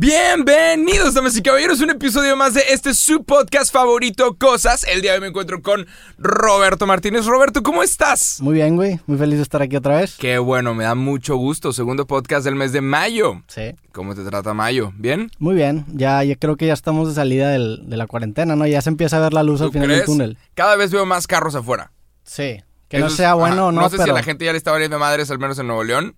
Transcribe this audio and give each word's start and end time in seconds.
Bienvenidos, 0.00 1.14
damas 1.14 1.36
y 1.36 1.42
caballeros, 1.42 1.80
un 1.80 1.90
episodio 1.90 2.36
más 2.36 2.54
de 2.54 2.62
este 2.70 2.94
su 2.94 3.24
podcast 3.24 3.72
favorito, 3.72 4.36
Cosas. 4.38 4.84
El 4.84 5.02
día 5.02 5.10
de 5.10 5.16
hoy 5.18 5.22
me 5.22 5.26
encuentro 5.26 5.60
con 5.60 5.88
Roberto 6.18 6.86
Martínez. 6.86 7.26
Roberto, 7.26 7.64
¿cómo 7.64 7.82
estás? 7.82 8.40
Muy 8.40 8.54
bien, 8.54 8.76
güey. 8.76 9.00
Muy 9.06 9.18
feliz 9.18 9.38
de 9.38 9.42
estar 9.42 9.60
aquí 9.60 9.74
otra 9.74 9.96
vez. 9.96 10.14
Qué 10.16 10.38
bueno, 10.38 10.72
me 10.72 10.84
da 10.84 10.94
mucho 10.94 11.34
gusto. 11.34 11.72
Segundo 11.72 12.06
podcast 12.06 12.44
del 12.44 12.54
mes 12.54 12.70
de 12.70 12.80
mayo. 12.80 13.42
Sí. 13.48 13.74
¿Cómo 13.90 14.14
te 14.14 14.22
trata 14.22 14.54
mayo? 14.54 14.92
¿Bien? 14.94 15.32
Muy 15.40 15.56
bien. 15.56 15.84
Ya, 15.92 16.20
creo 16.38 16.56
que 16.56 16.68
ya 16.68 16.74
estamos 16.74 17.08
de 17.08 17.14
salida 17.16 17.48
del- 17.50 17.90
de 17.90 17.96
la 17.96 18.06
cuarentena, 18.06 18.54
¿no? 18.54 18.68
Ya 18.68 18.80
se 18.82 18.90
empieza 18.90 19.16
a 19.16 19.20
ver 19.20 19.32
la 19.34 19.42
luz 19.42 19.60
al 19.62 19.66
¿Tú 19.66 19.72
final 19.72 19.86
crees? 19.88 19.98
del 20.02 20.06
túnel. 20.06 20.38
Cada 20.54 20.76
vez 20.76 20.92
veo 20.92 21.06
más 21.06 21.26
carros 21.26 21.56
afuera. 21.56 21.90
Sí. 22.22 22.62
Que 22.86 22.98
Eso 22.98 23.06
no 23.06 23.06
es- 23.08 23.14
sea 23.16 23.34
bueno 23.34 23.66
o 23.66 23.72
no, 23.72 23.80
No 23.80 23.88
sé 23.88 23.96
pero... 23.96 24.04
si 24.04 24.10
a 24.10 24.14
la 24.14 24.22
gente 24.22 24.44
ya 24.44 24.52
le 24.52 24.58
está 24.58 24.70
valiendo 24.70 24.96
madres, 25.00 25.28
al 25.32 25.40
menos 25.40 25.58
en 25.58 25.66
Nuevo 25.66 25.82
León. 25.82 26.14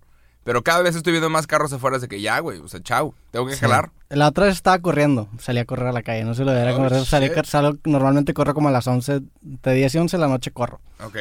Pero 0.51 0.65
cada 0.65 0.83
vez 0.83 0.97
estoy 0.97 1.13
viendo 1.13 1.31
más 1.31 1.47
carros 1.47 1.73
afuera 1.73 2.01
de 2.01 2.09
que 2.09 2.21
ya, 2.21 2.41
güey. 2.41 2.59
O 2.59 2.67
sea, 2.67 2.81
chao. 2.83 3.15
Tengo 3.31 3.47
que 3.47 3.55
Sí. 3.55 3.61
jalar. 3.61 3.91
La 4.09 4.27
otra 4.27 4.47
vez 4.47 4.57
estaba 4.57 4.81
corriendo. 4.81 5.29
Salí 5.39 5.61
a 5.61 5.65
correr 5.65 5.87
a 5.87 5.93
la 5.93 6.03
calle. 6.03 6.25
No 6.25 6.35
sé 6.35 6.45
lo 6.45 6.51
era 6.51 6.75
Oh, 6.75 6.77
correr. 6.79 7.03
Salgo- 7.05 7.79
normalmente 7.85 8.35
corro 8.35 8.53
como 8.53 8.69
a 8.69 8.73
las 8.73 8.85
11, 8.89 9.21
de 9.43 9.75
10 9.75 9.95
y 9.95 9.99
11 9.99 10.17
de 10.17 10.21
la 10.23 10.27
noche 10.27 10.51
corro. 10.51 10.81
Ok. 11.05 11.15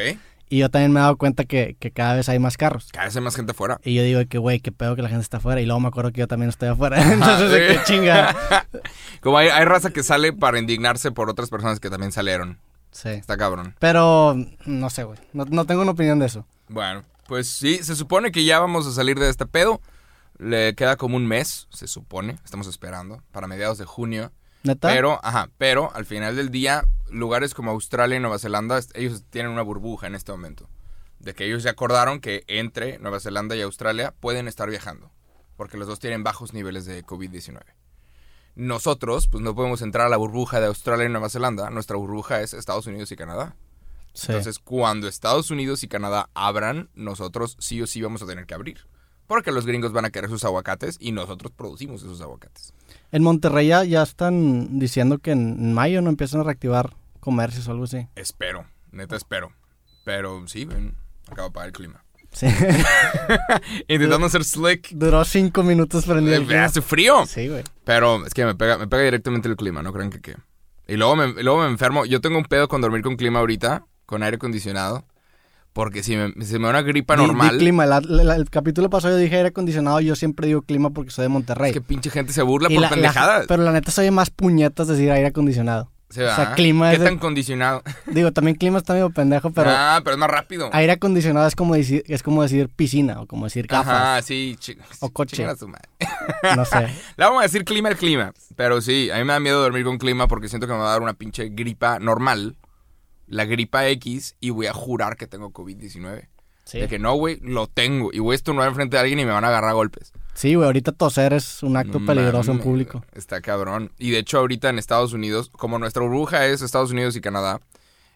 Y 0.48 0.58
yo 0.58 0.68
también 0.68 0.90
me 0.92 0.98
he 0.98 1.02
dado 1.04 1.16
cuenta 1.16 1.44
que, 1.44 1.76
que 1.78 1.92
cada 1.92 2.16
vez 2.16 2.28
hay 2.28 2.40
más 2.40 2.56
carros. 2.56 2.88
Cada 2.92 3.04
vez 3.04 3.14
hay 3.14 3.22
más 3.22 3.36
gente 3.36 3.52
afuera. 3.52 3.78
Y 3.84 3.94
yo 3.94 4.02
digo 4.02 4.20
que, 4.28 4.38
güey, 4.38 4.58
qué 4.58 4.72
pedo 4.72 4.96
que 4.96 5.02
la 5.02 5.08
gente 5.08 5.22
está 5.22 5.36
afuera. 5.36 5.60
Y 5.60 5.64
luego 5.66 5.78
me 5.78 5.86
acuerdo 5.86 6.10
que 6.10 6.18
yo 6.18 6.26
también 6.26 6.48
estoy 6.48 6.68
afuera. 6.70 6.96
Entonces, 7.12 7.52
sí. 7.52 7.76
qué 7.78 7.84
chinga. 7.84 8.34
Como 9.20 9.38
hay, 9.38 9.46
hay 9.50 9.64
raza 9.64 9.90
que 9.90 10.02
sale 10.02 10.32
para 10.32 10.58
indignarse 10.58 11.12
por 11.12 11.30
otras 11.30 11.50
personas 11.50 11.78
que 11.78 11.88
también 11.88 12.10
salieron. 12.10 12.58
Sí. 12.90 13.10
Está 13.10 13.36
cabrón. 13.36 13.76
Pero, 13.78 14.34
no 14.66 14.90
sé, 14.90 15.04
güey. 15.04 15.20
No, 15.32 15.44
no 15.44 15.66
tengo 15.66 15.82
una 15.82 15.92
opinión 15.92 16.18
de 16.18 16.26
eso. 16.26 16.44
Bueno, 16.68 17.04
pues 17.30 17.46
sí, 17.46 17.80
se 17.84 17.94
supone 17.94 18.32
que 18.32 18.42
ya 18.42 18.58
vamos 18.58 18.88
a 18.88 18.90
salir 18.90 19.16
de 19.16 19.28
este 19.28 19.46
pedo. 19.46 19.80
Le 20.36 20.74
queda 20.74 20.96
como 20.96 21.16
un 21.16 21.28
mes, 21.28 21.68
se 21.70 21.86
supone. 21.86 22.40
Estamos 22.44 22.66
esperando 22.66 23.22
para 23.30 23.46
mediados 23.46 23.78
de 23.78 23.84
junio. 23.84 24.32
¿Neta? 24.64 24.88
Pero, 24.88 25.20
ajá, 25.22 25.48
pero 25.56 25.94
al 25.94 26.06
final 26.06 26.34
del 26.34 26.50
día, 26.50 26.84
lugares 27.08 27.54
como 27.54 27.70
Australia 27.70 28.16
y 28.16 28.20
Nueva 28.20 28.40
Zelanda, 28.40 28.80
ellos 28.94 29.22
tienen 29.30 29.52
una 29.52 29.62
burbuja 29.62 30.08
en 30.08 30.16
este 30.16 30.32
momento. 30.32 30.68
De 31.20 31.32
que 31.32 31.44
ellos 31.44 31.62
ya 31.62 31.70
acordaron 31.70 32.18
que 32.18 32.42
entre 32.48 32.98
Nueva 32.98 33.20
Zelanda 33.20 33.54
y 33.54 33.60
Australia 33.60 34.12
pueden 34.18 34.48
estar 34.48 34.68
viajando. 34.68 35.12
Porque 35.56 35.76
los 35.76 35.86
dos 35.86 36.00
tienen 36.00 36.24
bajos 36.24 36.52
niveles 36.52 36.84
de 36.84 37.06
COVID-19. 37.06 37.60
Nosotros, 38.56 39.28
pues 39.28 39.40
no 39.40 39.54
podemos 39.54 39.82
entrar 39.82 40.08
a 40.08 40.10
la 40.10 40.16
burbuja 40.16 40.58
de 40.58 40.66
Australia 40.66 41.06
y 41.06 41.10
Nueva 41.10 41.28
Zelanda. 41.28 41.70
Nuestra 41.70 41.96
burbuja 41.96 42.40
es 42.40 42.54
Estados 42.54 42.88
Unidos 42.88 43.12
y 43.12 43.16
Canadá. 43.16 43.54
Sí. 44.12 44.26
Entonces, 44.28 44.58
cuando 44.58 45.08
Estados 45.08 45.50
Unidos 45.50 45.82
y 45.82 45.88
Canadá 45.88 46.28
abran, 46.34 46.90
nosotros 46.94 47.56
sí 47.58 47.80
o 47.80 47.86
sí 47.86 48.02
vamos 48.02 48.22
a 48.22 48.26
tener 48.26 48.46
que 48.46 48.54
abrir. 48.54 48.78
Porque 49.26 49.52
los 49.52 49.64
gringos 49.64 49.92
van 49.92 50.04
a 50.04 50.10
querer 50.10 50.28
sus 50.28 50.44
aguacates 50.44 50.96
y 50.98 51.12
nosotros 51.12 51.52
producimos 51.56 52.02
esos 52.02 52.20
aguacates. 52.20 52.72
En 53.12 53.22
Monterrey 53.22 53.68
ya, 53.68 53.84
ya 53.84 54.02
están 54.02 54.78
diciendo 54.80 55.18
que 55.18 55.30
en 55.30 55.72
mayo 55.72 56.02
no 56.02 56.10
empiezan 56.10 56.40
a 56.40 56.44
reactivar 56.44 56.96
comercios 57.20 57.68
o 57.68 57.70
algo 57.70 57.84
así. 57.84 58.08
Espero, 58.16 58.66
neta 58.90 59.14
espero. 59.16 59.52
Pero 60.04 60.46
sí, 60.48 60.64
ven, 60.64 60.96
acaba 61.30 61.48
de 61.48 61.52
pagar 61.52 61.68
el 61.68 61.72
clima. 61.72 62.04
Sí. 62.32 62.46
Intentando 63.88 64.28
ser 64.28 64.44
slick. 64.44 64.88
Duró 64.90 65.24
cinco 65.24 65.62
minutos 65.62 66.04
prendido 66.04 66.36
Eh. 66.50 66.58
Hace 66.58 66.80
frío. 66.80 67.26
Sí, 67.26 67.48
güey. 67.48 67.64
Pero 67.84 68.24
es 68.24 68.34
que 68.34 68.44
me 68.44 68.54
pega, 68.54 68.78
me 68.78 68.86
pega 68.86 69.02
directamente 69.04 69.48
el 69.48 69.56
clima, 69.56 69.82
no 69.82 69.92
crean 69.92 70.10
que 70.10 70.20
qué. 70.20 70.36
Y 70.86 70.96
luego 70.96 71.14
me, 71.16 71.28
luego 71.42 71.60
me 71.60 71.68
enfermo. 71.68 72.04
Yo 72.04 72.20
tengo 72.20 72.38
un 72.38 72.44
pedo 72.44 72.66
con 72.68 72.80
dormir 72.80 73.02
con 73.02 73.16
clima 73.16 73.38
ahorita, 73.40 73.84
con 74.10 74.22
aire 74.22 74.34
acondicionado. 74.36 75.04
Porque 75.72 76.02
si 76.02 76.16
me, 76.16 76.32
si 76.44 76.54
me 76.58 76.64
da 76.64 76.70
una 76.70 76.82
gripa 76.82 77.14
Di- 77.14 77.20
di 77.22 77.26
normal, 77.28 77.58
clima. 77.58 77.86
La- 77.86 78.00
la- 78.00 78.34
el 78.34 78.50
capítulo 78.50 78.90
pasado 78.90 79.14
yo 79.14 79.18
dije 79.20 79.36
aire 79.36 79.50
acondicionado. 79.50 80.00
Yo 80.00 80.16
siempre 80.16 80.48
digo 80.48 80.62
clima 80.62 80.90
porque 80.90 81.12
soy 81.12 81.22
de 81.22 81.28
Monterrey. 81.28 81.70
es 81.70 81.74
que 81.74 81.80
pinche 81.80 82.10
gente 82.10 82.32
se 82.32 82.42
burla 82.42 82.68
Y 82.70 82.74
por 82.74 82.82
la- 82.82 82.90
pendejadas. 82.90 83.46
pero 83.46 83.62
la 83.62 83.70
neta 83.70 83.92
soy 83.92 84.10
más 84.10 84.30
puñetas 84.30 84.88
decir 84.88 85.12
aire 85.12 85.28
acondicionado. 85.28 85.88
Sí, 86.10 86.22
o 86.22 86.34
sea, 86.34 86.54
clima 86.56 86.88
¿Qué 86.90 86.94
es 86.96 87.00
de- 87.02 87.06
tan 87.06 87.18
condicionado? 87.18 87.84
Digo, 88.06 88.32
también 88.32 88.56
clima 88.56 88.78
está 88.78 88.94
medio 88.94 89.10
pendejo, 89.10 89.52
pero 89.52 89.70
ah, 89.72 90.00
pero 90.02 90.14
es 90.14 90.18
más 90.18 90.28
rápido. 90.28 90.68
aire 90.72 90.90
acondicionado 90.90 91.46
es 91.46 91.54
como 91.54 91.76
decir, 91.76 92.02
es 92.08 92.24
como 92.24 92.42
decir 92.42 92.68
piscina 92.68 93.20
o 93.20 93.26
como 93.28 93.44
decir 93.44 93.68
gafas. 93.68 93.94
Ajá, 93.94 94.22
sí. 94.22 94.56
chi- 94.58 94.76
O 94.98 95.10
coche. 95.10 95.44
a 95.44 95.54
su 95.54 95.68
madre. 95.68 95.88
No 96.56 96.64
sé. 96.64 96.80
Le 97.16 97.24
vamos 97.24 97.38
a 97.38 97.42
decir 97.44 97.64
clima 97.64 97.88
el 97.90 97.96
clima. 97.96 98.32
Pero 98.56 98.80
sí, 98.80 99.08
a 99.12 99.18
mí 99.18 99.24
me 99.24 99.34
da 99.34 99.38
miedo 99.38 99.62
dormir 99.62 99.84
con 99.84 99.98
clima 99.98 100.26
porque 100.26 100.48
siento 100.48 100.66
que 100.66 100.72
me 100.72 100.80
va 100.80 100.88
a 100.88 100.92
dar 100.94 101.02
una 101.02 101.14
pinche 101.14 101.48
gripa 101.50 102.00
normal. 102.00 102.56
La 103.30 103.44
gripa 103.44 103.86
X 103.86 104.34
y 104.40 104.50
voy 104.50 104.66
a 104.66 104.72
jurar 104.72 105.16
que 105.16 105.28
tengo 105.28 105.52
COVID-19. 105.52 106.28
Sí. 106.64 106.80
De 106.80 106.88
que 106.88 106.98
no, 106.98 107.14
güey, 107.14 107.38
lo 107.42 107.68
tengo. 107.68 108.10
Y 108.12 108.18
voy 108.18 108.32
a 108.32 108.34
estornudar 108.34 108.68
enfrente 108.68 108.96
de 108.96 109.02
alguien 109.02 109.20
y 109.20 109.24
me 109.24 109.30
van 109.30 109.44
a 109.44 109.48
agarrar 109.48 109.70
a 109.70 109.74
golpes. 109.74 110.12
Sí, 110.34 110.56
güey. 110.56 110.66
Ahorita 110.66 110.90
toser 110.90 111.32
es 111.32 111.62
un 111.62 111.76
acto 111.76 112.04
peligroso 112.04 112.50
en 112.50 112.58
público. 112.58 113.04
Está 113.14 113.40
cabrón. 113.40 113.92
Y 113.98 114.10
de 114.10 114.18
hecho, 114.18 114.38
ahorita 114.38 114.68
en 114.68 114.80
Estados 114.80 115.12
Unidos, 115.12 115.48
como 115.50 115.78
nuestra 115.78 116.02
burbuja 116.02 116.44
es 116.46 116.60
Estados 116.60 116.90
Unidos 116.90 117.14
y 117.14 117.20
Canadá, 117.20 117.60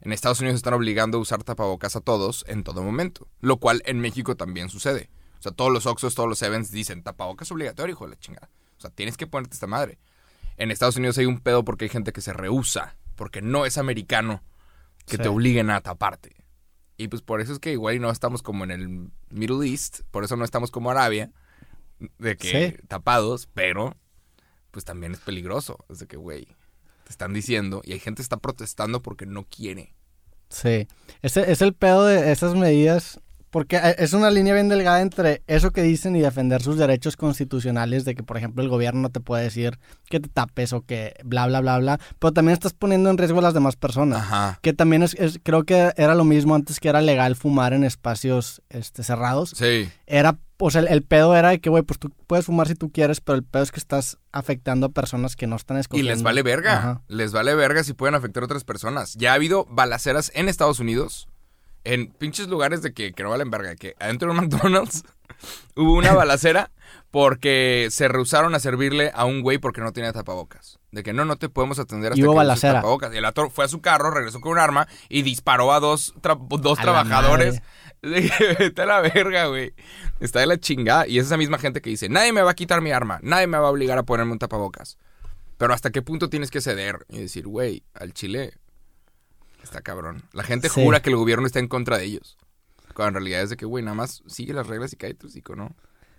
en 0.00 0.12
Estados 0.12 0.40
Unidos 0.40 0.56
están 0.56 0.74
obligando 0.74 1.18
a 1.18 1.20
usar 1.20 1.44
tapabocas 1.44 1.94
a 1.94 2.00
todos 2.00 2.44
en 2.48 2.64
todo 2.64 2.82
momento. 2.82 3.28
Lo 3.40 3.58
cual 3.58 3.82
en 3.86 4.00
México 4.00 4.34
también 4.34 4.68
sucede. 4.68 5.10
O 5.38 5.42
sea, 5.42 5.52
todos 5.52 5.72
los 5.72 5.86
Oxxos, 5.86 6.16
todos 6.16 6.28
los 6.28 6.40
Sevens 6.40 6.72
dicen 6.72 7.04
tapabocas 7.04 7.52
obligatorio, 7.52 7.92
hijo 7.92 8.04
de 8.06 8.10
la 8.10 8.18
chingada. 8.18 8.50
O 8.76 8.80
sea, 8.80 8.90
tienes 8.90 9.16
que 9.16 9.28
ponerte 9.28 9.54
esta 9.54 9.68
madre. 9.68 9.96
En 10.56 10.72
Estados 10.72 10.96
Unidos 10.96 11.18
hay 11.18 11.26
un 11.26 11.38
pedo 11.38 11.64
porque 11.64 11.84
hay 11.84 11.88
gente 11.88 12.12
que 12.12 12.20
se 12.20 12.32
rehúsa. 12.32 12.96
Porque 13.14 13.42
no 13.42 13.64
es 13.64 13.78
americano 13.78 14.42
que 15.06 15.16
Sí. 15.16 15.22
te 15.22 15.28
obliguen 15.28 15.70
a 15.70 15.80
taparte. 15.80 16.34
Y 16.96 17.08
pues 17.08 17.22
por 17.22 17.40
eso 17.40 17.52
es 17.52 17.58
que 17.58 17.72
igual 17.72 18.00
no 18.00 18.10
estamos 18.10 18.42
como 18.42 18.64
en 18.64 18.70
el 18.70 19.10
Middle 19.30 19.68
East, 19.68 20.00
por 20.10 20.24
eso 20.24 20.36
no 20.36 20.44
estamos 20.44 20.70
como 20.70 20.90
Arabia, 20.90 21.30
de 22.18 22.36
que 22.36 22.70
Sí. 22.80 22.86
tapados, 22.88 23.48
pero 23.52 23.96
pues 24.70 24.84
también 24.84 25.12
es 25.12 25.20
peligroso. 25.20 25.84
Es 25.88 25.98
de 26.00 26.06
que, 26.06 26.16
güey, 26.16 26.46
te 27.04 27.10
están 27.10 27.32
diciendo 27.32 27.80
y 27.84 27.92
hay 27.92 27.98
gente 28.00 28.18
que 28.18 28.22
está 28.24 28.36
protestando 28.38 29.02
porque 29.02 29.26
no 29.26 29.44
quiere. 29.44 29.94
Sí. 30.50 30.86
Ese 31.22 31.50
es 31.50 31.62
el 31.62 31.74
pedo 31.74 32.04
de 32.06 32.30
esas 32.32 32.54
medidas. 32.54 33.20
Porque 33.54 33.76
eh, 33.76 33.94
es 33.98 34.12
una 34.14 34.30
línea 34.32 34.52
bien 34.52 34.68
delgada 34.68 35.00
entre 35.00 35.44
eso 35.46 35.70
que 35.70 35.80
dicen 35.82 36.16
y 36.16 36.20
defender 36.20 36.60
sus 36.60 36.76
derechos 36.76 37.16
constitucionales 37.16 38.04
de 38.04 38.16
que, 38.16 38.24
por 38.24 38.36
ejemplo, 38.36 38.64
el 38.64 38.68
gobierno 38.68 39.00
no 39.02 39.10
te 39.10 39.20
puede 39.20 39.44
decir 39.44 39.78
que 40.10 40.18
te 40.18 40.28
tapes 40.28 40.72
o 40.72 40.80
que 40.82 41.14
bla, 41.24 41.46
bla, 41.46 41.60
bla, 41.60 41.78
bla. 41.78 42.00
Pero 42.18 42.32
también 42.32 42.54
estás 42.54 42.72
poniendo 42.72 43.10
en 43.10 43.16
riesgo 43.16 43.38
a 43.38 43.42
las 43.42 43.54
demás 43.54 43.76
personas. 43.76 44.22
Ajá. 44.22 44.58
Que 44.60 44.72
también 44.72 45.04
es, 45.04 45.14
es- 45.14 45.38
creo 45.40 45.62
que 45.62 45.92
era 45.96 46.16
lo 46.16 46.24
mismo 46.24 46.56
antes 46.56 46.80
que 46.80 46.88
era 46.88 47.00
legal 47.00 47.36
fumar 47.36 47.72
en 47.74 47.84
espacios 47.84 48.60
este, 48.70 49.04
cerrados. 49.04 49.50
Sí. 49.56 49.88
Era, 50.08 50.36
o 50.58 50.70
sea, 50.72 50.80
el, 50.80 50.88
el 50.88 51.02
pedo 51.04 51.36
era 51.36 51.50
de 51.50 51.60
que, 51.60 51.70
güey, 51.70 51.84
pues 51.84 52.00
tú 52.00 52.10
puedes 52.26 52.46
fumar 52.46 52.66
si 52.66 52.74
tú 52.74 52.90
quieres, 52.90 53.20
pero 53.20 53.36
el 53.36 53.44
pedo 53.44 53.62
es 53.62 53.70
que 53.70 53.78
estás 53.78 54.18
afectando 54.32 54.86
a 54.86 54.88
personas 54.88 55.36
que 55.36 55.46
no 55.46 55.54
están 55.54 55.76
Y 55.76 55.80
escogiendo. 55.80 56.10
les 56.10 56.24
vale 56.24 56.42
verga. 56.42 56.76
Ajá. 56.78 57.02
Les 57.06 57.30
vale 57.30 57.54
verga 57.54 57.84
si 57.84 57.92
pueden 57.92 58.16
afectar 58.16 58.42
a 58.42 58.46
otras 58.46 58.64
personas. 58.64 59.14
Ya 59.14 59.30
ha 59.30 59.34
habido 59.34 59.64
balaceras 59.70 60.32
en 60.34 60.48
Estados 60.48 60.80
Unidos, 60.80 61.28
en 61.84 62.08
pinches 62.08 62.48
lugares 62.48 62.82
de 62.82 62.92
que, 62.92 63.12
que 63.12 63.22
no 63.22 63.30
valen 63.30 63.50
verga. 63.50 63.76
Que 63.76 63.94
adentro 64.00 64.32
de 64.32 64.38
un 64.38 64.44
McDonald's 64.48 65.04
hubo 65.76 65.92
una 65.94 66.12
balacera 66.12 66.70
porque 67.10 67.88
se 67.90 68.08
rehusaron 68.08 68.54
a 68.54 68.58
servirle 68.58 69.12
a 69.14 69.24
un 69.24 69.42
güey 69.42 69.58
porque 69.58 69.80
no 69.80 69.92
tenía 69.92 70.12
tapabocas. 70.12 70.78
De 70.90 71.02
que 71.02 71.12
no, 71.12 71.24
no 71.24 71.36
te 71.36 71.48
podemos 71.48 71.78
atender 71.78 72.12
hasta 72.12 72.20
Y 72.20 72.24
hubo 72.24 72.32
que 72.32 72.36
uses 72.38 72.46
balacera. 72.48 72.74
tapabocas. 72.74 73.14
Y 73.14 73.18
el 73.18 73.24
actor 73.24 73.50
fue 73.50 73.64
a 73.64 73.68
su 73.68 73.80
carro, 73.80 74.10
regresó 74.10 74.40
con 74.40 74.52
un 74.52 74.58
arma 74.58 74.88
y 75.08 75.22
disparó 75.22 75.72
a 75.72 75.80
dos, 75.80 76.14
tra- 76.20 76.38
dos 76.60 76.78
A 76.78 76.82
la 76.82 76.82
trabajadores. 76.82 77.62
A 78.76 78.84
la 78.84 79.00
verga, 79.00 79.46
güey. 79.46 79.72
Está 80.20 80.40
de 80.40 80.46
la 80.46 80.58
chingada. 80.58 81.06
Y 81.06 81.18
es 81.18 81.26
esa 81.26 81.36
misma 81.36 81.58
gente 81.58 81.80
que 81.80 81.90
dice, 81.90 82.08
nadie 82.08 82.32
me 82.32 82.42
va 82.42 82.50
a 82.50 82.54
quitar 82.54 82.80
mi 82.82 82.90
arma, 82.92 83.18
nadie 83.22 83.46
me 83.46 83.56
va 83.58 83.68
a 83.68 83.70
obligar 83.70 83.96
a 83.98 84.02
ponerme 84.02 84.32
un 84.32 84.38
tapabocas. 84.38 84.98
Pero 85.56 85.72
hasta 85.72 85.90
qué 85.90 86.02
punto 86.02 86.28
tienes 86.28 86.50
que 86.50 86.60
ceder 86.60 87.06
y 87.08 87.18
decir, 87.20 87.46
güey, 87.46 87.82
al 87.94 88.12
Chile 88.12 88.54
está 89.64 89.80
cabrón. 89.80 90.22
La 90.32 90.42
gente 90.44 90.68
Sí. 90.68 90.82
jura 90.84 91.00
que 91.00 91.10
el 91.10 91.16
gobierno 91.16 91.46
está 91.46 91.58
en 91.58 91.68
contra 91.68 91.98
de 91.98 92.04
ellos. 92.04 92.36
Cuando 92.94 93.08
en 93.18 93.24
realidad 93.24 93.42
es 93.42 93.50
de 93.50 93.56
que, 93.56 93.66
güey, 93.66 93.82
nada 93.84 93.94
más 93.96 94.22
sigue 94.26 94.52
las 94.52 94.66
reglas 94.68 94.92
y 94.92 94.96
cae 94.96 95.14
tu 95.14 95.26
hocico, 95.26 95.56
¿no? 95.56 95.74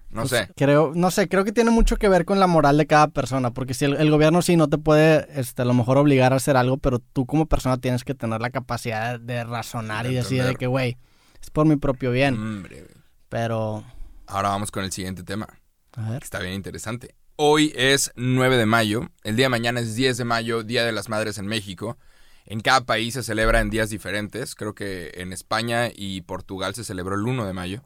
No 0.10 0.22
Pues, 0.22 0.30
sé. 0.32 0.50
Creo, 0.56 0.92
no 0.94 1.10
sé, 1.10 1.28
creo 1.28 1.44
que 1.46 1.52
tiene 1.52 1.72
mucho 1.72 1.96
que 1.98 2.08
ver 2.10 2.26
con 2.26 2.40
la 2.40 2.48
moral 2.48 2.78
de 2.78 2.86
cada 2.86 3.08
persona, 3.08 3.52
porque 3.54 3.74
si 3.74 3.86
el, 3.86 3.96
el 3.96 4.12
gobierno 4.12 4.42
sí 4.42 4.56
no 4.56 4.68
te 4.70 4.78
puede, 4.78 5.28
este, 5.40 5.62
a 5.62 5.66
lo 5.66 5.74
mejor 5.74 5.98
obligar 5.98 6.32
a 6.34 6.36
hacer 6.36 6.58
algo, 6.58 6.78
pero 6.78 7.00
tú 7.00 7.26
como 7.26 7.48
persona 7.48 7.78
tienes 7.80 8.04
que 8.04 8.14
tener 8.14 8.40
la 8.42 8.50
capacidad 8.50 9.20
de 9.20 9.44
razonar 9.44 10.06
De 10.06 10.12
y 10.12 10.16
decir 10.16 10.44
de 10.44 10.56
que, 10.56 10.68
güey, 10.68 10.98
es 11.42 11.50
por 11.50 11.66
mi 11.66 11.76
propio 11.78 12.12
bien, 12.12 12.36
Hombre, 12.36 12.82
güey. 12.82 12.96
pero, 13.30 13.84
Ahora 14.28 14.50
vamos 14.50 14.70
con 14.72 14.84
el 14.84 14.92
siguiente 14.92 15.24
tema. 15.24 15.48
a 15.94 16.10
ver, 16.10 16.24
Está 16.24 16.40
bien 16.40 16.54
interesante. 16.54 17.16
Hoy 17.38 17.74
es 17.76 18.12
9 18.16 18.58
de 18.58 18.66
mayo. 18.66 19.10
El 19.24 19.36
día 19.36 19.46
de 19.46 19.50
mañana 19.50 19.80
es 19.82 19.96
10 19.96 20.18
de 20.18 20.24
mayo, 20.24 20.64
Día 20.64 20.86
de 20.86 20.92
las 20.94 21.10
Madres 21.10 21.38
en 21.38 21.48
México. 21.48 21.98
En 22.46 22.60
cada 22.60 22.82
país 22.86 23.14
se 23.16 23.24
celebra 23.24 23.60
en 23.62 23.70
días 23.70 23.90
diferentes. 23.90 24.56
Creo 24.56 24.76
que 24.76 25.12
en 25.16 25.34
España 25.34 25.90
y 25.94 26.22
Portugal 26.22 26.76
se 26.76 26.84
celebró 26.84 27.16
el 27.16 27.24
1 27.24 27.46
de 27.46 27.54
mayo. 27.54 27.84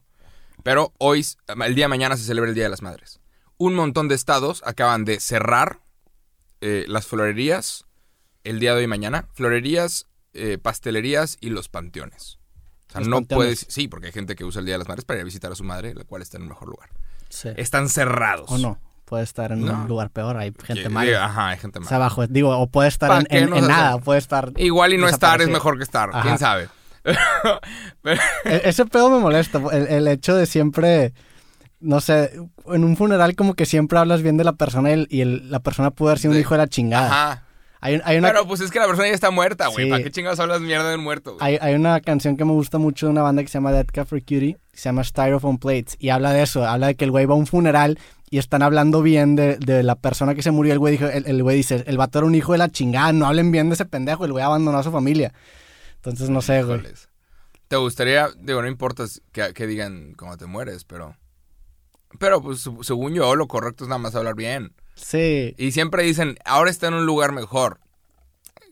Pero 0.64 0.94
hoy, 0.98 1.26
el 1.66 1.76
día 1.76 1.86
de 1.86 1.90
mañana 1.90 2.18
se 2.18 2.24
celebra 2.26 2.50
el 2.50 2.56
Día 2.56 2.66
de 2.66 2.70
las 2.70 2.82
Madres. 2.82 3.22
Un 3.58 3.76
montón 3.76 4.08
de 4.10 4.16
estados 4.16 4.62
acaban 4.66 5.06
de 5.06 5.20
cerrar 5.20 5.82
eh, 6.62 6.86
las 6.88 7.08
florerías 7.08 7.86
el 8.44 8.60
día 8.60 8.72
de 8.72 8.80
hoy 8.80 8.84
y 8.84 8.88
mañana. 8.88 9.28
Florerías, 9.34 10.08
eh, 10.34 10.58
pastelerías 10.58 11.38
y 11.40 11.50
los 11.50 11.70
panteones. 11.70 12.40
O 12.90 12.92
sea, 12.92 13.00
Los 13.02 13.08
no 13.10 13.18
panteones. 13.18 13.38
puedes... 13.60 13.66
Sí, 13.70 13.88
porque 13.88 14.08
hay 14.08 14.14
gente 14.14 14.36
que 14.36 14.44
usa 14.44 14.60
el 14.60 14.66
Día 14.66 14.76
de 14.76 14.80
las 14.80 14.88
Madres 14.88 15.06
para 15.06 15.20
ir 15.20 15.22
a 15.22 15.26
visitar 15.26 15.52
a 15.52 15.56
su 15.56 15.64
madre, 15.64 15.94
la 15.94 16.04
cual 16.04 16.22
está 16.22 16.38
en 16.38 16.44
un 16.44 16.50
mejor 16.50 16.68
lugar. 16.70 16.90
sí. 17.30 17.50
Están 17.56 17.88
cerrados. 17.90 18.50
o 18.52 18.58
no, 18.58 18.82
puede 19.10 19.24
estar 19.24 19.52
en 19.52 19.66
No. 19.66 19.74
un 19.74 19.88
lugar 19.88 20.12
peor, 20.12 20.38
hay 20.38 20.54
gente 20.64 20.84
Que- 20.84 20.90
mala. 20.90 21.26
Ajá, 21.26 21.48
hay 21.50 21.58
gente 21.58 21.80
O 21.80 21.82
mala. 21.82 21.90
sea, 21.90 21.98
abajo, 21.98 22.28
digo, 22.28 22.56
o 22.58 22.68
puede 22.68 22.88
estar 22.90 23.10
¿Para 23.10 23.24
en, 23.30 23.50
nada, 23.50 23.96
o 23.96 24.00
puede 24.02 24.20
estar... 24.20 24.52
Igual 24.58 24.94
y 24.94 24.98
no 24.98 25.08
estar 25.08 25.42
es 25.42 25.50
mejor 25.50 25.78
que 25.78 25.84
estar, 25.84 26.10
Ajá. 26.10 26.22
quién 26.22 26.38
sabe. 26.38 26.70
Pero- 28.02 28.22
E- 28.46 28.62
ese 28.66 28.86
pedo 28.86 29.10
me 29.10 29.20
molesta, 29.20 29.60
el, 29.72 29.88
el 29.88 30.08
hecho 30.08 30.36
de 30.36 30.46
siempre, 30.46 31.14
no 31.80 32.02
sé, 32.02 32.32
en 32.68 32.84
un 32.84 32.96
funeral 32.98 33.36
como 33.36 33.54
que 33.56 33.66
siempre 33.66 33.98
hablas 34.00 34.22
bien 34.22 34.38
de 34.38 34.44
la 34.44 34.54
persona 34.54 34.90
y, 34.92 34.94
el- 34.94 35.08
y 35.10 35.22
el- 35.22 35.50
la 35.52 35.60
persona 35.60 35.92
pudo 35.92 36.10
haber 36.10 36.20
sido 36.20 36.32
un 36.32 36.36
De- 36.36 36.42
hijo 36.42 36.54
de 36.54 36.58
la 36.60 36.68
chingada. 36.68 37.08
Ajá. 37.08 37.44
Hay, 37.82 38.02
hay 38.04 38.18
una, 38.18 38.28
Pero 38.28 38.46
pues 38.46 38.60
es 38.60 38.72
que 38.72 38.80
la 38.80 38.88
persona 38.88 39.08
ya 39.08 39.14
está 39.14 39.32
muerta, 39.32 39.68
güey. 39.68 39.86
Sí. 39.86 39.90
¿Para 39.90 40.04
qué 40.04 40.12
chingados 40.12 40.38
hablas 40.42 40.60
mierda 40.60 40.90
del 40.90 41.00
muerto? 41.00 41.36
güey? 41.36 41.46
hay, 41.56 41.60
hay 41.62 41.76
una 41.76 42.02
canción 42.02 42.36
que 42.36 42.44
me 42.44 42.52
gusta 42.52 42.78
mucho 42.78 43.06
de 43.06 43.14
una 43.14 43.22
banda 43.22 43.42
que 43.42 43.48
se 43.48 43.54
llama 43.54 43.72
Dead 43.72 43.86
Cat 43.86 44.06
for 44.06 44.20
Cutie, 44.20 44.58
que 44.70 44.78
se 44.78 44.90
llama 44.90 45.02
Styrofoam 45.06 45.60
Plates, 45.60 45.96
y 45.98 46.10
habla 46.10 46.34
de 46.34 46.42
eso, 46.44 46.68
habla 46.68 46.88
de 46.88 46.96
que 46.96 47.06
el 47.06 47.12
güey 47.12 47.26
va 47.26 47.36
a 47.36 47.38
un 47.38 47.48
funeral 47.48 47.98
y 48.30 48.38
están 48.38 48.62
hablando 48.62 49.02
bien 49.02 49.36
de, 49.36 49.58
de 49.58 49.84
la 49.84 49.96
persona 49.96 50.36
que 50.36 50.44
se 50.44 50.52
murió. 50.52 50.74
El 50.74 50.80
güey, 50.80 50.94
dijo, 50.98 51.08
el, 51.08 51.26
el 51.26 51.44
güey 51.44 51.58
dice, 51.58 51.84
el 51.88 51.98
vato 51.98 52.20
era 52.20 52.28
un 52.28 52.36
hijo 52.36 52.52
de 52.52 52.58
la 52.60 52.70
chingada, 52.70 53.12
no 53.14 53.26
hablen 53.26 53.52
bien 53.52 53.70
de 53.70 53.76
ese 53.76 53.86
pendejo, 53.86 54.26
el 54.26 54.32
güey 54.32 54.44
abandonó 54.44 54.78
a 54.78 54.84
su 54.84 54.92
familia. 54.92 55.34
Entonces, 55.96 56.30
no 56.30 56.42
sé, 56.42 56.64
güey. 56.64 56.82
Te 57.68 57.76
gustaría, 57.76 58.30
digo, 58.38 58.62
no 58.62 58.68
importa 58.68 59.06
que, 59.32 59.54
que 59.54 59.68
digan 59.68 60.14
cómo 60.14 60.38
te 60.38 60.46
mueres, 60.46 60.86
pero. 60.86 61.16
Pero, 62.18 62.42
pues, 62.42 62.68
según 62.82 63.14
yo, 63.14 63.36
lo 63.36 63.48
correcto 63.48 63.84
es 63.84 63.88
nada 63.90 64.00
más 64.00 64.16
hablar 64.16 64.36
bien. 64.36 64.74
Sí, 64.96 65.56
Y 65.58 65.72
siempre 65.72 66.04
dicen, 66.04 66.38
ahora 66.46 66.70
está 66.72 66.88
en 66.88 66.96
un 66.96 67.06
lugar 67.06 67.32
mejor. 67.32 67.80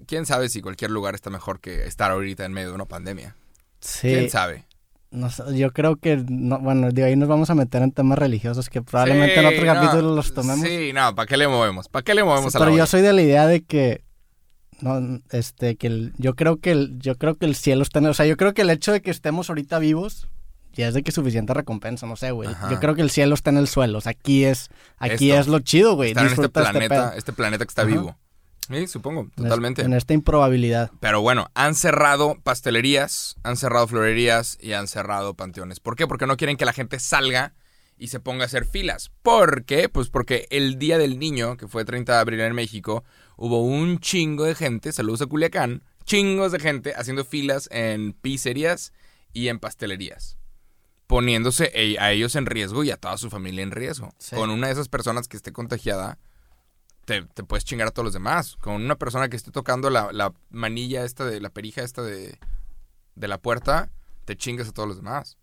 ¿Quién 0.07 0.25
sabe 0.25 0.49
si 0.49 0.61
cualquier 0.61 0.91
lugar 0.91 1.15
está 1.15 1.29
mejor 1.29 1.59
que 1.59 1.85
estar 1.85 2.11
ahorita 2.11 2.45
en 2.45 2.53
medio 2.53 2.69
de 2.69 2.75
una 2.75 2.85
pandemia? 2.85 3.35
sí. 3.79 4.09
¿Quién 4.09 4.29
sabe? 4.29 4.66
No 5.09 5.29
yo 5.53 5.71
creo 5.71 5.95
que, 5.95 6.17
no, 6.29 6.59
bueno, 6.59 6.91
de 6.91 7.03
ahí 7.03 7.15
nos 7.15 7.29
vamos 7.29 7.49
a 7.49 7.55
meter 7.55 7.81
en 7.81 7.91
temas 7.91 8.19
religiosos 8.19 8.69
que 8.69 8.81
probablemente 8.81 9.39
en 9.39 9.45
otro 9.45 9.65
no, 9.65 9.73
capítulo 9.73 10.15
los 10.15 10.33
tomemos. 10.33 10.67
Sí, 10.67 10.91
no, 10.93 11.15
¿para 11.15 11.25
qué 11.27 11.37
le 11.37 11.47
movemos? 11.47 11.87
¿Para 11.87 12.03
qué 12.03 12.13
le 12.13 12.23
movemos 12.25 12.51
Sí, 12.51 12.57
a 12.57 12.59
la 12.59 12.65
pero 12.65 12.77
yo 12.77 12.85
soy 12.85 13.01
de 13.01 13.13
la 13.13 13.21
idea 13.21 13.47
de 13.47 13.63
que 13.63 14.03
no 14.81 15.19
este 15.31 15.75
que 15.77 15.87
el- 15.87 16.13
yo 16.17 16.35
creo 16.35 16.57
que 16.57 16.71
el, 16.71 16.99
yo 16.99 17.15
creo 17.17 17.35
que 17.35 17.45
el 17.45 17.55
cielo 17.55 17.83
está 17.83 17.99
en, 17.99 18.07
o 18.07 18.13
sea, 18.13 18.25
yo 18.25 18.35
creo 18.37 18.53
que 18.53 18.61
el 18.63 18.69
hecho 18.69 18.91
de 18.91 19.01
que 19.01 19.09
estemos 19.11 19.49
ahorita 19.49 19.79
vivos 19.79 20.27
ya 20.73 20.89
es 20.89 20.93
de 20.93 21.01
que 21.01 21.11
suficiente 21.11 21.53
recompensa, 21.55 22.05
no 22.05 22.15
sé, 22.17 22.29
güey. 22.31 22.49
Yo 22.69 22.79
creo 22.79 22.93
que 22.93 23.01
el 23.01 23.09
cielo 23.09 23.33
está 23.33 23.49
en 23.49 23.57
el 23.57 23.67
suelo, 23.67 23.97
o 23.97 24.01
sea, 24.01 24.11
aquí 24.11 24.43
es 24.43 24.69
aquí 24.97 25.31
Esto. 25.31 25.41
es 25.41 25.47
lo 25.47 25.59
chido, 25.59 25.95
güey. 25.95 26.11
Este 26.11 26.23
Disfruta 26.25 26.49
planeta, 26.71 26.95
pedo. 27.09 27.11
este 27.17 27.33
planeta 27.33 27.65
que 27.65 27.69
está 27.69 27.81
Ajá. 27.83 27.91
vivo. 27.91 28.15
Sí, 28.67 28.87
supongo, 28.87 29.29
totalmente. 29.35 29.81
En 29.81 29.93
esta 29.93 30.13
improbabilidad. 30.13 30.91
Pero 30.99 31.21
bueno, 31.21 31.49
han 31.53 31.73
cerrado 31.75 32.37
pastelerías, 32.43 33.37
han 33.43 33.55
cerrado 33.55 33.87
florerías 33.87 34.57
y 34.61 34.73
han 34.73 34.87
cerrado 34.87 35.35
panteones. 35.35 35.79
¿Por 35.79 35.95
qué? 35.95 36.05
Porque 36.07 36.27
no 36.27 36.35
quieren 36.37 36.57
que 36.57 36.65
la 36.65 36.73
gente 36.73 36.99
salga 36.99 37.53
y 37.97 38.07
se 38.09 38.19
ponga 38.19 38.43
a 38.43 38.45
hacer 38.47 38.65
filas. 38.65 39.11
¿Por 39.23 39.63
qué? 39.65 39.89
Pues 39.89 40.09
porque 40.09 40.47
el 40.51 40.77
Día 40.77 40.97
del 40.97 41.17
Niño, 41.17 41.57
que 41.57 41.67
fue 41.67 41.85
30 41.85 42.13
de 42.13 42.19
abril 42.19 42.41
en 42.41 42.53
México, 42.53 43.03
hubo 43.37 43.63
un 43.63 43.99
chingo 43.99 44.43
de 44.43 44.55
gente, 44.55 44.91
saludos 44.91 45.21
a 45.21 45.25
Culiacán, 45.27 45.83
chingos 46.05 46.51
de 46.51 46.59
gente 46.59 46.93
haciendo 46.95 47.25
filas 47.25 47.67
en 47.71 48.13
pizzerías 48.13 48.93
y 49.33 49.47
en 49.47 49.59
pastelerías. 49.59 50.37
Poniéndose 51.07 51.71
e- 51.73 51.97
a 51.99 52.11
ellos 52.11 52.35
en 52.35 52.45
riesgo 52.45 52.83
y 52.83 52.91
a 52.91 52.97
toda 52.97 53.17
su 53.17 53.29
familia 53.29 53.63
en 53.63 53.71
riesgo. 53.71 54.13
Sí. 54.17 54.35
Con 54.35 54.49
una 54.49 54.67
de 54.67 54.73
esas 54.73 54.89
personas 54.89 55.27
que 55.27 55.37
esté 55.37 55.53
contagiada, 55.53 56.17
te, 57.07 57.21
te 57.23 57.43
puedes 57.45 57.63
chingar 57.63 57.87
a 57.87 57.91
todos 57.91 58.03
los 58.03 58.13
demás. 58.13 58.57
Con 58.57 58.73
una 58.73 58.97
persona 58.97 59.29
que 59.29 59.37
esté 59.37 59.49
tocando 59.49 59.89
la, 59.89 60.11
la 60.11 60.33
manilla 60.49 61.05
esta 61.05 61.23
de 61.25 61.39
la 61.39 61.49
perija 61.49 61.81
esta 61.81 62.01
de, 62.03 62.37
de 63.15 63.27
la 63.29 63.37
puerta, 63.37 63.89
te 64.25 64.35
chingas 64.35 64.67
a 64.67 64.73
todos 64.73 64.89
los 64.89 64.97
demás. 64.97 65.37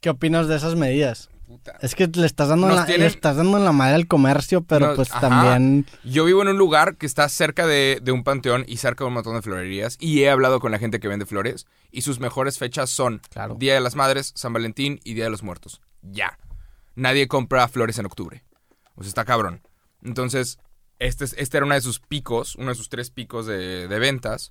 ¿Qué 0.00 0.10
opinas 0.10 0.46
de 0.46 0.54
esas 0.54 0.76
medidas? 0.76 1.28
Puta. 1.48 1.76
Es 1.80 1.96
que 1.96 2.06
le 2.06 2.24
estás 2.24 2.46
dando 2.48 2.68
la, 2.68 2.86
tienen- 2.86 3.00
le 3.00 3.06
estás 3.08 3.36
dando 3.36 3.58
en 3.58 3.64
la 3.64 3.72
madre 3.72 3.96
al 3.96 4.06
comercio, 4.06 4.62
pero 4.62 4.86
Nos- 4.86 4.96
pues 4.96 5.10
ajá. 5.10 5.20
también 5.20 5.84
Yo 6.04 6.24
vivo 6.24 6.42
en 6.42 6.48
un 6.48 6.56
lugar 6.56 6.96
que 6.96 7.06
está 7.06 7.28
cerca 7.28 7.66
de, 7.66 7.98
de 8.00 8.12
un 8.12 8.22
panteón 8.22 8.64
y 8.68 8.76
cerca 8.76 9.02
de 9.02 9.08
un 9.08 9.14
montón 9.14 9.34
de 9.34 9.42
florerías. 9.42 9.96
Y 9.98 10.22
he 10.22 10.30
hablado 10.30 10.60
con 10.60 10.70
la 10.70 10.78
gente 10.78 11.00
que 11.00 11.08
vende 11.08 11.26
flores. 11.26 11.66
Y 11.90 12.02
sus 12.02 12.20
mejores 12.20 12.58
fechas 12.58 12.90
son 12.90 13.20
Claro. 13.30 13.56
Día 13.56 13.74
de 13.74 13.80
las 13.80 13.96
Madres, 13.96 14.30
San 14.36 14.52
Valentín 14.52 15.00
y 15.02 15.14
Día 15.14 15.24
de 15.24 15.30
los 15.30 15.42
Muertos. 15.42 15.80
Ya. 16.02 16.38
Nadie 16.94 17.26
compra 17.26 17.66
flores 17.66 17.98
en 17.98 18.06
octubre. 18.06 18.44
O 18.94 19.02
sea, 19.02 19.08
está 19.08 19.24
cabrón. 19.24 19.60
Entonces, 20.02 20.58
este, 20.98 21.24
es- 21.24 21.34
este 21.38 21.56
era 21.58 21.66
uno 21.66 21.74
de 21.74 21.80
sus 21.80 22.00
picos, 22.00 22.56
uno 22.56 22.68
de 22.70 22.74
sus 22.74 22.88
tres 22.88 23.10
picos 23.10 23.46
de, 23.46 23.88
de 23.88 23.98
ventas. 23.98 24.50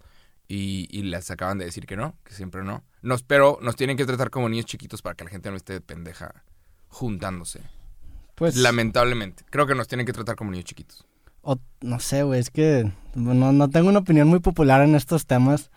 Y, 0.51 0.87
y 0.89 1.03
les 1.03 1.29
acaban 1.29 1.59
de 1.59 1.65
decir 1.65 1.85
que 1.85 1.95
no, 1.95 2.15
que 2.23 2.33
siempre 2.33 2.63
no. 2.63 2.83
Nos, 3.03 3.21
pero 3.21 3.59
nos 3.61 3.75
tienen 3.75 3.97
que 3.97 4.05
tratar 4.07 4.31
como 4.31 4.49
niños 4.49 4.65
chiquitos 4.65 5.03
para 5.03 5.13
que 5.15 5.23
la 5.23 5.29
gente 5.29 5.51
no 5.51 5.55
esté 5.57 5.79
pendeja 5.79 6.43
juntándose. 6.87 7.61
pues 8.33 8.55
Lamentablemente. 8.55 9.43
Creo 9.51 9.67
que 9.67 9.75
nos 9.75 9.87
tienen 9.87 10.07
que 10.07 10.13
tratar 10.13 10.35
como 10.35 10.49
niños 10.49 10.65
chiquitos. 10.65 11.05
O- 11.43 11.59
no 11.81 11.99
sé, 11.99 12.23
güey, 12.23 12.39
es 12.39 12.49
que 12.49 12.91
no, 13.13 13.51
no 13.53 13.69
tengo 13.69 13.89
una 13.89 13.99
opinión 13.99 14.27
muy 14.27 14.39
popular 14.39 14.81
en 14.81 14.95
estos 14.95 15.27
temas. 15.27 15.69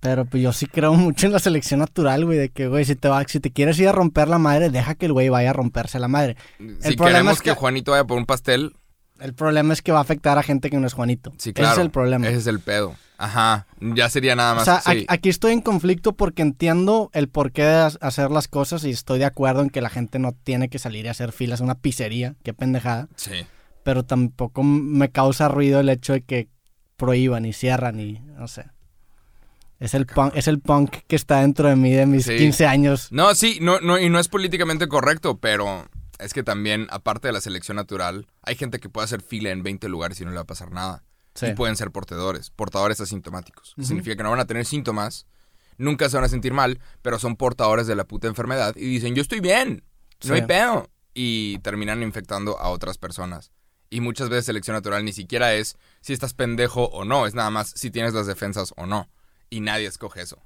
Pero 0.00 0.24
pues 0.24 0.42
yo 0.42 0.52
sí 0.52 0.66
creo 0.66 0.94
mucho 0.94 1.26
en 1.26 1.32
la 1.32 1.38
selección 1.38 1.78
natural, 1.80 2.24
güey, 2.24 2.36
de 2.38 2.48
que, 2.48 2.66
güey, 2.66 2.84
si 2.84 2.96
te, 2.96 3.08
va, 3.08 3.22
si 3.28 3.38
te 3.40 3.52
quieres 3.52 3.78
ir 3.78 3.88
a 3.88 3.92
romper 3.92 4.26
la 4.26 4.38
madre, 4.38 4.70
deja 4.70 4.94
que 4.96 5.06
el 5.06 5.12
güey 5.12 5.28
vaya 5.28 5.50
a 5.50 5.52
romperse 5.52 5.98
la 6.00 6.08
madre. 6.08 6.36
Si 6.58 6.96
problema 6.96 7.06
queremos 7.06 7.32
es 7.34 7.42
que... 7.42 7.50
que- 7.50 7.56
Juanito 7.56 7.92
vaya 7.92 8.04
por 8.04 8.16
un 8.18 8.26
pastel, 8.26 8.74
El 9.22 9.34
problema 9.34 9.72
es 9.72 9.82
que 9.82 9.92
va 9.92 9.98
a 9.98 10.02
afectar 10.02 10.36
a 10.38 10.42
gente 10.42 10.68
que 10.70 10.78
no 10.78 10.86
es 10.86 10.94
Juanito. 10.94 11.32
sí, 11.38 11.52
claro. 11.52 11.72
Ese 11.72 11.80
es 11.80 11.84
el 11.86 11.90
problema. 11.90 12.28
Ese 12.28 12.38
es 12.38 12.46
el 12.46 12.60
pedo. 12.60 12.94
Ajá. 13.18 13.66
Ya 13.80 14.08
sería 14.10 14.34
nada 14.34 14.52
o 14.52 14.56
más. 14.56 14.64
sea, 14.64 14.80
sí. 14.80 15.04
aquí, 15.08 15.28
estoy 15.28 15.52
en 15.52 15.60
conflicto 15.60 16.12
porque 16.14 16.42
entiendo 16.42 17.08
el 17.12 17.28
porqué 17.28 17.62
de 17.62 17.74
ha- 17.74 17.86
hacer 18.00 18.32
las 18.32 18.48
cosas 18.48 18.82
y 18.84 18.90
estoy 18.90 19.20
de 19.20 19.24
acuerdo 19.26 19.62
en 19.62 19.70
que 19.70 19.80
la 19.80 19.90
gente 19.90 20.18
no 20.18 20.32
tiene 20.32 20.68
que 20.68 20.80
salir 20.80 21.06
a 21.06 21.12
hacer 21.12 21.30
filas 21.30 21.60
a 21.60 21.64
una 21.64 21.76
pizzería, 21.76 22.34
qué 22.42 22.52
pendejada. 22.52 23.08
Sí. 23.14 23.46
Pero 23.84 24.04
tampoco 24.04 24.64
me 24.64 25.10
causa 25.10 25.46
ruido 25.46 25.78
el 25.78 25.88
hecho 25.88 26.14
de 26.14 26.22
que 26.22 26.48
prohíban 26.96 27.44
y 27.44 27.52
cierran 27.52 28.00
y 28.00 28.18
no 28.20 28.48
sé. 28.48 28.64
Es 29.78 29.94
el 29.94 30.06
punk, 30.06 30.34
es 30.36 30.46
el 30.46 30.60
punk 30.60 30.90
que 31.08 31.16
está 31.16 31.40
dentro 31.40 31.68
de 31.68 31.74
mí 31.76 31.90
de 31.92 32.06
mis 32.06 32.24
Sí. 32.24 32.36
15 32.36 32.66
años. 32.66 33.08
No, 33.10 33.34
sí, 33.34 33.58
no, 33.60 33.80
no, 33.80 33.98
y 33.98 34.08
no 34.10 34.20
es 34.20 34.28
políticamente 34.28 34.86
correcto, 34.86 35.38
pero 35.38 35.88
es 36.22 36.32
que 36.32 36.42
también, 36.42 36.86
aparte 36.90 37.28
de 37.28 37.32
la 37.32 37.40
selección 37.40 37.76
natural, 37.76 38.26
hay 38.42 38.54
gente 38.56 38.80
que 38.80 38.88
puede 38.88 39.04
hacer 39.04 39.22
fila 39.22 39.50
en 39.50 39.62
20 39.62 39.88
lugares 39.88 40.20
y 40.20 40.24
no 40.24 40.30
le 40.30 40.36
va 40.36 40.42
a 40.42 40.46
pasar 40.46 40.70
nada. 40.72 41.04
Sí. 41.34 41.46
Y 41.46 41.54
pueden 41.54 41.76
ser 41.76 41.90
portadores, 41.90 42.50
portadores 42.50 43.00
asintomáticos. 43.00 43.74
Significa 43.80 44.16
que 44.16 44.22
no 44.22 44.30
van 44.30 44.40
a 44.40 44.44
tener 44.46 44.64
síntomas, 44.66 45.26
nunca 45.78 46.08
se 46.08 46.16
van 46.16 46.24
a 46.24 46.28
sentir 46.28 46.52
mal, 46.52 46.78
pero 47.00 47.18
son 47.18 47.36
portadores 47.36 47.86
de 47.86 47.96
la 47.96 48.04
puta 48.04 48.28
enfermedad 48.28 48.74
y 48.76 48.86
dicen, 48.86 49.14
yo 49.14 49.22
estoy 49.22 49.40
bien, 49.40 49.82
no 50.24 50.34
Sí. 50.34 50.40
hay 50.40 50.46
pedo. 50.46 50.88
Y 51.14 51.58
terminan 51.58 52.02
infectando 52.02 52.58
a 52.58 52.68
otras 52.70 52.96
personas. 52.98 53.50
Y 53.90 54.00
muchas 54.00 54.28
veces 54.30 54.46
selección 54.46 54.74
natural 54.74 55.04
ni 55.04 55.12
siquiera 55.12 55.52
es 55.54 55.76
si 56.00 56.12
estás 56.14 56.32
pendejo 56.32 56.84
o 56.86 57.04
no, 57.04 57.26
es 57.26 57.34
nada 57.34 57.50
más 57.50 57.70
si 57.76 57.90
tienes 57.90 58.14
las 58.14 58.26
defensas 58.26 58.72
o 58.76 58.86
no. 58.86 59.08
Y 59.50 59.60
nadie 59.60 59.86
escoge 59.86 60.22
eso. 60.22 60.38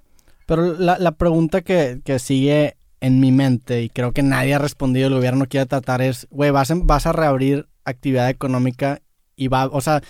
Pero 0.46 0.74
la, 0.74 0.98
la 0.98 1.12
pregunta 1.12 1.62
que, 1.62 2.00
que 2.04 2.18
sigue 2.18 2.75
en 3.00 3.20
mi 3.20 3.30
mente 3.32 3.82
y 3.82 3.88
creo 3.90 4.12
que 4.12 4.22
nadie 4.22 4.54
ha 4.54 4.58
respondido, 4.58 5.08
el 5.08 5.14
gobierno 5.14 5.46
quiere 5.46 5.66
tratar 5.66 6.00
es, 6.02 6.26
güey, 6.30 6.50
vas, 6.50 6.70
en- 6.70 6.86
vas 6.86 7.06
a 7.06 7.12
reabrir 7.12 7.68
actividad 7.84 8.28
económica 8.30 9.00
y 9.36 9.48
va, 9.48 9.66
o 9.66 9.80
sea, 9.80 10.02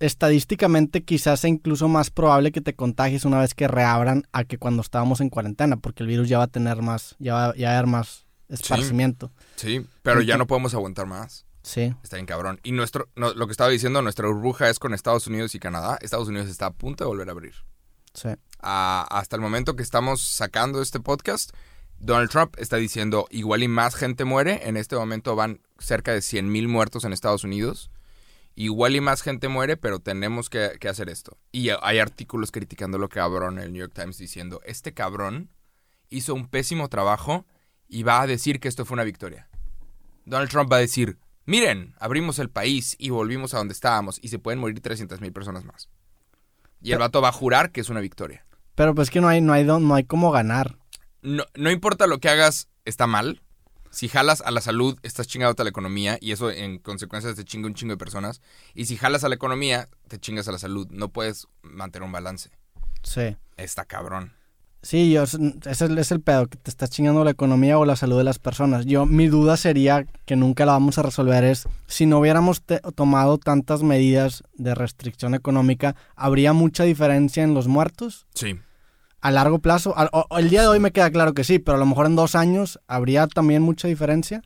estadísticamente 0.00 1.02
quizás 1.04 1.40
sea 1.40 1.50
incluso 1.50 1.88
más 1.88 2.10
probable 2.10 2.52
que 2.52 2.60
te 2.60 2.74
contagies 2.74 3.24
una 3.24 3.40
vez 3.40 3.54
que 3.54 3.68
reabran 3.68 4.24
a 4.32 4.44
que 4.44 4.58
cuando 4.58 4.82
estábamos 4.82 5.20
en 5.20 5.28
cuarentena, 5.30 5.76
porque 5.76 6.02
el 6.02 6.08
virus 6.08 6.28
ya 6.28 6.38
va 6.38 6.44
a 6.44 6.48
tener 6.48 6.82
más, 6.82 7.16
ya 7.18 7.34
va, 7.34 7.56
ya 7.56 7.68
va 7.68 7.74
a 7.74 7.78
haber 7.78 7.90
más 7.90 8.26
esparcimiento. 8.48 9.32
Sí, 9.56 9.84
pero 10.02 10.22
ya 10.22 10.36
no 10.38 10.46
podemos 10.46 10.72
aguantar 10.74 11.06
más. 11.06 11.44
Sí, 11.62 11.92
Está 12.02 12.16
bien 12.16 12.24
cabrón. 12.26 12.60
Y 12.62 12.72
nuestro, 12.72 13.08
no, 13.14 13.34
lo 13.34 13.46
que 13.46 13.50
estaba 13.52 13.68
diciendo, 13.68 14.00
nuestra 14.00 14.26
burbuja 14.26 14.70
es 14.70 14.78
con 14.78 14.94
Estados 14.94 15.26
Unidos 15.26 15.54
y 15.54 15.58
Canadá. 15.58 15.98
Estados 16.00 16.28
Unidos 16.28 16.48
está 16.48 16.66
a 16.66 16.70
punto 16.70 17.04
de 17.04 17.08
volver 17.08 17.28
a 17.28 17.32
abrir. 17.32 17.54
sí. 18.14 18.28
A- 18.60 19.06
hasta 19.10 19.36
el 19.36 19.42
momento 19.42 19.76
que 19.76 19.82
estamos 19.84 20.20
sacando 20.22 20.80
este 20.82 20.98
podcast, 20.98 21.50
Donald 22.00 22.30
Trump 22.30 22.54
está 22.58 22.76
diciendo 22.76 23.26
igual 23.30 23.62
y 23.62 23.68
más 23.68 23.94
gente 23.94 24.24
muere. 24.24 24.68
En 24.68 24.76
este 24.76 24.96
momento 24.96 25.34
van 25.36 25.60
cerca 25.78 26.12
de 26.12 26.22
100 26.22 26.50
mil 26.50 26.68
muertos 26.68 27.04
en 27.04 27.12
Estados 27.12 27.44
Unidos. 27.44 27.90
Igual 28.54 28.96
y 28.96 29.00
más 29.00 29.22
gente 29.22 29.48
muere, 29.48 29.76
pero 29.76 30.00
tenemos 30.00 30.50
que, 30.50 30.72
que 30.80 30.88
hacer 30.88 31.08
esto. 31.08 31.38
Y 31.52 31.70
hay 31.80 31.98
artículos 31.98 32.50
criticando 32.50 32.98
lo 32.98 33.08
cabrón 33.08 33.58
en 33.58 33.64
el 33.64 33.72
New 33.72 33.80
York 33.80 33.92
Times 33.94 34.18
diciendo, 34.18 34.60
este 34.64 34.94
cabrón 34.94 35.50
hizo 36.10 36.34
un 36.34 36.48
pésimo 36.48 36.88
trabajo 36.88 37.46
y 37.88 38.02
va 38.02 38.20
a 38.20 38.26
decir 38.26 38.58
que 38.58 38.68
esto 38.68 38.84
fue 38.84 38.96
una 38.96 39.04
victoria. 39.04 39.48
Donald 40.24 40.50
Trump 40.50 40.72
va 40.72 40.76
a 40.76 40.80
decir, 40.80 41.18
miren, 41.46 41.94
abrimos 42.00 42.38
el 42.40 42.50
país 42.50 42.96
y 42.98 43.10
volvimos 43.10 43.54
a 43.54 43.58
donde 43.58 43.74
estábamos 43.74 44.18
y 44.22 44.28
se 44.28 44.38
pueden 44.40 44.58
morir 44.58 44.80
300 44.80 45.20
mil 45.20 45.32
personas 45.32 45.64
más. 45.64 45.88
Y 46.82 46.92
el 46.92 46.98
vato 46.98 47.20
va 47.22 47.28
a 47.28 47.32
jurar 47.32 47.70
que 47.70 47.80
es 47.80 47.88
una 47.88 48.00
victoria. 48.00 48.44
Pero 48.74 48.94
pues 48.94 49.10
que 49.10 49.20
no 49.20 49.28
hay, 49.28 49.40
no 49.40 49.52
hay, 49.52 49.64
don- 49.64 49.86
no 49.86 49.94
hay 49.94 50.04
cómo 50.04 50.30
ganar. 50.32 50.78
No, 51.22 51.44
no 51.54 51.70
importa 51.70 52.06
lo 52.06 52.18
que 52.18 52.28
hagas, 52.28 52.68
está 52.84 53.06
mal. 53.06 53.42
Si 53.90 54.08
jalas 54.08 54.42
a 54.42 54.50
la 54.50 54.60
salud, 54.60 54.98
estás 55.02 55.26
chingado 55.26 55.54
a 55.56 55.64
la 55.64 55.70
economía 55.70 56.18
y 56.20 56.32
eso 56.32 56.50
en 56.50 56.78
consecuencia 56.78 57.34
te 57.34 57.44
chinga 57.44 57.66
un 57.66 57.74
chingo 57.74 57.94
de 57.94 57.98
personas. 57.98 58.42
Y 58.74 58.84
si 58.84 58.96
jalas 58.96 59.24
a 59.24 59.28
la 59.28 59.34
economía, 59.34 59.88
te 60.08 60.18
chingas 60.18 60.46
a 60.48 60.52
la 60.52 60.58
salud. 60.58 60.86
No 60.90 61.08
puedes 61.08 61.48
mantener 61.62 62.04
un 62.04 62.12
balance. 62.12 62.50
Sí. 63.02 63.36
Está 63.56 63.84
cabrón. 63.84 64.32
Sí, 64.80 65.10
yo, 65.10 65.24
ese 65.24 65.38
es, 65.66 66.12
el 66.12 66.20
pedo, 66.20 66.46
que 66.46 66.56
te 66.56 66.70
estás 66.70 66.90
chingando 66.90 67.24
la 67.24 67.32
economía 67.32 67.78
o 67.78 67.84
la 67.84 67.96
salud 67.96 68.16
de 68.16 68.24
las 68.24 68.38
personas. 68.38 68.86
Yo, 68.86 69.06
mi 69.06 69.26
duda 69.26 69.56
sería, 69.56 70.06
que 70.24 70.36
nunca 70.36 70.66
la 70.66 70.72
vamos 70.72 70.98
a 70.98 71.02
resolver, 71.02 71.42
es 71.42 71.66
si 71.88 72.06
no 72.06 72.20
hubiéramos 72.20 72.62
tomado 72.94 73.38
tantas 73.38 73.82
medidas 73.82 74.44
de 74.54 74.76
restricción 74.76 75.34
económica, 75.34 75.96
¿habría 76.14 76.52
mucha 76.52 76.84
diferencia 76.84 77.42
en 77.42 77.54
los 77.54 77.66
muertos? 77.66 78.26
Sí. 78.34 78.60
A 79.20 79.30
largo 79.30 79.58
plazo, 79.58 79.96
Al- 79.96 80.10
o- 80.12 80.38
el 80.38 80.48
día 80.50 80.62
de 80.62 80.68
hoy 80.68 80.80
me 80.80 80.92
queda 80.92 81.10
claro 81.10 81.34
que 81.34 81.44
sí, 81.44 81.58
pero 81.58 81.76
a 81.76 81.78
lo 81.80 81.86
mejor 81.86 82.06
en 82.06 82.16
dos 82.16 82.34
años 82.34 82.78
habría 82.86 83.26
también 83.26 83.62
mucha 83.62 83.88
diferencia. 83.88 84.42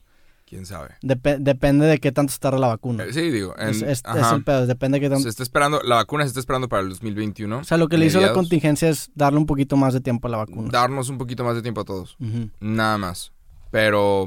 ¿Quién 0.47 0.67
sabe? 0.67 0.91
Depe- 1.03 1.39
depende 1.39 1.87
de 1.87 1.99
qué 1.99 2.13
tanto 2.13 2.31
se 2.33 2.39
tarda 2.39 2.59
la 2.59 2.67
vacuna. 2.67 3.05
Eh, 3.05 3.13
Sí, 3.15 3.31
digo. 3.31 3.55
en- 3.59 3.69
es, 3.71 3.77
es- 3.83 3.89
es 4.01 4.03
ajá. 4.05 4.35
el 4.35 4.45
pedo, 4.45 4.67
depende 4.67 4.97
de 4.97 5.01
qué 5.01 5.09
tanto... 5.09 5.23
Se 5.23 5.29
está 5.31 5.43
esperando, 5.43 5.81
la 5.83 5.97
vacuna 5.97 6.25
se 6.25 6.29
está 6.29 6.41
esperando 6.41 6.69
para 6.69 6.83
el 6.83 6.91
2021. 6.91 7.59
O 7.59 7.65
sea, 7.65 7.79
lo 7.79 7.89
que 7.89 7.97
le 7.97 8.05
hizo 8.07 8.21
la 8.21 8.33
contingencia 8.35 8.89
es 8.91 9.11
darle 9.15 9.39
un 9.39 9.47
poquito 9.47 9.77
más 9.77 9.95
de 9.95 10.01
tiempo 10.03 10.29
a 10.29 10.31
la 10.31 10.37
vacuna. 10.39 10.69
Darnos 10.71 11.09
un 11.09 11.17
poquito 11.17 11.43
más 11.45 11.55
de 11.55 11.63
tiempo 11.63 11.81
a 11.81 11.85
todos. 11.85 12.17
Nada 12.61 12.99
más. 12.99 13.33
Pero 13.71 14.27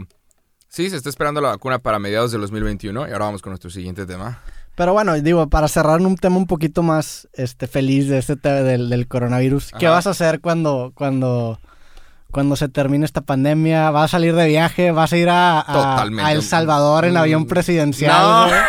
sí, 0.68 0.90
se 0.90 0.96
está 0.98 1.10
esperando 1.10 1.42
la 1.42 1.50
vacuna 1.50 1.78
para 1.80 2.00
mediados 2.00 2.32
del 2.32 2.42
2021. 2.42 3.08
Y 3.08 3.12
ahora 3.12 3.26
vamos 3.26 3.44
con 3.44 3.52
nuestro 3.52 3.70
siguiente 3.70 4.08
tema. 4.08 4.42
Pero 4.76 4.92
bueno, 4.94 5.14
digo, 5.22 5.48
para 5.50 5.68
cerrar 5.68 6.02
un 6.02 6.18
tema 6.18 6.38
un 6.38 6.48
poquito 6.48 6.84
más 6.84 7.28
este, 7.34 7.68
feliz 7.68 8.10
de 8.10 8.18
este 8.18 8.36
tema 8.36 8.56
del, 8.58 8.90
del 8.90 9.08
coronavirus, 9.08 9.72
¿qué 9.80 9.88
vas 9.88 10.06
a 10.06 10.10
hacer 10.10 10.42
cuando, 10.42 10.92
cuando, 10.96 11.60
cuando 12.32 12.56
se 12.58 12.68
termine 12.68 13.06
esta 13.06 13.22
pandemia? 13.22 13.90
¿Vas 13.92 14.06
a 14.06 14.08
salir 14.18 14.36
de 14.36 14.48
viaje? 14.48 14.92
¿Vas 14.92 15.14
a 15.14 15.18
ir 15.18 15.30
a, 15.30 15.62
a- 15.62 16.04
a 16.04 16.32
El 16.34 16.44
Salvador 16.44 17.06
en 17.06 17.14
Mm, 17.14 17.18
avión 17.18 17.46
presidencial? 17.46 18.22
no. 18.22 18.48
güey? 18.50 18.60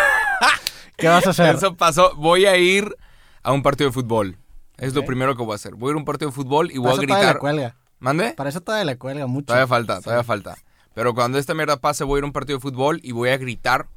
¿Qué 0.96 1.08
vas 1.08 1.26
a 1.26 1.30
hacer? 1.30 1.56
Eso 1.56 1.74
pasó. 1.76 2.14
Voy 2.16 2.46
a 2.46 2.56
ir 2.56 2.94
a 3.42 3.52
un 3.52 3.62
partido 3.62 3.90
de 3.90 3.92
fútbol. 3.92 4.36
Es 4.78 4.94
lo 4.94 5.00
Ok. 5.00 5.06
primero 5.06 5.36
que 5.36 5.42
voy 5.42 5.52
a 5.52 5.56
hacer. 5.56 5.74
Voy 5.74 5.88
a 5.88 5.90
ir 5.90 5.94
a 5.96 5.98
un 5.98 6.04
partido 6.04 6.30
de 6.30 6.34
fútbol 6.34 6.70
y 6.70 6.78
Para 6.78 6.80
voy 6.80 6.88
a 6.88 6.92
eso 6.92 7.02
todavía 7.02 7.16
gritar. 7.16 7.34
le 7.34 7.40
cuelga. 7.40 7.76
¿Mande? 7.98 8.32
Para 8.34 8.50
eso 8.50 8.60
todavía 8.60 8.84
le 8.84 8.96
cuelga 8.96 9.26
mucho. 9.26 9.46
Todavía 9.46 9.66
falta, 9.66 10.00
todavía 10.00 10.22
falta. 10.24 10.56
Pero 10.94 11.14
cuando 11.14 11.38
esta 11.38 11.52
mierda 11.52 11.76
pase, 11.78 12.04
voy 12.04 12.16
a 12.16 12.20
ir 12.20 12.24
a 12.24 12.26
un 12.28 12.32
partido 12.32 12.58
de 12.58 12.62
fútbol 12.62 13.00
y 13.02 13.12
voy 13.12 13.28
a 13.30 13.36
gritar 13.36 13.88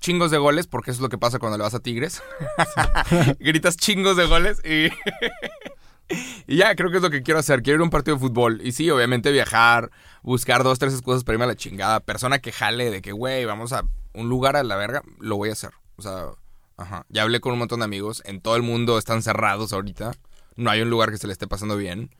chingos 0.00 0.30
de 0.30 0.38
goles, 0.38 0.66
porque 0.66 0.90
eso 0.90 0.98
es 0.98 1.02
lo 1.02 1.08
que 1.08 1.18
pasa 1.18 1.38
cuando 1.38 1.58
le 1.58 1.62
vas 1.62 1.74
a 1.74 1.80
Tigres. 1.80 2.22
Gritas 3.38 3.76
chingos 3.76 4.16
de 4.16 4.26
goles 4.26 4.60
y... 4.64 4.88
y 6.46 6.56
ya, 6.56 6.74
creo 6.74 6.90
que 6.90 6.96
es 6.96 7.02
lo 7.02 7.10
que 7.10 7.22
quiero 7.22 7.38
hacer. 7.40 7.62
Quiero 7.62 7.76
ir 7.76 7.80
a 7.82 7.84
un 7.84 7.90
partido 7.90 8.16
de 8.16 8.20
fútbol. 8.20 8.60
Y 8.64 8.72
sí, 8.72 8.90
obviamente 8.90 9.30
viajar, 9.30 9.90
buscar 10.22 10.64
dos, 10.64 10.78
tres 10.78 10.94
excusas 10.94 11.24
para 11.24 11.34
irme 11.34 11.44
a 11.44 11.48
la 11.48 11.56
chingada. 11.56 12.00
Persona 12.00 12.40
que 12.40 12.52
jale 12.52 12.90
de 12.90 13.02
que, 13.02 13.12
güey, 13.12 13.44
vamos 13.44 13.72
a 13.72 13.84
un 14.12 14.28
lugar 14.28 14.56
a 14.56 14.64
la 14.64 14.76
verga, 14.76 15.02
lo 15.18 15.36
voy 15.36 15.50
a 15.50 15.52
hacer. 15.52 15.70
O 15.96 16.02
sea, 16.02 16.30
ajá. 16.76 17.06
Ya 17.08 17.22
hablé 17.22 17.40
con 17.40 17.52
un 17.52 17.58
montón 17.58 17.80
de 17.80 17.84
amigos. 17.84 18.22
En 18.24 18.40
todo 18.40 18.56
el 18.56 18.62
mundo 18.62 18.98
están 18.98 19.22
cerrados 19.22 19.72
ahorita. 19.72 20.12
No 20.56 20.70
hay 20.70 20.80
un 20.80 20.90
lugar 20.90 21.10
que 21.10 21.18
se 21.18 21.26
le 21.26 21.32
esté 21.32 21.46
pasando 21.46 21.76
bien. 21.76 22.10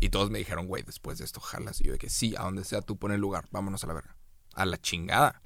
Y 0.00 0.10
todos 0.10 0.30
me 0.30 0.38
dijeron, 0.38 0.66
güey, 0.66 0.82
después 0.82 1.18
de 1.18 1.24
esto 1.24 1.40
jalas. 1.40 1.80
Y 1.80 1.84
yo 1.84 1.92
de 1.92 1.98
que 1.98 2.08
sí, 2.08 2.34
a 2.36 2.42
donde 2.42 2.64
sea 2.64 2.82
tú 2.82 2.96
pon 2.96 3.12
el 3.12 3.20
lugar, 3.20 3.46
vámonos 3.50 3.82
a 3.84 3.86
la 3.88 3.94
verga. 3.94 4.16
A 4.54 4.64
la 4.64 4.78
chingada. 4.78 5.42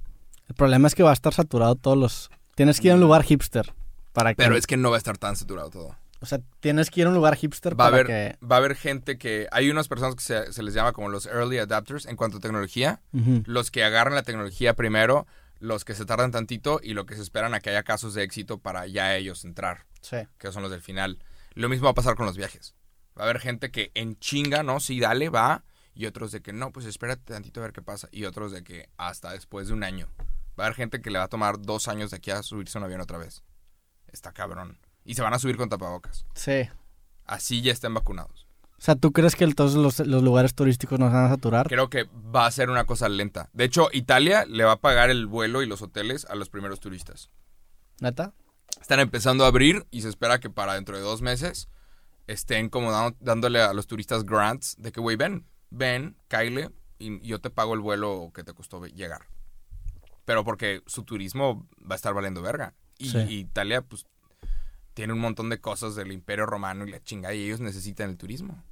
El 0.53 0.57
problema 0.57 0.87
es 0.87 0.95
que 0.95 1.03
va 1.03 1.09
a 1.09 1.15
estar 1.15 1.33
saturado 1.33 1.77
todos 1.77 1.97
los... 1.97 2.31
Tienes 2.55 2.79
que 2.79 2.89
ir 2.89 2.93
a 2.93 2.97
un 2.97 3.01
lugar 3.01 3.23
hipster 3.23 3.73
para 4.13 4.35
que... 4.35 4.43
Pero 4.43 4.55
es 4.55 4.67
que 4.67 4.77
no 4.77 4.91
va 4.91 4.97
a 4.97 4.99
estar 4.99 5.17
tan 5.17 5.35
saturado 5.35 5.71
todo. 5.71 5.97
O 6.21 6.27
sea, 6.27 6.41
tienes 6.61 6.91
que 6.91 7.01
ir 7.01 7.07
a 7.07 7.09
un 7.09 7.15
lugar 7.15 7.37
hipster 7.37 7.73
Va 7.73 7.87
a, 7.87 7.91
para 7.91 8.03
haber, 8.03 8.07
que... 8.07 8.45
va 8.45 8.57
a 8.57 8.59
haber 8.59 8.77
gente 8.77 9.17
que... 9.17 9.49
Hay 9.51 9.71
unas 9.71 9.89
personas 9.89 10.15
que 10.15 10.21
se, 10.21 10.53
se 10.53 10.63
les 10.63 10.75
llama 10.75 10.93
como 10.93 11.09
los 11.09 11.25
early 11.25 11.57
adapters 11.57 12.05
en 12.05 12.17
cuanto 12.17 12.37
a 12.37 12.41
tecnología. 12.41 13.01
Los 13.47 13.71
que 13.71 13.83
agarran 13.83 14.15
la 14.15 14.25
tecnología 14.25 14.75
primero, 14.75 15.27
los 15.59 15.87
que 15.87 15.95
se 15.95 16.05
tardan 16.05 16.33
tantito 16.33 16.81
y 16.83 16.93
lo 16.93 17.07
que 17.07 17.17
se 17.17 17.23
esperan 17.23 17.55
a 17.55 17.61
que 17.61 17.71
haya 17.71 17.83
casos 17.83 18.13
de 18.13 18.23
éxito 18.23 18.59
para 18.59 18.87
ya 18.87 19.17
ellos 19.17 19.47
entrar, 19.47 19.87
Sí. 20.03 20.19
que 20.37 20.53
son 20.53 20.61
los 20.63 20.71
del 20.71 20.83
final. 20.83 21.19
Lo 21.55 21.71
mismo 21.71 21.87
va 21.87 21.93
a 21.93 21.95
pasar 21.95 22.15
con 22.15 22.27
los 22.27 22.37
viajes. 22.37 22.75
Va 23.19 23.23
a 23.23 23.25
haber 23.25 23.41
gente 23.41 23.71
que 23.71 23.91
en 23.95 24.19
chinga, 24.19 24.63
¿no? 24.63 24.81
Sí, 24.81 25.01
dale, 25.01 25.31
va. 25.31 25.65
Y 25.95 26.07
otros 26.07 26.31
de 26.33 26.41
que 26.43 26.53
no, 26.53 26.73
pues 26.73 26.85
espérate 26.87 27.23
tantito 27.33 27.61
a 27.61 27.65
ver 27.65 27.73
qué 27.73 27.81
pasa. 27.83 28.09
Y 28.13 28.25
otros 28.27 28.53
de 28.53 28.63
que 28.65 28.89
hasta 28.99 29.33
después 29.33 29.69
de 29.69 29.75
un 29.75 29.83
año. 29.85 30.09
Va 30.59 30.65
a 30.65 30.67
haber 30.67 30.77
gente 30.77 31.01
que 31.01 31.11
le 31.11 31.19
va 31.19 31.25
a 31.25 31.29
tomar 31.29 31.61
dos 31.61 31.89
años 31.89 32.11
de 32.11 32.19
aquí 32.19 32.31
a 32.31 32.43
subirse 32.43 32.77
a 32.77 32.81
un 32.81 32.85
avión 32.85 33.01
otra 33.01 33.19
vez. 33.19 33.43
Está 34.09 34.33
cabrón. 34.33 34.79
Y 35.05 35.15
se 35.15 35.23
van 35.23 35.35
a 35.35 35.39
subir 35.39 35.57
con 35.57 35.69
tapabocas. 35.69 36.27
Sí. 36.35 36.69
Así 37.25 37.63
ya 37.63 37.73
estén 37.73 37.95
vacunados. 37.95 38.47
O 38.79 38.85
sea, 38.85 38.97
¿tú 38.97 39.13
crees 39.13 39.37
que 39.37 39.47
todos 39.55 39.75
los, 39.75 40.01
los 40.01 40.23
lugares 40.23 40.55
turísticos 40.55 40.99
nos 40.99 41.13
van 41.13 41.27
a 41.27 41.29
saturar? 41.29 41.69
Creo 41.69 41.89
que 41.89 42.05
va 42.35 42.47
a 42.47 42.51
ser 42.51 42.69
una 42.69 42.85
cosa 42.85 43.09
lenta. 43.09 43.49
De 43.53 43.65
hecho, 43.65 43.89
Italia 43.93 44.45
le 44.47 44.65
va 44.65 44.73
a 44.73 44.81
pagar 44.81 45.09
el 45.09 45.27
vuelo 45.27 45.63
y 45.63 45.67
los 45.67 45.83
hoteles 45.83 46.25
a 46.27 46.35
los 46.35 46.51
primeros 46.51 46.81
turistas. 46.81 47.31
¿Neta? 48.01 48.35
Están 48.81 48.99
empezando 49.01 49.45
a 49.45 49.49
abrir 49.49 49.87
y 49.93 50.03
se 50.03 50.09
espera 50.09 50.41
que 50.41 50.51
para 50.51 50.75
dentro 50.75 50.97
de 50.97 51.03
dos 51.03 51.23
meses 51.23 51.69
estén 52.27 52.69
como 52.71 52.91
dando- 52.91 53.17
dándole 53.21 53.61
a 53.63 53.73
los 53.73 53.87
turistas 53.87 54.25
grants 54.25 54.75
de 54.79 54.91
que, 54.91 55.01
güey, 55.01 55.17
ven, 55.17 55.47
ven, 55.71 56.17
cáile 56.29 56.71
y 56.99 57.21
yo 57.27 57.41
te 57.41 57.51
pago 57.51 57.75
el 57.75 57.81
vuelo 57.81 58.33
que 58.35 58.43
te 58.43 58.53
costó 58.53 58.85
llegar. 58.87 59.23
Pero 60.25 60.45
porque 60.45 60.83
su 60.87 61.05
turismo 61.05 61.67
va 61.81 61.95
a 61.95 61.97
estar 61.97 62.15
valiendo 62.15 62.43
verga. 62.43 62.75
Y, 62.99 63.11
Sí. 63.11 63.19
y 63.19 63.39
Italia, 63.41 63.83
pues, 63.83 64.07
tiene 64.95 65.13
un 65.13 65.21
montón 65.21 65.49
de 65.49 65.61
cosas 65.61 65.95
del 65.97 66.13
imperio 66.13 66.47
romano 66.47 66.87
y 66.87 66.91
la 66.91 67.03
chinga 67.03 67.33
y 67.35 67.45
ellos 67.45 67.61
necesitan 67.61 68.11
el 68.11 68.17
turismo. 68.17 68.63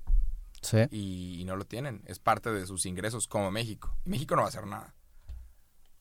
Sí. 0.63 0.77
y, 0.91 1.41
y 1.41 1.45
no 1.47 1.57
lo 1.57 1.65
tienen. 1.65 2.03
Es 2.07 2.19
parte 2.19 2.51
de 2.53 2.67
sus 2.67 2.85
ingresos 2.85 3.27
como 3.27 3.51
México. 3.51 3.97
Y 4.05 4.11
México 4.11 4.37
no 4.37 4.43
va 4.43 4.49
a 4.49 4.51
hacer 4.51 4.67
nada. 4.67 4.95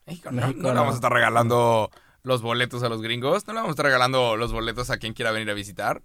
México, 0.05 0.31
no- 0.31 0.41
no, 0.51 0.69
le 0.69 0.73
vamos 0.79 0.91
a 0.93 0.95
estar 0.95 1.13
regalando 1.13 1.89
los 2.23 2.41
boletos 2.41 2.83
a 2.83 2.89
los 2.89 3.01
gringos, 3.01 3.47
no 3.47 3.53
le 3.53 3.59
vamos 3.59 3.69
a 3.69 3.71
estar 3.71 3.85
regalando 3.85 4.35
los 4.35 4.51
boletos 4.51 4.89
a 4.89 4.97
quien 4.97 5.13
quiera 5.13 5.31
venir 5.31 5.49
a 5.49 5.53
visitar, 5.53 6.03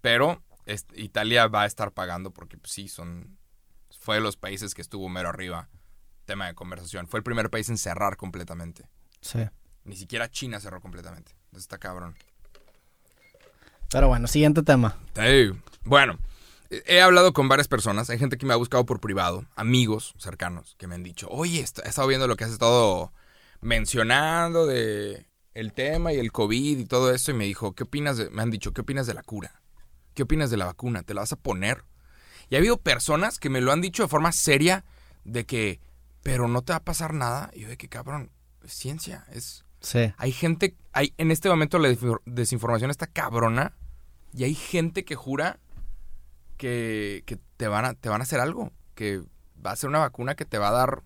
pero 0.00 0.42
es- 0.64 0.86
Italia 0.94 1.46
va 1.48 1.62
a 1.62 1.66
estar 1.66 1.92
pagando 1.92 2.30
porque 2.30 2.56
pues, 2.56 2.72
sí, 2.72 2.88
son 2.88 3.36
fue 3.98 4.14
de 4.14 4.22
los 4.22 4.38
países 4.38 4.72
que 4.74 4.80
estuvo 4.80 5.06
mero 5.10 5.28
arriba. 5.28 5.68
Tema 6.30 6.46
de 6.46 6.54
conversación. 6.54 7.08
Fue 7.08 7.18
el 7.18 7.24
primer 7.24 7.50
país 7.50 7.68
en 7.70 7.76
cerrar 7.76 8.16
completamente. 8.16 8.84
Sí. 9.20 9.40
Ni 9.82 9.96
siquiera 9.96 10.30
China 10.30 10.60
cerró 10.60 10.80
completamente. 10.80 11.32
Entonces 11.46 11.64
está 11.64 11.78
cabrón. 11.78 12.14
Pero 13.90 14.06
bueno, 14.06 14.28
siguiente 14.28 14.62
tema. 14.62 14.96
Bueno, 15.82 16.20
he 16.70 17.00
hablado 17.00 17.32
con 17.32 17.48
varias 17.48 17.66
personas. 17.66 18.10
Hay 18.10 18.18
gente 18.20 18.38
que 18.38 18.46
me 18.46 18.52
ha 18.52 18.56
buscado 18.56 18.86
por 18.86 19.00
privado, 19.00 19.44
amigos 19.56 20.14
cercanos, 20.18 20.76
que 20.78 20.86
me 20.86 20.94
han 20.94 21.02
dicho, 21.02 21.26
oye, 21.28 21.58
he 21.58 21.62
estado 21.88 22.06
viendo 22.06 22.28
lo 22.28 22.36
que 22.36 22.44
has 22.44 22.52
estado 22.52 23.12
mencionando 23.60 24.66
de 24.66 25.26
el 25.54 25.72
tema 25.72 26.12
y 26.12 26.20
el 26.20 26.30
COVID 26.30 26.78
y 26.78 26.84
todo 26.84 27.12
eso. 27.12 27.32
Y 27.32 27.34
me 27.34 27.46
dijo, 27.46 27.74
¿qué 27.74 27.82
opinas 27.82 28.18
de, 28.18 28.30
me 28.30 28.42
han 28.42 28.52
dicho, 28.52 28.72
¿qué 28.72 28.82
opinas 28.82 29.08
de 29.08 29.14
la 29.14 29.24
cura? 29.24 29.60
¿Qué 30.14 30.22
opinas 30.22 30.48
de 30.48 30.58
la 30.58 30.66
vacuna? 30.66 31.02
¿Te 31.02 31.12
la 31.12 31.22
vas 31.22 31.32
a 31.32 31.36
poner? 31.40 31.82
Y 32.50 32.54
ha 32.54 32.58
habido 32.58 32.76
personas 32.76 33.40
que 33.40 33.50
me 33.50 33.60
lo 33.60 33.72
han 33.72 33.80
dicho 33.80 34.04
de 34.04 34.08
forma 34.08 34.30
seria 34.30 34.84
de 35.24 35.44
que, 35.44 35.80
pero 36.22 36.48
no 36.48 36.62
te 36.62 36.72
va 36.72 36.78
a 36.78 36.84
pasar 36.84 37.14
nada. 37.14 37.50
Y 37.54 37.60
yo 37.60 37.68
de 37.68 37.76
que, 37.76 37.88
cabrón, 37.88 38.30
es 38.64 38.72
ciencia, 38.72 39.24
es... 39.32 39.64
Sí. 39.80 40.12
Hay 40.18 40.32
gente, 40.32 40.76
hay, 40.92 41.14
en 41.16 41.30
este 41.30 41.48
momento 41.48 41.78
la 41.78 41.88
desinfor- 41.88 42.20
desinformación 42.26 42.90
está 42.90 43.06
cabrona 43.06 43.72
y 44.34 44.44
hay 44.44 44.54
gente 44.54 45.04
que 45.06 45.14
jura 45.16 45.58
que, 46.58 47.22
que 47.26 47.38
te, 47.56 47.66
van 47.68 47.84
a, 47.86 47.94
te 47.94 48.08
van 48.10 48.20
a 48.20 48.24
hacer 48.24 48.40
algo, 48.40 48.72
que 48.94 49.22
va 49.64 49.72
a 49.72 49.76
ser 49.76 49.88
una 49.88 49.98
vacuna 50.00 50.34
que 50.34 50.44
te 50.44 50.58
va 50.58 50.68
a 50.68 50.72
dar 50.72 51.02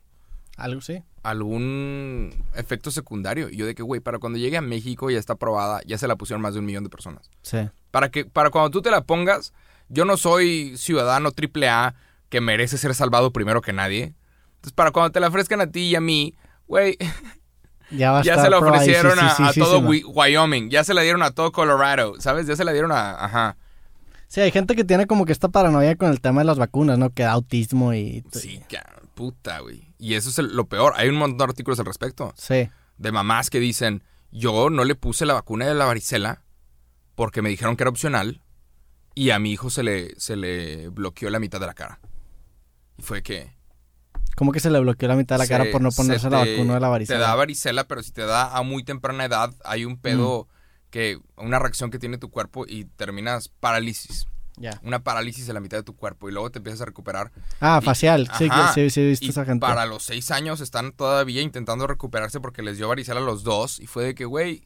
Algo 0.56 0.80
sí. 0.80 1.02
algún 1.23 2.35
efecto 2.54 2.90
secundario. 2.90 3.49
Y 3.49 3.56
yo 3.56 3.66
de 3.66 3.75
que, 3.76 3.83
güey, 3.85 4.00
para 4.00 4.18
cuando 4.18 4.38
llegue 4.38 4.56
a 4.56 4.61
México 4.62 5.11
ya 5.11 5.18
está 5.18 5.35
aprobada, 5.35 5.80
ya 5.87 5.97
se 5.99 6.09
la 6.09 6.16
pusieron 6.16 6.42
más 6.42 6.54
de 6.54 6.61
un 6.61 6.66
millón 6.66 6.83
de 6.85 6.90
personas. 6.90 7.30
Sí. 7.42 7.59
Para 7.92 8.11
que, 8.11 8.25
para 8.25 8.50
cuando 8.50 8.71
tú 8.71 8.83
te 8.83 8.90
la 8.90 9.04
pongas, 9.04 9.52
yo 9.88 10.04
no 10.04 10.16
soy 10.16 10.76
ciudadano 10.76 11.30
triple 11.30 11.68
A 11.68 11.94
que 12.28 12.40
merece 12.40 12.76
ser 12.78 12.94
salvado 12.94 13.33
primero 13.33 13.61
que 13.61 13.73
nadie. 13.73 14.14
Entonces, 14.64 14.73
para 14.73 14.92
cuando 14.92 15.12
te 15.12 15.21
la 15.21 15.28
ofrezcan 15.28 15.61
a 15.61 15.66
ti 15.66 15.80
y 15.83 15.94
a 15.94 16.00
mí, 16.00 16.35
güey, 16.66 16.97
Ya 17.90 18.12
va 18.12 18.21
a 18.21 18.23
ya 18.23 18.33
estar 18.33 18.47
se 18.47 18.50
la 18.50 18.59
sí, 18.59 18.64
ofrecieron 18.64 19.12
sí, 19.12 19.18
a, 19.21 19.35
sí, 19.37 19.42
a 19.42 19.52
sí, 19.52 19.61
todo 19.61 19.78
Wyoming, 19.80 20.71
ya 20.71 20.83
se 20.85 20.94
la 20.94 21.02
dieron 21.02 21.23
a 21.23 21.33
todo 21.33 21.52
Colorado, 21.52 22.18
¿sabes? 22.18 22.47
Ya 22.47 22.56
se 22.56 22.64
la 22.64 22.73
dieron 22.73 22.90
a... 22.92 23.23
Ajá. 23.23 23.56
Sí, 24.26 24.40
hay 24.40 24.50
gente 24.50 24.75
que 24.75 24.85
tiene 24.85 25.06
como 25.06 25.26
que 25.26 25.33
esta 25.33 25.49
paranoia 25.49 25.94
con 25.97 26.11
el 26.11 26.21
tema 26.23 26.40
de 26.40 26.47
las 26.47 26.59
vacunas, 26.59 26.99
¿no? 26.99 27.11
Que 27.11 27.25
da 27.25 27.33
autismo 27.33 27.92
y... 27.92 28.25
Sí, 28.33 28.61
ca- 28.71 29.02
puta, 29.14 29.61
güey. 29.61 29.92
Y 29.99 30.14
eso 30.14 30.30
es 30.30 30.38
el- 30.38 30.56
lo 30.56 30.64
peor. 30.66 30.94
Hay 30.97 31.09
un 31.11 31.16
montón 31.16 31.37
de 31.38 31.44
artículos 31.44 31.78
al 31.78 31.85
respecto. 31.87 32.33
Sí. 32.38 32.68
De 32.97 33.12
mamás 33.12 33.50
que 33.50 33.61
dicen, 33.61 34.02
yo 34.33 34.71
no 34.71 34.85
le 34.85 34.94
puse 34.94 35.26
la 35.26 35.35
vacuna 35.35 35.66
de 35.66 35.75
la 35.75 35.85
varicela 35.85 36.40
porque 37.14 37.42
me 37.42 37.50
dijeron 37.50 37.76
que 37.76 37.83
era 37.85 37.90
opcional 37.90 38.40
y 39.14 39.28
a 39.30 39.38
mi 39.38 39.52
hijo 39.52 39.68
se 39.68 39.83
le, 39.83 40.18
se 40.18 40.37
le 40.37 40.88
bloqueó 40.88 41.28
la 41.28 41.38
mitad 41.38 41.61
de 41.61 41.66
la 41.66 41.75
cara. 41.75 42.00
Y 42.97 43.02
fue 43.02 43.23
que... 43.23 43.53
Como 44.37 44.53
que 44.53 44.61
se 44.61 44.71
le 44.71 44.81
bloqueó 44.81 45.09
la 45.09 45.17
mitad 45.17 45.37
de 45.37 45.45
la 45.45 45.47
cara 45.49 45.64
por 45.71 45.81
no 45.81 45.91
se 45.91 45.97
ponerse 46.03 46.29
la 46.31 46.38
vacuna 46.38 46.75
de 46.75 46.81
la 46.81 46.88
varicela. 46.88 47.19
Te 47.19 47.23
da 47.25 47.35
varicela, 47.35 47.85
pero 47.87 48.03
si 48.03 48.11
te 48.12 48.23
da 48.23 48.57
a 48.57 48.62
muy 48.62 48.83
temprana 48.85 49.25
edad, 49.25 49.53
hay 49.64 49.85
un 49.85 49.97
pedo 49.97 50.49
que... 50.91 51.19
Una 51.37 51.59
reacción 51.59 51.91
que 51.91 51.99
tiene 51.99 52.19
tu 52.19 52.31
cuerpo 52.31 52.64
y 52.67 52.85
terminas 52.85 53.49
parálisis. 53.49 54.26
Ya. 54.57 54.79
Una 54.85 55.03
parálisis 55.03 55.49
en 55.49 55.55
la 55.55 55.61
mitad 55.61 55.76
de 55.79 55.83
tu 55.83 55.97
cuerpo 55.97 56.29
y 56.29 56.33
luego 56.33 56.50
te 56.50 56.59
empiezas 56.59 56.81
a 56.81 56.85
recuperar. 56.85 57.33
Ah, 57.61 57.81
Y- 57.83 57.85
facial. 57.85 58.31
Sí, 58.38 58.47
Ajá. 58.50 58.73
sí, 58.73 58.88
sí, 58.91 59.00
he 59.00 59.07
visto 59.09 59.26
Y 59.26 59.31
esa 59.31 59.45
gente. 59.45 59.67
para 59.67 59.85
los 59.87 60.05
seis 60.05 60.31
años 60.31 60.61
están 60.61 60.93
todavía 60.93 61.43
intentando 61.43 61.87
recuperarse 61.88 62.41
porque 62.41 62.62
les 62.62 62.76
dio 62.76 62.87
varicela 62.88 63.19
a 63.21 63.25
los 63.25 63.43
dos. 63.43 63.81
Y 63.81 63.87
fue 63.87 64.05
de 64.05 64.14
que, 64.14 64.25
güey, 64.25 64.62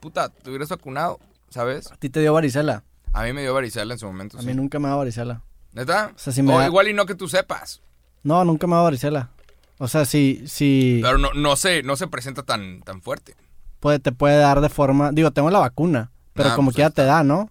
puta, 0.00 0.30
te 0.30 0.48
hubieras 0.48 0.70
vacunado, 0.70 1.18
¿sabes? 1.50 1.92
A 1.92 1.96
ti 1.96 2.08
te 2.08 2.20
dio 2.20 2.32
varicela. 2.32 2.84
A 3.12 3.22
mí 3.24 3.32
me 3.34 3.42
dio 3.42 3.52
varicela 3.52 3.92
en 3.92 3.98
su 3.98 4.06
momento. 4.06 4.38
A 4.38 4.40
sí. 4.40 4.46
mí 4.46 4.54
nunca 4.54 4.78
me 4.78 4.88
da 4.88 4.94
varicela. 4.96 5.42
¿Neta? 5.72 6.12
O 6.14 6.18
sea, 6.18 6.32
si 6.32 6.42
me 6.42 6.54
O 6.54 6.58
da- 6.58 6.66
igual 6.66 6.88
y 6.88 6.94
no 6.94 7.04
que 7.04 7.14
tú 7.14 7.28
sepas. 7.28 7.82
No, 8.22 8.44
nunca 8.44 8.66
me 8.66 8.72
ha 8.74 8.76
dado 8.76 8.84
varicela. 8.86 9.30
O 9.78 9.86
sea, 9.88 10.04
si, 10.04 10.42
si 10.46 10.98
Pero 11.02 11.18
no, 11.18 11.32
no, 11.34 11.54
se, 11.56 11.82
no 11.82 11.96
se 11.96 12.08
presenta 12.08 12.42
tan, 12.42 12.82
tan 12.82 13.00
fuerte. 13.00 13.34
puede, 13.80 13.98
te 14.00 14.10
puede 14.12 14.36
dar 14.38 14.60
de 14.60 14.68
forma... 14.68 15.12
Digo, 15.12 15.30
tengo 15.30 15.50
la 15.50 15.60
vacuna, 15.60 16.10
pero 16.34 16.50
Ah, 16.50 16.54
como 16.56 16.66
pues 16.68 16.76
quiera 16.76 16.90
te 16.90 17.04
da, 17.04 17.22
¿no? 17.22 17.48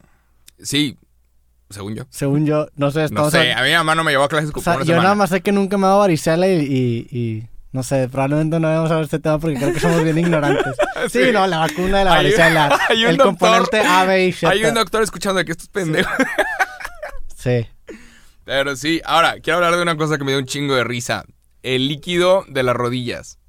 Sí, 0.61 0.97
según 1.69 1.95
yo. 1.95 2.03
Según 2.09 2.45
yo, 2.45 2.67
no 2.75 2.91
sé, 2.91 3.07
No 3.11 3.29
sé, 3.31 3.53
a- 3.53 3.59
a 3.59 3.63
mí 3.63 3.69
mi 3.69 3.75
mamá 3.75 3.95
no 3.95 4.03
me 4.03 4.11
llevó 4.11 4.25
a 4.25 4.27
clases 4.29 4.51
O 4.53 4.59
sea, 4.61 4.75
yo 4.79 4.83
semana. 4.85 5.03
nada 5.03 5.15
más 5.15 5.29
sé 5.29 5.39
que 5.41 5.51
nunca 5.53 5.77
me 5.77 5.85
ha 5.85 5.89
dado 5.89 5.99
varicela 6.01 6.47
y, 6.49 6.59
y, 6.59 7.17
y 7.17 7.47
no 7.71 7.83
sé, 7.83 8.09
probablemente 8.09 8.59
no 8.59 8.67
vamos 8.67 8.91
a 8.91 8.95
ver 8.95 9.03
este 9.05 9.19
tema 9.19 9.39
porque 9.39 9.55
creo 9.57 9.73
que 9.73 9.79
somos 9.79 10.03
bien 10.03 10.17
ignorantes. 10.17 10.75
Sí, 11.09 11.25
Sí. 11.25 11.31
no, 11.31 11.45
la 11.47 11.59
vacuna 11.59 11.99
de 11.99 12.05
la 12.05 12.13
Hay 12.15 12.25
un- 12.25 12.31
varicela, 12.31 12.79
hay 12.89 13.03
un 13.05 13.09
el 13.11 13.17
doctor- 13.17 13.25
componente 13.37 13.79
A, 13.87 14.03
B 14.03 14.25
y 14.27 14.31
Z. 14.33 14.49
Hay 14.51 14.65
un 14.65 14.73
doctor 14.73 15.03
escuchando 15.03 15.45
que 15.45 15.51
estos 15.53 15.69
pendejos. 15.69 16.11
Sí. 17.35 17.67
Pero 18.47 18.77
sí, 18.77 19.01
ahora, 19.03 19.41
quiero 19.41 19.57
hablar 19.57 19.75
de 19.75 19.81
una 19.81 19.97
cosa 19.97 20.17
que 20.17 20.23
me 20.23 20.31
dio 20.31 20.39
un 20.39 20.45
chingo 20.45 20.73
de 20.73 20.85
risa. 20.85 21.25
El 21.63 21.89
líquido 21.89 22.45
de 22.47 22.63
las 22.63 22.77
rodillas. 22.77 23.39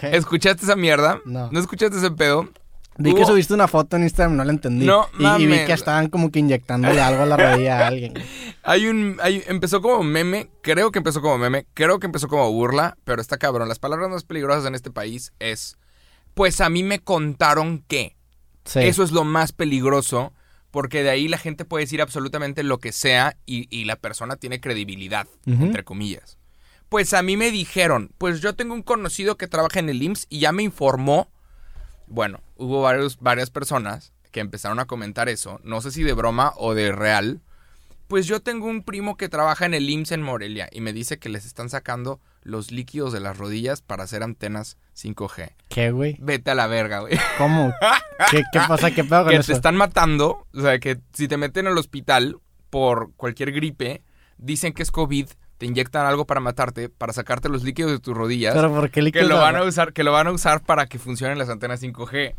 ¿Escuchaste 0.00 0.64
esa 0.64 0.76
mierda? 0.76 1.20
No. 1.24 1.50
¿No 1.50 1.58
escuchaste 1.58 1.96
ese 1.96 2.12
pedo? 2.12 2.48
Vi 2.96 3.12
que 3.12 3.26
subiste 3.26 3.52
una 3.52 3.66
foto 3.66 3.96
en 3.96 4.04
Instagram, 4.04 4.36
no 4.36 4.44
la 4.44 4.52
entendí. 4.52 4.86
No 4.86 5.08
y, 5.18 5.42
y 5.42 5.46
vi 5.46 5.64
que 5.66 5.72
estaban 5.72 6.08
como 6.08 6.30
que 6.30 6.38
inyectándole 6.38 7.00
algo 7.00 7.24
a 7.24 7.26
la 7.26 7.36
rodilla 7.36 7.80
a 7.80 7.86
alguien. 7.88 8.14
Hay 8.62 8.86
un. 8.86 9.18
Hay, 9.20 9.42
empezó 9.48 9.82
como 9.82 10.04
meme, 10.04 10.48
creo 10.62 10.92
que 10.92 10.98
empezó 10.98 11.20
como 11.20 11.36
meme, 11.36 11.66
creo 11.74 11.98
que 11.98 12.06
empezó 12.06 12.28
como 12.28 12.50
burla, 12.52 12.96
pero 13.04 13.20
está 13.20 13.36
cabrón. 13.38 13.68
Las 13.68 13.80
palabras 13.80 14.08
más 14.10 14.24
peligrosas 14.24 14.64
en 14.64 14.76
este 14.76 14.92
país 14.92 15.32
es. 15.40 15.76
Pues 16.34 16.60
a 16.60 16.70
mí 16.70 16.84
me 16.84 17.00
contaron 17.00 17.84
que. 17.88 18.16
Sí. 18.64 18.78
Eso 18.80 19.02
es 19.02 19.10
lo 19.10 19.24
más 19.24 19.50
peligroso, 19.50 20.32
porque 20.76 21.02
de 21.02 21.08
ahí 21.08 21.26
la 21.26 21.38
gente 21.38 21.64
puede 21.64 21.84
decir 21.84 22.02
absolutamente 22.02 22.62
lo 22.62 22.80
que 22.80 22.92
sea 22.92 23.38
y, 23.46 23.66
y 23.74 23.86
la 23.86 23.96
persona 23.96 24.36
tiene 24.36 24.60
credibilidad, 24.60 25.26
entre 25.46 25.84
comillas. 25.84 26.36
Pues 26.90 27.14
a 27.14 27.22
mí 27.22 27.38
me 27.38 27.50
dijeron, 27.50 28.10
pues 28.18 28.42
yo 28.42 28.54
tengo 28.54 28.74
un 28.74 28.82
conocido 28.82 29.38
que 29.38 29.48
trabaja 29.48 29.78
en 29.80 29.88
el 29.88 30.02
IMSS 30.02 30.26
y 30.28 30.40
ya 30.40 30.52
me 30.52 30.62
informó. 30.62 31.30
Bueno, 32.08 32.42
hubo 32.56 32.82
varios, 32.82 33.18
varias 33.20 33.48
personas 33.48 34.12
que 34.30 34.40
empezaron 34.40 34.78
a 34.78 34.84
comentar 34.84 35.30
eso, 35.30 35.62
no 35.64 35.80
sé 35.80 35.90
si 35.90 36.02
de 36.02 36.12
broma 36.12 36.52
o 36.58 36.74
de 36.74 36.92
real. 36.92 37.40
Pues 38.06 38.26
yo 38.26 38.40
tengo 38.40 38.66
un 38.66 38.82
primo 38.82 39.16
que 39.16 39.30
trabaja 39.30 39.64
en 39.64 39.72
el 39.72 39.88
IMSS 39.88 40.12
en 40.12 40.20
Morelia 40.20 40.68
y 40.70 40.82
me 40.82 40.92
dice 40.92 41.18
que 41.18 41.30
les 41.30 41.46
están 41.46 41.70
sacando 41.70 42.20
los 42.46 42.70
líquidos 42.70 43.12
de 43.12 43.20
las 43.20 43.36
rodillas 43.36 43.82
para 43.82 44.04
hacer 44.04 44.22
antenas 44.22 44.78
5G. 44.96 45.50
¿Qué, 45.68 45.90
güey? 45.90 46.16
Vete 46.20 46.52
a 46.52 46.54
la 46.54 46.66
verga, 46.68 47.00
güey. 47.00 47.18
¿Cómo? 47.38 47.74
¿Qué, 48.30 48.42
qué 48.52 48.60
pasa? 48.68 48.90
¿Qué 48.92 49.04
pedo 49.04 49.24
con 49.24 49.30
que 49.30 49.36
eso? 49.38 49.48
te 49.48 49.52
están 49.52 49.76
matando, 49.76 50.46
o 50.54 50.60
sea, 50.60 50.78
que 50.78 50.98
si 51.12 51.26
te 51.28 51.36
meten 51.36 51.66
al 51.66 51.76
hospital 51.76 52.36
por 52.70 53.12
cualquier 53.16 53.52
gripe, 53.52 54.02
dicen 54.38 54.72
que 54.72 54.82
es 54.82 54.90
COVID, 54.90 55.26
te 55.58 55.66
inyectan 55.66 56.06
algo 56.06 56.24
para 56.26 56.40
matarte, 56.40 56.88
para 56.88 57.12
sacarte 57.12 57.48
los 57.48 57.62
líquidos 57.64 57.90
de 57.90 57.98
tus 57.98 58.14
rodillas, 58.16 58.54
Pero 58.54 58.70
¿por 58.72 58.84
qué 58.86 58.92
que 58.92 59.02
líquidos 59.02 59.28
lo 59.28 59.36
de- 59.36 59.40
van 59.42 59.56
a 59.56 59.62
usar, 59.64 59.92
que 59.92 60.04
lo 60.04 60.12
van 60.12 60.26
a 60.28 60.32
usar 60.32 60.62
para 60.62 60.86
que 60.86 60.98
funcionen 60.98 61.38
las 61.38 61.48
antenas 61.48 61.82
5G. 61.82 62.34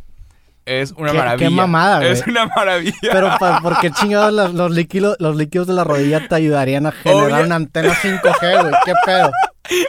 Es 0.66 0.92
una 0.92 1.12
Qué- 1.12 1.14
qué 1.14 1.18
maravilla. 1.24 1.50
mamada, 1.50 1.98
güey. 2.00 2.12
Es 2.12 2.28
una 2.28 2.46
maravilla. 2.48 2.94
Pero 3.12 3.30
¿por 3.62 3.80
qué 3.80 3.90
chingados 3.92 4.34
los, 4.34 4.54
los 4.54 4.72
líquidos, 4.72 5.16
los 5.20 5.36
líquidos 5.38 5.66
de 5.68 5.74
la 5.74 5.84
rodilla 5.86 6.28
te 6.28 6.36
ayudarían 6.36 6.86
a 6.86 6.92
generar 6.92 7.32
Obvio. 7.34 7.46
una 7.46 7.56
antena 7.56 7.94
5G, 7.94 8.62
güey? 8.64 8.74
¿Qué 8.86 8.94
pedo? 9.06 9.32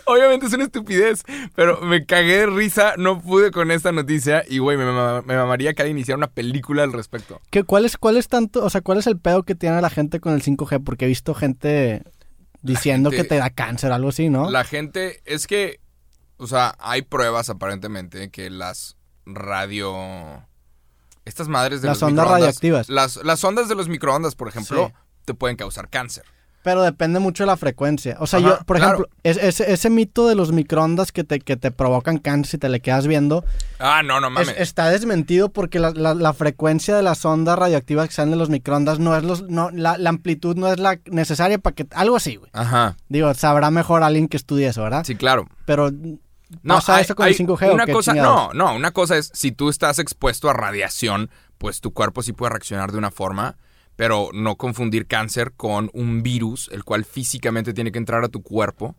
Obviamente 0.06 0.46
es 0.46 0.52
una 0.52 0.64
estupidez, 0.64 1.22
pero 1.54 1.80
me 1.82 2.04
cagué 2.06 2.38
de 2.38 2.46
risa, 2.46 2.94
no 2.96 3.20
pude 3.20 3.50
con 3.50 3.70
esta 3.70 3.92
noticia 3.92 4.44
y 4.48 4.58
güey, 4.58 4.76
me, 4.76 4.84
mama- 4.84 5.22
me 5.22 5.36
mamaría 5.36 5.74
que 5.74 5.82
alguien 5.82 5.98
hiciera 5.98 6.16
una 6.16 6.30
película 6.30 6.82
al 6.82 6.92
respecto. 6.92 7.40
¿Qué, 7.50 7.64
cuál, 7.64 7.84
es, 7.84 7.96
¿Cuál 7.96 8.16
es 8.16 8.28
tanto, 8.28 8.64
o 8.64 8.70
sea, 8.70 8.80
cuál 8.80 8.98
es 8.98 9.06
el 9.06 9.18
pedo 9.18 9.42
que 9.42 9.54
tiene 9.54 9.80
la 9.80 9.90
gente 9.90 10.20
con 10.20 10.32
el 10.34 10.42
5G? 10.42 10.82
Porque 10.84 11.04
he 11.04 11.08
visto 11.08 11.34
gente 11.34 12.02
diciendo 12.62 13.10
gente- 13.10 13.22
que 13.22 13.28
te 13.28 13.36
da 13.36 13.50
cáncer, 13.50 13.92
algo 13.92 14.08
así, 14.08 14.28
¿no? 14.30 14.50
La 14.50 14.64
gente, 14.64 15.20
es 15.24 15.46
que, 15.46 15.80
o 16.38 16.46
sea, 16.46 16.74
hay 16.80 17.02
pruebas 17.02 17.48
aparentemente 17.50 18.30
que 18.30 18.50
las 18.50 18.96
radio... 19.26 20.44
Estas 21.24 21.46
madres 21.48 21.82
de 21.82 21.88
Las 21.88 22.00
los 22.00 22.08
ondas 22.08 22.24
microondas- 22.26 22.30
radioactivas. 22.32 22.88
Las, 22.88 23.16
las 23.16 23.44
ondas 23.44 23.68
de 23.68 23.74
los 23.74 23.88
microondas, 23.88 24.34
por 24.34 24.48
ejemplo, 24.48 24.86
Sí. 24.88 24.94
te 25.26 25.34
pueden 25.34 25.56
causar 25.58 25.90
cáncer. 25.90 26.24
Pero 26.68 26.82
depende 26.82 27.18
mucho 27.18 27.44
de 27.44 27.46
la 27.46 27.56
frecuencia. 27.56 28.16
O 28.20 28.26
sea, 28.26 28.40
Ajá, 28.40 28.48
yo, 28.58 28.64
por 28.66 28.76
claro. 28.76 28.92
ejemplo, 28.94 29.08
es- 29.22 29.38
ese, 29.38 29.72
ese 29.72 29.88
mito 29.88 30.28
de 30.28 30.34
los 30.34 30.52
microondas 30.52 31.12
que 31.12 31.24
te, 31.24 31.40
que 31.40 31.56
te 31.56 31.70
provocan 31.70 32.18
cáncer 32.18 32.50
si 32.50 32.58
te 32.58 32.68
le 32.68 32.80
quedas 32.80 33.06
viendo, 33.06 33.42
Ah, 33.78 34.02
no, 34.04 34.20
no 34.20 34.26
es- 34.28 34.32
mames. 34.48 34.54
está 34.58 34.90
desmentido 34.90 35.48
porque 35.48 35.78
la, 35.78 35.92
la- 35.92 36.12
la 36.14 36.32
frecuencia 36.34 36.94
de 36.94 37.02
las 37.02 37.24
ondas 37.24 37.58
radioactivas 37.58 38.06
que 38.08 38.14
salen 38.14 38.32
de 38.32 38.36
los 38.36 38.50
microondas 38.50 38.98
no 38.98 39.16
es 39.16 39.24
los, 39.24 39.42
no, 39.48 39.70
la, 39.70 39.96
la 39.96 40.10
amplitud 40.10 40.56
no 40.56 40.70
es 40.70 40.78
la 40.78 40.98
necesaria 41.06 41.56
para 41.58 41.74
que, 41.74 41.86
algo 41.94 42.16
así, 42.16 42.36
güey. 42.36 42.50
Ajá, 42.52 42.96
Digo, 43.08 43.32
sabrá 43.32 43.70
mejor 43.70 44.02
alguien 44.02 44.28
que 44.28 44.36
estudie 44.36 44.66
eso, 44.68 44.82
¿verdad? 44.82 45.04
sí, 45.04 45.14
claro. 45.16 45.48
Pero 45.64 45.90
No, 45.90 46.74
¿Pasa 46.76 46.96
hay- 46.96 47.02
eso 47.04 47.14
con 47.14 47.28
el 47.28 47.34
5G 47.34 47.70
o 47.70 47.74
una 47.74 47.86
qué 47.86 47.92
cosa, 47.92 48.12
chingados? 48.12 48.54
no, 48.54 48.66
no, 48.70 48.76
una 48.76 48.90
cosa 48.92 49.16
es 49.16 49.30
si 49.34 49.52
tú 49.52 49.68
estás 49.70 49.98
expuesto 49.98 50.48
a 50.50 50.52
radiación, 50.52 51.30
pues 51.58 51.80
tu 51.80 51.92
cuerpo 51.92 52.22
sí 52.22 52.32
puede 52.32 52.50
reaccionar 52.50 52.92
de 52.92 52.98
una 52.98 53.10
forma, 53.10 53.56
pero 53.98 54.28
no 54.32 54.54
confundir 54.54 55.08
cáncer 55.08 55.54
con 55.56 55.90
un 55.92 56.22
virus, 56.22 56.70
el 56.72 56.84
cual 56.84 57.04
físicamente 57.04 57.74
tiene 57.74 57.90
que 57.90 57.98
entrar 57.98 58.22
a 58.22 58.28
tu 58.28 58.42
cuerpo. 58.44 58.94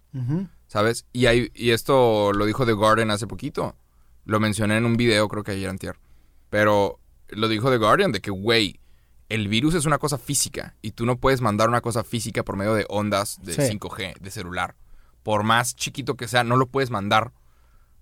¿sabes? 0.67 1.05
Y 1.13 1.27
hay, 1.27 1.49
y 1.55 1.69
esto 1.71 2.33
lo 2.33 2.45
dijo 2.45 2.65
The 2.65 2.73
Guardian 2.73 3.09
hace 3.09 3.25
poquito. 3.25 3.77
Lo 4.25 4.41
mencioné 4.41 4.75
en 4.75 4.85
un 4.85 4.97
video, 4.97 5.29
creo 5.29 5.41
que 5.43 5.53
ayer 5.53 5.69
antier. 5.69 5.95
Pero 6.49 6.99
lo 7.29 7.47
dijo 7.47 7.69
The 7.71 7.77
Guardian 7.77 8.11
de 8.11 8.19
que, 8.19 8.29
güey, 8.29 8.81
el 9.29 9.47
virus 9.47 9.73
es 9.73 9.85
una 9.85 9.99
cosa 9.99 10.17
física 10.17 10.75
y 10.81 10.91
tú 10.91 11.05
no 11.05 11.15
puedes 11.17 11.39
mandar 11.39 11.69
una 11.69 11.79
cosa 11.79 12.03
física 12.03 12.43
por 12.43 12.57
medio 12.57 12.73
de 12.73 12.85
ondas 12.89 13.39
de 13.41 13.53
Sí. 13.53 13.61
5G, 13.79 14.19
de 14.19 14.31
celular. 14.31 14.75
Por 15.23 15.43
más 15.43 15.77
chiquito 15.77 16.15
que 16.15 16.27
sea, 16.27 16.43
no 16.43 16.57
lo 16.57 16.67
puedes 16.67 16.89
mandar. 16.89 17.31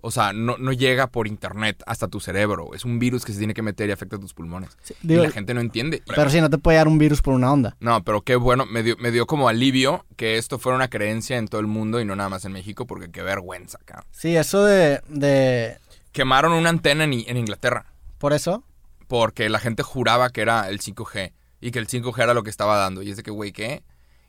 O 0.08 0.12
sea, 0.12 0.32
no, 0.32 0.58
no 0.58 0.72
llega 0.72 1.08
por 1.08 1.28
internet 1.28 1.84
hasta 1.86 2.08
tu 2.08 2.22
cerebro. 2.22 2.74
Es 2.74 2.86
un 2.86 2.98
virus 2.98 3.26
que 3.26 3.34
se 3.34 3.40
tiene 3.40 3.54
que 3.54 3.62
meter 3.62 3.90
y 3.90 3.92
afecta 3.92 4.16
a 4.16 4.20
tus 4.20 4.34
pulmones. 4.34 4.70
digo- 5.02 5.22
y 5.24 5.28
la 5.28 5.32
gente 5.34 5.54
no 5.54 5.60
entiende. 5.60 6.02
Pero 6.08 6.30
sí, 6.30 6.40
no 6.40 6.50
te 6.50 6.58
puede 6.58 6.78
dar 6.78 6.88
un 6.88 6.98
virus 6.98 7.22
por 7.22 7.34
una 7.34 7.52
onda. 7.52 7.76
No, 7.82 8.02
pero 8.06 8.22
qué 8.22 8.38
bueno, 8.38 8.66
me 8.66 8.84
dio, 8.84 8.96
me 9.00 9.12
dio 9.12 9.26
como 9.28 9.50
alivio 9.50 10.06
que 10.16 10.38
esto 10.38 10.60
fuera 10.60 10.78
una 10.78 10.88
creencia 10.88 11.36
en 11.38 11.50
todo 11.50 11.60
el 11.60 11.68
mundo 11.68 12.00
y 12.00 12.06
no 12.06 12.16
nada 12.16 12.30
más 12.30 12.46
en 12.46 12.54
México, 12.54 12.88
porque 12.88 13.12
qué 13.12 13.22
vergüenza, 13.22 13.80
cabrón. 13.84 14.06
Sí, 14.12 14.36
eso 14.38 14.64
de... 14.64 15.02
de... 15.10 15.78
Quemaron 16.14 16.54
una 16.54 16.70
antena 16.70 17.04
en, 17.04 17.12
en 17.14 17.36
Inglaterra 17.38 17.86
¿Por 18.18 18.32
eso? 18.32 18.64
porque 19.08 19.50
la 19.50 19.60
gente 19.60 19.84
juraba 19.84 20.30
que 20.30 20.42
era 20.42 20.70
el 20.70 20.80
5G 20.80 21.34
y 21.62 21.72
que 21.72 21.80
el 21.80 21.88
5G 21.88 22.24
era 22.24 22.34
lo 22.34 22.44
que 22.44 22.50
estaba 22.50 22.78
dando. 22.78 23.02
Y 23.02 23.12
es 23.12 23.18
de 23.18 23.24
que, 23.24 23.32
güey, 23.32 23.52
¿qué? 23.52 23.84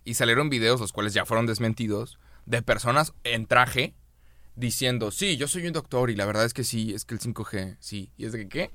Y 0.04 0.14
salieron 0.14 0.50
videos, 0.50 0.80
los 0.80 0.92
cuales 0.92 1.14
ya 1.14 1.24
fueron 1.24 1.46
desmentidos, 1.46 2.18
de 2.46 2.62
personas 2.62 3.12
en 3.24 3.46
traje 3.46 3.94
diciendo, 4.58 5.10
sí, 5.10 5.36
yo 5.36 5.48
soy 5.48 5.66
un 5.66 5.72
doctor 5.72 6.10
y 6.10 6.16
la 6.16 6.26
verdad 6.26 6.44
es 6.44 6.52
que 6.54 6.64
sí, 6.64 6.92
es 6.94 7.04
que 7.04 7.14
el 7.14 7.20
5G, 7.20 7.76
sí. 7.80 8.10
Y 8.16 8.26
es 8.26 8.32
de 8.32 8.40
que, 8.40 8.48
¿qué? 8.48 8.70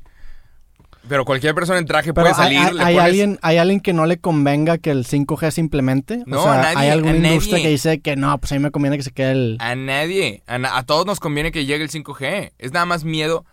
Pero 1.10 1.26
cualquier 1.26 1.54
persona 1.54 1.80
en 1.80 1.86
traje 1.86 2.13
Pero 2.13 2.24
puede 2.24 2.34
salir, 2.36 2.60
¿hay, 2.60 2.67
hay- 2.67 2.74
le 2.76 2.84
hay 2.84 2.96
pones- 2.96 3.04
alguien, 3.06 3.39
¿hay 3.41 3.58
alguien 3.58 3.80
que 3.82 3.91
no 3.91 4.06
le 4.06 4.17
convenga 4.19 4.78
que 4.78 4.89
el 4.91 5.06
5G 5.06 5.52
se 5.52 5.60
implemente? 5.60 6.24
No, 6.26 6.39
o 6.39 6.43
sea, 6.43 6.54
a 6.54 6.62
nadie, 6.62 6.78
¿hay 6.78 6.89
alguna 6.91 7.12
a 7.13 7.17
industria 7.17 7.54
nadie. 7.54 7.63
que 7.65 7.69
dice 7.72 8.00
que 8.00 8.15
no, 8.15 8.38
pues 8.39 8.52
a 8.54 8.56
mí 8.56 8.60
me 8.62 8.72
conviene 8.72 8.96
que 8.96 9.04
se 9.04 9.12
quede 9.12 9.32
el... 9.34 9.58
A 9.60 9.76
nadie. 9.76 10.43
A, 10.48 10.58
na- 10.60 10.78
a 10.78 10.84
todos 10.86 11.06
nos 11.06 11.19
conviene 11.19 11.52
que 11.52 11.65
llegue 11.65 11.84
el 11.84 11.89
5G. 11.89 12.54
Es 12.58 12.72
nada 12.72 12.86
más 12.86 13.04
miedo. 13.04 13.46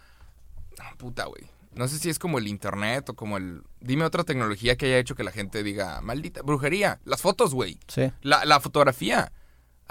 Ah, 0.79 0.95
Puta, 0.97 1.25
güey. 1.25 1.43
No 1.75 1.89
sé 1.89 1.99
si 1.99 2.09
es 2.11 2.19
como 2.21 2.39
el 2.39 2.47
internet 2.47 3.09
o 3.09 3.15
como 3.15 3.37
el... 3.37 3.63
Dime 3.81 4.05
otra 4.05 4.23
tecnología 4.23 4.77
que 4.77 4.87
haya 4.87 4.99
hecho 4.99 5.15
que 5.17 5.25
la 5.25 5.33
gente 5.33 5.63
diga, 5.65 6.01
maldita, 6.03 6.43
brujería. 6.43 7.01
Las 7.05 7.21
fotos, 7.23 7.53
güey. 7.55 7.79
Sí. 7.89 8.13
La, 8.23 8.45
la 8.45 8.61
fotografía. 8.61 9.33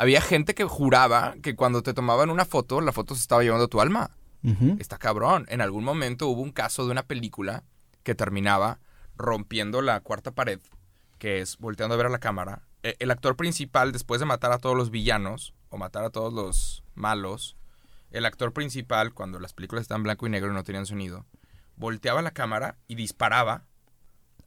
Había 0.02 0.22
gente 0.22 0.56
que 0.56 0.64
juraba 0.64 1.36
que 1.44 1.56
cuando 1.58 1.84
te 1.84 1.94
tomaban 1.94 2.30
una 2.30 2.46
foto, 2.46 2.80
la 2.80 2.94
foto 2.94 3.16
se 3.16 3.22
estaba 3.22 3.44
llevando 3.44 3.68
tu 3.68 3.82
alma. 3.82 4.12
Está 4.80 4.98
cabrón. 4.98 5.46
En 5.50 5.60
algún 5.60 5.84
momento 5.84 6.28
hubo 6.30 6.42
un 6.42 6.52
caso 6.54 6.86
de 6.86 6.92
una 6.92 7.04
película 7.04 7.66
que 8.04 8.16
terminaba 8.16 8.80
rompiendo 9.18 9.82
la 9.82 10.00
cuarta 10.00 10.32
pared, 10.32 10.62
que 11.18 11.42
es 11.42 11.58
volteando 11.58 11.96
a 11.96 11.98
ver 11.98 12.06
a 12.06 12.10
la 12.10 12.20
cámara. 12.20 12.62
E- 12.82 12.96
El 13.00 13.12
actor 13.12 13.36
principal, 13.36 13.92
después 13.92 14.22
de 14.22 14.26
matar 14.26 14.54
a 14.54 14.60
todos 14.60 14.78
los 14.78 14.90
villanos 14.92 15.54
o 15.68 15.78
matar 15.78 16.06
a 16.06 16.10
todos 16.10 16.32
los 16.34 16.86
malos, 16.96 17.58
el 18.12 18.26
actor 18.26 18.54
principal, 18.54 19.14
cuando 19.14 19.38
las 19.42 19.52
películas 19.52 19.82
estaban 19.82 20.04
blanco 20.04 20.26
y 20.26 20.30
negro 20.30 20.50
y 20.50 20.54
no 20.54 20.64
tenían 20.64 20.86
sonido, 20.86 21.26
volteaba 21.76 22.22
la 22.22 22.32
cámara 22.32 22.78
y 22.88 22.96
disparaba 22.96 23.66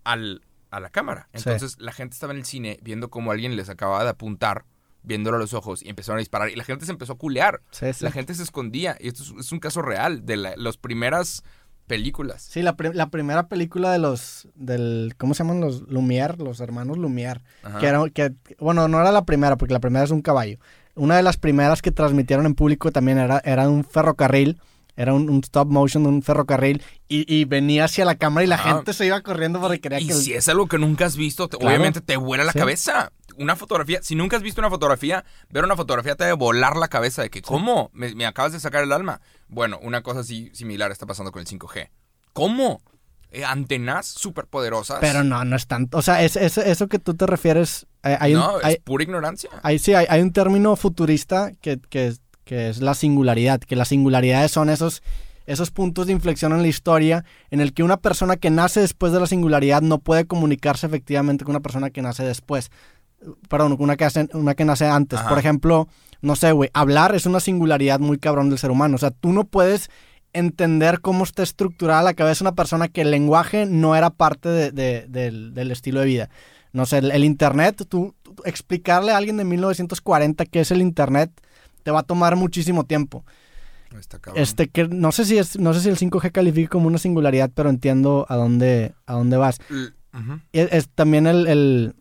al, 0.05 0.41
a 0.71 0.81
la 0.81 0.89
cámara. 0.89 1.29
Sí. 1.35 1.43
Entonces 1.45 1.79
la 1.79 1.93
gente 1.93 2.15
estaba 2.15 2.33
en 2.33 2.39
el 2.39 2.47
cine 2.47 2.79
viendo 2.83 3.11
cómo 3.11 3.31
alguien 3.31 3.55
les 3.57 3.69
acababa 3.69 4.03
de 4.05 4.11
apuntar, 4.11 4.65
viéndolo 5.03 5.37
a 5.37 5.41
los 5.41 5.53
ojos 5.55 5.83
y 5.83 5.89
empezaron 5.89 6.19
a 6.19 6.21
disparar. 6.21 6.51
Y 6.51 6.57
la 6.57 6.65
gente 6.65 6.85
se 6.87 6.93
empezó 6.93 7.15
a 7.15 7.19
culear. 7.19 7.61
Sí, 7.71 7.93
sí. 7.93 8.05
La 8.05 8.11
gente 8.13 8.35
se 8.35 8.43
escondía. 8.43 8.97
Y 9.01 9.09
esto 9.09 9.23
es, 9.23 9.33
es 9.47 9.53
un 9.53 9.59
caso 9.61 9.83
real 9.83 10.25
de 10.27 10.37
la- 10.37 10.55
las 10.57 10.77
primeras 10.77 11.43
películas. 11.87 12.43
Sí, 12.43 12.63
la, 12.63 12.77
pri- 12.77 12.95
la 12.95 13.11
primera 13.11 13.49
película 13.49 13.91
de 13.93 13.99
los, 13.99 14.49
del, 14.55 15.15
¿cómo 15.19 15.35
se 15.35 15.43
llaman 15.43 15.61
los 15.61 15.83
Lumière? 15.89 16.37
Los 16.39 16.61
hermanos 16.61 16.97
Lumière. 16.97 17.43
Ajá. 17.63 17.79
Que 17.79 17.87
era, 17.87 18.01
que, 18.13 18.33
bueno, 18.59 18.89
no 18.89 19.01
era 19.01 19.13
la 19.13 19.25
primera, 19.25 19.57
porque 19.57 19.75
la 19.75 19.81
primera 19.81 20.05
es 20.05 20.11
un 20.11 20.23
caballo. 20.23 20.59
Una 20.95 21.17
de 21.17 21.23
las 21.23 21.37
primeras 21.37 21.83
que 21.83 21.91
transmitieron 21.91 22.47
en 22.47 22.55
público 22.55 22.93
también 22.93 23.19
era, 23.19 23.41
era 23.45 23.69
un 23.69 23.85
ferrocarril, 23.85 24.61
era 24.95 25.15
un, 25.15 25.29
un 25.31 25.41
stop 25.43 25.69
motion 25.69 26.03
de 26.05 26.11
un 26.11 26.23
ferrocarril, 26.23 26.83
y, 27.09 27.25
y 27.35 27.47
venía 27.47 27.85
hacia 27.87 28.05
la 28.05 28.15
cámara 28.15 28.45
y 28.45 28.47
la 28.47 28.59
gente 28.59 28.93
se 28.93 29.07
iba 29.07 29.21
corriendo 29.23 29.59
porque 29.61 29.81
quería 29.81 30.01
Y 30.01 30.07
que... 30.07 30.13
el- 30.13 30.19
si 30.19 30.35
es 30.35 30.49
algo 30.49 30.67
que 30.69 30.79
nunca 30.79 31.07
has 31.07 31.17
visto, 31.17 31.49
te- 31.49 31.57
Claro. 31.57 31.75
obviamente 31.75 32.01
te 32.03 32.17
vuela 32.17 32.45
la 32.45 32.53
Sí. 32.53 32.59
cabeza. 32.59 33.11
Una 33.37 33.57
fotografía, 33.57 34.01
si 34.03 34.15
nunca 34.15 34.37
has 34.37 34.43
visto 34.43 34.61
una 34.61 34.71
fotografía, 34.71 35.25
ver 35.51 35.65
una 35.65 35.77
fotografía 35.77 36.15
te 36.17 36.25
debe 36.25 36.37
volar 36.37 36.77
la 36.77 36.89
cabeza 36.89 37.23
de 37.23 37.31
que, 37.31 37.43
¿cómo? 37.43 37.91
Me, 37.93 38.15
me 38.15 38.27
acabas 38.27 38.53
de 38.53 38.61
sacar 38.61 38.83
el 38.83 38.93
alma. 38.93 39.21
Bueno, 39.49 39.79
una 39.83 40.03
cosa 40.03 40.21
así 40.21 40.51
similar 40.55 40.91
está 40.93 41.07
pasando 41.07 41.33
con 41.33 41.41
el 41.41 41.47
5G. 41.47 41.89
¿Cómo? 42.33 42.81
Eh, 43.31 43.45
antenas 43.45 44.07
súper 44.07 44.47
poderosas. 44.47 44.99
Pero 45.01 45.25
no, 45.25 45.43
no 45.45 45.57
es 45.57 45.67
tanto. 45.67 45.97
O 45.99 46.03
sea, 46.03 46.23
es, 46.23 46.37
es- 46.37 46.59
eso 46.59 46.89
que 46.89 46.99
tú 46.99 47.15
te 47.15 47.27
refieres. 47.27 47.87
eh, 48.03 48.17
hay 48.21 48.35
un- 48.35 48.41
no, 48.41 48.57
hay- 48.63 48.75
es 48.75 48.81
pura 48.81 49.05
ignorancia. 49.05 49.49
Hay, 49.63 49.79
sí, 49.79 49.95
hay, 49.95 50.07
hay 50.09 50.21
un 50.21 50.33
término 50.33 50.77
futurista 50.77 51.51
que, 51.63 51.79
que, 51.89 52.15
que 52.45 52.69
es 52.69 52.83
la 52.83 52.95
singularidad, 52.95 53.61
que 53.61 53.75
las 53.77 53.89
singularidades 53.89 54.51
son 54.51 54.69
esos, 54.69 55.03
esos 55.47 55.71
puntos 55.71 56.07
de 56.09 56.13
inflexión 56.13 56.53
en 56.53 56.61
la 56.61 56.69
historia 56.69 57.25
en 57.51 57.61
el 57.63 57.73
que 57.73 57.83
una 57.83 57.97
persona 57.97 58.37
que 58.37 58.51
nace 58.51 58.81
después 58.81 59.13
de 59.13 59.21
la 59.21 59.27
singularidad 59.27 59.81
no 59.81 59.99
puede 59.99 60.27
comunicarse 60.27 60.87
efectivamente 60.87 61.45
con 61.45 61.53
una 61.55 61.61
persona 61.63 61.89
que 61.91 62.03
nace 62.03 62.25
después. 62.25 62.71
Perdón, 63.49 63.77
una 63.79 63.97
que, 63.97 64.05
hace- 64.05 64.29
una 64.35 64.55
que 64.55 64.65
nace 64.65 64.87
antes. 64.87 65.19
Ajá. 65.21 65.29
Por 65.29 65.39
ejemplo, 65.39 65.89
no 66.21 66.37
sé, 66.37 66.53
güey, 66.53 66.71
hablar 66.75 67.15
es 67.15 67.27
una 67.27 67.41
singularidad 67.41 68.01
muy 68.01 68.19
cabrón 68.19 68.49
del 68.51 68.59
ser 68.59 68.71
humano. 68.71 68.97
O 68.97 68.99
sea, 68.99 69.11
tú 69.11 69.33
no 69.33 69.45
puedes 69.45 69.91
entender 70.33 71.01
cómo 71.01 71.25
está 71.25 71.43
estructurada 71.43 72.03
la 72.03 72.15
cabeza 72.15 72.43
de 72.45 72.49
una 72.49 72.55
persona 72.57 72.89
que 72.89 73.03
el 73.03 73.11
lenguaje 73.11 73.67
no 73.67 73.95
era 73.97 74.11
parte 74.11 74.49
de- 74.49 74.71
de- 74.73 75.07
del, 75.09 75.53
del 75.55 75.71
estilo 75.71 76.01
de 76.01 76.07
vida. 76.07 76.31
No 76.73 76.87
sé, 76.87 76.99
el, 76.99 77.11
el 77.11 77.23
Internet, 77.25 77.85
tú, 77.89 78.15
tú- 78.23 78.35
explicarle 78.45 79.13
a 79.13 79.19
alguien 79.19 79.37
de 79.37 79.45
1940 79.45 80.47
qué 80.47 80.61
es 80.61 80.71
el 80.71 80.81
Internet 80.81 81.31
te 81.83 81.91
va 81.91 82.01
a 82.01 82.05
tomar 82.05 82.35
muchísimo 82.37 82.85
tiempo. 82.85 83.25
Está. 84.35 84.41
Este 84.41 84.69
que 84.69 84.89
no 84.89 85.13
sé 85.13 85.27
si 85.27 85.37
es 85.37 85.59
no 85.59 85.75
sé 85.75 85.81
si 85.81 85.91
el 85.91 85.99
5G 85.99 86.33
califica 86.33 86.71
como 86.71 86.87
una 86.87 86.97
singularidad, 86.97 87.51
pero 87.55 87.69
entiendo 87.69 88.25
a 88.31 88.37
dónde 88.37 88.95
a 89.05 89.13
dónde 89.13 89.37
vas. 89.37 89.59
Y 90.53 90.61
Es, 90.61 90.73
es 90.73 90.89
también 90.89 91.27
el, 91.27 91.47
el- 91.47 91.95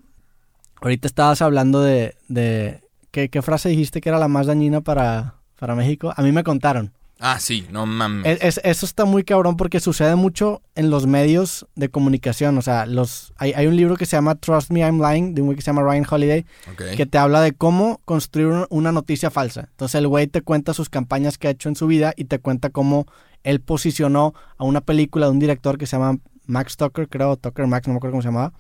ahorita 0.82 1.08
estabas 1.08 1.42
hablando 1.42 1.82
de 1.82 2.16
de 2.28 2.82
¿qué, 3.12 3.30
qué 3.30 3.42
frase 3.42 3.70
dijiste 3.70 4.02
que 4.02 4.10
era 4.10 4.20
la 4.20 4.28
más 4.28 4.48
dañina 4.48 4.82
para 4.82 5.36
para 5.60 5.76
México? 5.76 6.14
A 6.16 6.22
mí 6.24 6.32
me 6.32 6.44
contaron. 6.44 6.92
Ah, 7.24 7.38
sí, 7.40 7.68
no 7.70 7.86
mames. 7.86 8.26
Es- 8.26 8.42
es- 8.58 8.62
eso 8.64 8.84
está 8.84 9.06
muy 9.06 9.24
cabrón 9.24 9.56
porque 9.56 9.80
sucede 9.80 10.16
mucho 10.16 10.64
en 10.74 10.90
los 10.90 11.06
medios 11.06 11.68
de 11.76 11.88
comunicación. 11.90 12.58
O 12.58 12.64
sea, 12.64 12.88
los 12.88 13.32
hay, 13.38 13.54
hay 13.54 13.68
un 13.68 13.76
libro 13.76 13.96
que 13.96 14.08
se 14.08 14.18
llama 14.18 14.34
Trust 14.34 14.72
Me, 14.72 14.80
I'm 14.80 15.00
Lying, 15.00 15.36
de 15.36 15.42
un 15.42 15.48
güey 15.50 15.56
que 15.56 15.62
se 15.62 15.68
llama 15.68 15.84
Ryan 15.84 16.06
Holiday, 16.10 16.46
Ok. 16.74 16.82
que 16.98 17.06
te 17.06 17.20
habla 17.20 17.42
de 17.42 17.52
cómo 17.52 18.02
construir 18.06 18.48
un- 18.48 18.66
una 18.72 18.92
noticia 18.92 19.30
falsa. 19.30 19.68
Entonces 19.70 19.94
el 20.00 20.08
güey 20.08 20.26
te 20.26 20.42
cuenta 20.42 20.74
sus 20.74 20.90
campañas 20.90 21.38
que 21.38 21.48
ha 21.48 21.52
hecho 21.52 21.70
en 21.70 21.76
su 21.76 21.86
vida 21.86 22.14
y 22.18 22.26
te 22.26 22.40
cuenta 22.40 22.72
cómo 22.72 23.06
él 23.44 23.60
posicionó 23.62 24.34
a 24.58 24.64
una 24.64 24.82
película 24.82 25.28
de 25.28 25.32
un 25.34 25.40
director 25.40 25.78
que 25.78 25.86
se 25.86 25.98
llama 25.98 26.18
Max 26.46 26.76
Tucker, 26.78 27.08
creo, 27.08 27.38
Tucker 27.38 27.68
Max, 27.68 27.88
no 27.88 27.94
me 27.94 27.98
acuerdo 27.98 28.14
cómo 28.14 28.22
se 28.22 28.28
llamaba. 28.28 28.54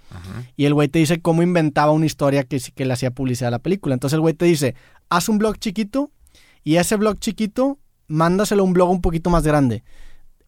Y 0.55 0.65
el 0.65 0.73
güey 0.73 0.87
te 0.87 0.99
dice 0.99 1.21
cómo 1.21 1.41
inventaba 1.43 1.91
una 1.91 2.05
historia 2.05 2.43
que, 2.43 2.59
sí 2.59 2.71
que 2.71 2.85
le 2.85 2.93
hacía 2.93 3.11
publicidad 3.11 3.47
a 3.49 3.51
la 3.51 3.59
película. 3.59 3.93
Entonces 3.93 4.15
el 4.15 4.21
güey 4.21 4.33
te 4.33 4.45
dice, 4.45 4.75
haz 5.09 5.29
un 5.29 5.37
blog 5.39 5.57
chiquito 5.57 6.11
y 6.63 6.75
ese 6.77 6.95
blog 6.95 7.17
chiquito, 7.19 7.79
mándaselo 8.07 8.61
a 8.63 8.65
un 8.65 8.73
blog 8.73 8.89
un 8.91 9.01
poquito 9.01 9.29
más 9.29 9.43
grande. 9.43 9.83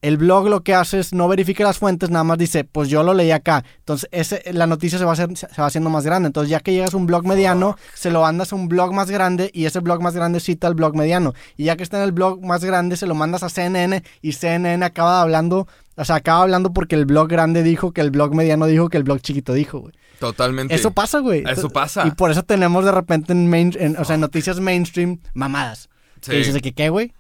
El 0.01 0.17
blog 0.17 0.49
lo 0.49 0.63
que 0.65 0.73
hace 0.75 0.99
es 0.99 1.13
no 1.13 1.29
verifica 1.29 1.63
las 1.63 1.77
fuentes, 1.77 2.09
nada 2.09 2.25
más 2.25 2.37
dice, 2.37 2.65
pues 2.65 2.89
yo 2.89 3.03
lo 3.03 3.13
leí 3.13 3.31
acá. 3.31 3.63
Entonces 3.77 4.09
ese, 4.11 4.43
la 4.51 4.67
noticia 4.67 4.99
se 4.99 5.05
va, 5.05 5.11
a 5.11 5.13
hacer- 5.13 5.37
se 5.37 5.47
va 5.61 5.65
haciendo 5.67 5.89
más 5.89 6.03
grande. 6.03 6.27
Entonces 6.27 6.49
ya 6.49 6.59
que 6.59 6.73
llegas 6.73 6.93
a 6.93 6.97
un 6.97 7.05
blog 7.05 7.25
mediano, 7.25 7.77
se 7.93 8.11
lo 8.11 8.19
mandas 8.21 8.51
a 8.51 8.57
un 8.57 8.67
blog 8.67 8.91
más 8.93 9.09
grande 9.09 9.49
y 9.53 9.63
ese 9.63 9.79
blog 9.79 10.01
más 10.01 10.13
grande 10.13 10.41
cita 10.41 10.67
al 10.67 10.73
blog 10.75 10.93
mediano. 10.97 11.33
Y 11.55 11.63
ya 11.65 11.77
que 11.77 11.83
está 11.83 11.99
en 11.99 12.03
el 12.03 12.11
blog 12.11 12.43
más 12.45 12.65
grande, 12.65 12.97
se 12.97 13.07
lo 13.07 13.15
mandas 13.15 13.43
a 13.43 13.49
CNN 13.49 14.03
y 14.21 14.33
CNN 14.33 14.83
acaba 14.83 15.21
hablando, 15.21 15.69
o 15.95 16.05
sea, 16.05 16.15
acaba 16.17 16.41
hablando 16.43 16.73
porque 16.73 16.95
el 16.95 17.05
blog 17.05 17.27
grande 17.27 17.63
dijo 17.63 17.91
que 17.91 18.01
el 18.01 18.11
blog 18.11 18.33
mediano 18.35 18.65
dijo 18.65 18.89
que 18.89 18.97
el 18.97 19.03
blog 19.03 19.19
chiquito 19.21 19.53
dijo, 19.53 19.79
güey. 19.79 19.93
Totalmente. 20.19 20.73
Eso 20.73 20.91
pasa, 20.91 21.19
güey. 21.19 21.43
Eso 21.47 21.69
pasa. 21.69 22.07
Y 22.07 22.11
por 22.11 22.31
eso 22.31 22.43
tenemos 22.43 22.85
de 22.85 22.91
repente 22.91 23.33
en, 23.33 23.49
main, 23.49 23.71
en- 23.77 23.97
o 23.97 24.05
sea, 24.05 24.15
en 24.15 24.21
noticias 24.21 24.59
mainstream 24.59 25.19
mamadas. 25.33 25.89
Sí. 26.21 26.31
Que 26.31 26.37
dices 26.37 26.53
de 26.53 26.61
que, 26.61 26.71
¿qué, 26.73 26.89
güey? 26.89 27.13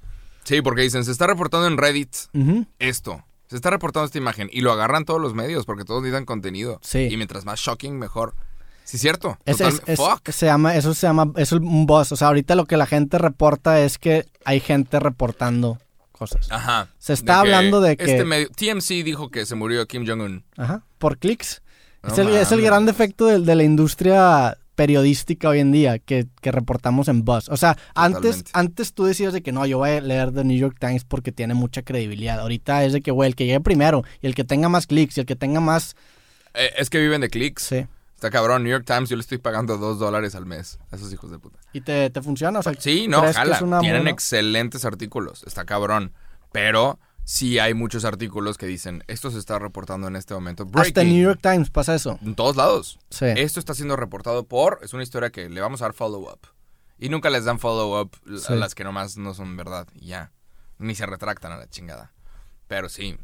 Sí, 0.45 0.61
porque 0.61 0.81
dicen, 0.81 1.03
se 1.03 1.11
está 1.11 1.27
reportando 1.27 1.67
en 1.67 1.77
Reddit 1.77 2.13
esto. 2.79 3.23
Se 3.47 3.55
está 3.57 3.69
reportando 3.69 4.05
esta 4.05 4.17
imagen. 4.17 4.49
Y 4.51 4.61
lo 4.61 4.71
agarran 4.71 5.05
todos 5.05 5.21
los 5.21 5.33
medios 5.33 5.65
porque 5.65 5.83
todos 5.85 6.01
necesitan 6.01 6.25
contenido. 6.25 6.79
Sí. 6.81 7.07
Y 7.11 7.17
mientras 7.17 7.45
más 7.45 7.59
shocking, 7.59 7.97
mejor. 7.99 8.33
Sí, 8.85 8.97
cierto. 8.97 9.37
Es- 9.45 9.53
es- 9.53 9.57
Totalmente. 9.59 9.93
es- 9.93 9.99
Fuck. 9.99 10.29
se 10.31 10.45
llama, 10.45 10.75
eso 10.75 10.93
se 10.93 11.07
llama, 11.07 11.31
es 11.37 11.51
un 11.51 11.85
buzz. 11.85 12.11
O 12.11 12.15
sea, 12.15 12.27
ahorita 12.29 12.55
lo 12.55 12.65
que 12.65 12.77
la 12.77 12.85
gente 12.85 13.17
reporta 13.17 13.79
es 13.81 13.97
que 13.97 14.25
hay 14.45 14.59
gente 14.59 14.99
reportando 14.99 15.77
cosas. 16.13 16.49
Ajá. 16.49 16.87
Se 16.97 17.11
está 17.11 17.41
hablando 17.41 17.81
de 17.81 17.97
que- 17.97 18.05
Este 18.05 18.23
medio, 18.23 18.47
TMC 18.49 19.03
dijo 19.03 19.29
que 19.29 19.45
se 19.45 19.55
murió 19.55 19.85
Kim 19.87 20.05
Jong-un. 20.07 20.45
Ajá. 20.55 20.83
Por 20.97 21.17
clics. 21.17 21.61
No 22.01 22.13
es, 22.13 22.17
el, 22.19 22.27
es 22.29 22.51
el 22.51 22.57
mames. 22.59 22.65
gran 22.65 22.85
defecto 22.85 23.25
de, 23.27 23.39
de 23.39 23.55
la 23.55 23.63
industria 23.63 24.57
periodística 24.75 25.49
hoy 25.49 25.59
en 25.59 25.71
día 25.71 25.99
que, 25.99 26.25
que 26.41 26.51
reportamos 26.51 27.07
en 27.07 27.23
buzz. 27.23 27.47
O 27.49 27.57
sea, 27.57 27.77
antes, 27.93 28.43
antes 28.53 28.93
tú 28.93 29.05
decías 29.05 29.31
de 29.33 29.41
que 29.43 29.51
no, 29.51 29.65
yo 29.65 29.77
voy 29.77 29.91
a 29.91 30.01
leer 30.01 30.31
The 30.33 30.43
New 30.43 30.57
York 30.57 30.77
Times 30.79 31.03
porque 31.03 31.31
tiene 31.31 31.53
mucha 31.53 31.83
credibilidad. 31.83 32.39
Ahorita 32.39 32.83
es 32.83 32.93
de 32.93 33.01
que, 33.01 33.11
güey, 33.11 33.29
el 33.29 33.35
que 33.35 33.45
llegue 33.45 33.59
primero 33.61 34.03
y 34.21 34.27
el 34.27 34.35
que 34.35 34.43
tenga 34.43 34.69
más 34.69 34.87
clics 34.87 35.17
y 35.17 35.21
el 35.21 35.25
que 35.25 35.35
tenga 35.35 35.59
más... 35.59 35.95
Eh, 36.55 36.71
es 36.77 36.89
que 36.89 36.99
viven 36.99 37.21
de 37.21 37.29
clics. 37.29 37.63
Sí. 37.63 37.85
Está 38.23 38.31
cabrón. 38.31 38.63
New 38.63 38.71
York 38.71 38.85
Times, 38.87 39.09
yo 39.09 39.17
le 39.17 39.21
estoy 39.21 39.37
pagando 39.37 39.77
dos 39.77 39.99
dólares 39.99 40.33
al 40.33 40.45
mes 40.45 40.79
a 40.91 40.95
esos 40.95 41.11
hijos 41.11 41.29
de 41.29 41.39
puta. 41.39 41.59
¿Y 41.73 41.81
te, 41.81 42.09
te 42.09 42.21
funciona? 42.21 42.59
O 42.59 42.63
sea, 42.63 42.71
Sí, 42.79 43.09
no, 43.09 43.19
¿crees 43.19 43.35
que 43.35 43.41
jala. 43.53 43.57
Tienen 43.81 43.99
buena- 44.03 44.09
excelentes 44.11 44.85
artículos. 44.85 45.43
Está 45.43 45.65
cabrón. 45.65 46.13
Pero 46.53 46.99
sí 47.25 47.59
hay 47.59 47.73
muchos 47.73 48.05
artículos 48.05 48.57
que 48.57 48.65
dicen, 48.65 49.03
esto 49.07 49.29
se 49.29 49.39
está 49.39 49.59
reportando 49.59 50.07
en 50.07 50.15
este 50.15 50.33
momento. 50.33 50.65
Hasta 50.73 51.01
en. 51.01 51.09
New 51.09 51.21
York 51.21 51.41
Times 51.43 51.69
pasa 51.69 51.95
eso. 51.95 52.17
En 52.21 52.33
todos 52.35 52.55
lados. 52.55 52.97
Sí. 53.09 53.25
Esto 53.35 53.59
está 53.59 53.73
siendo 53.73 53.97
reportado 53.97 54.47
por. 54.47 54.79
Es 54.83 54.93
una 54.93 55.03
historia 55.03 55.29
que 55.29 55.49
le 55.49 55.59
vamos 55.59 55.81
a 55.81 55.85
dar 55.85 55.93
follow-up. 55.93 56.39
Y 56.97 57.09
nunca 57.09 57.29
les 57.29 57.43
dan 57.43 57.59
follow-up 57.59 58.15
a 58.47 58.53
las 58.55 58.73
que 58.73 58.85
nomás 58.85 59.17
no 59.17 59.33
son 59.33 59.57
verdad. 59.57 59.85
Y 59.95 60.05
ya. 60.07 60.31
Ni 60.77 60.95
se 60.95 61.05
retractan 61.05 61.51
a 61.51 61.57
la 61.57 61.67
chingada. 61.69 62.13
Pero 62.69 62.87
sí. 62.87 63.17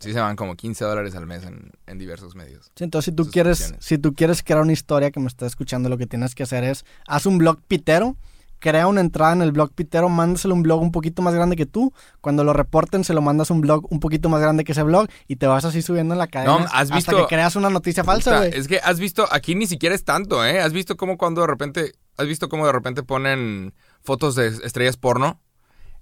Sí 0.00 0.12
se 0.12 0.20
van 0.20 0.34
como 0.36 0.56
15 0.56 0.84
dólares 0.84 1.14
al 1.14 1.26
mes 1.26 1.44
en, 1.44 1.70
en 1.86 1.98
diversos 1.98 2.34
medios. 2.34 2.70
Sí, 2.74 2.84
entonces 2.84 3.12
si 3.12 3.16
tú 3.16 3.30
quieres, 3.30 3.74
si 3.80 3.98
tú 3.98 4.14
quieres 4.14 4.42
crear 4.42 4.62
una 4.62 4.72
historia 4.72 5.10
que 5.10 5.20
me 5.20 5.26
estás 5.28 5.48
escuchando, 5.48 5.88
lo 5.88 5.98
que 5.98 6.06
tienes 6.06 6.34
que 6.34 6.42
hacer 6.42 6.64
es, 6.64 6.84
haz 7.06 7.26
un 7.26 7.36
blog 7.38 7.60
pitero, 7.68 8.16
crea 8.60 8.86
una 8.86 9.00
entrada 9.00 9.32
en 9.34 9.42
el 9.42 9.52
blog 9.52 9.72
pitero, 9.72 10.08
mándaselo 10.08 10.54
un 10.54 10.62
blog 10.62 10.82
un 10.82 10.90
poquito 10.92 11.20
más 11.22 11.34
grande 11.34 11.56
que 11.56 11.64
tú, 11.66 11.92
cuando 12.20 12.44
lo 12.44 12.52
reporten 12.52 13.04
se 13.04 13.14
lo 13.14 13.22
mandas 13.22 13.50
un 13.50 13.60
blog 13.62 13.86
un 13.90 14.00
poquito 14.00 14.28
más 14.28 14.40
grande 14.42 14.64
que 14.64 14.72
ese 14.72 14.82
blog 14.82 15.06
y 15.28 15.36
te 15.36 15.46
vas 15.46 15.64
así 15.64 15.80
subiendo 15.82 16.14
en 16.14 16.18
la 16.18 16.26
cadena 16.28 16.58
No, 16.58 16.64
¿has 16.64 16.72
hasta 16.90 16.94
visto- 16.96 17.16
que 17.16 17.26
creas 17.34 17.56
una 17.56 17.70
noticia 17.70 18.02
falsa, 18.04 18.38
güey. 18.38 18.50
es 18.54 18.68
que 18.68 18.78
has 18.78 18.98
visto, 19.00 19.26
aquí 19.30 19.54
ni 19.54 19.66
siquiera 19.66 19.94
es 19.94 20.04
tanto, 20.04 20.44
¿eh? 20.44 20.60
¿Has 20.60 20.72
visto 20.72 20.96
cómo 20.96 21.16
cuando 21.18 21.40
de 21.42 21.46
repente, 21.46 21.92
has 22.18 22.26
visto 22.26 22.48
cómo 22.48 22.66
de 22.66 22.72
repente 22.72 23.02
ponen 23.02 23.72
fotos 24.02 24.34
de 24.34 24.48
estrellas 24.48 24.96
porno? 24.98 25.40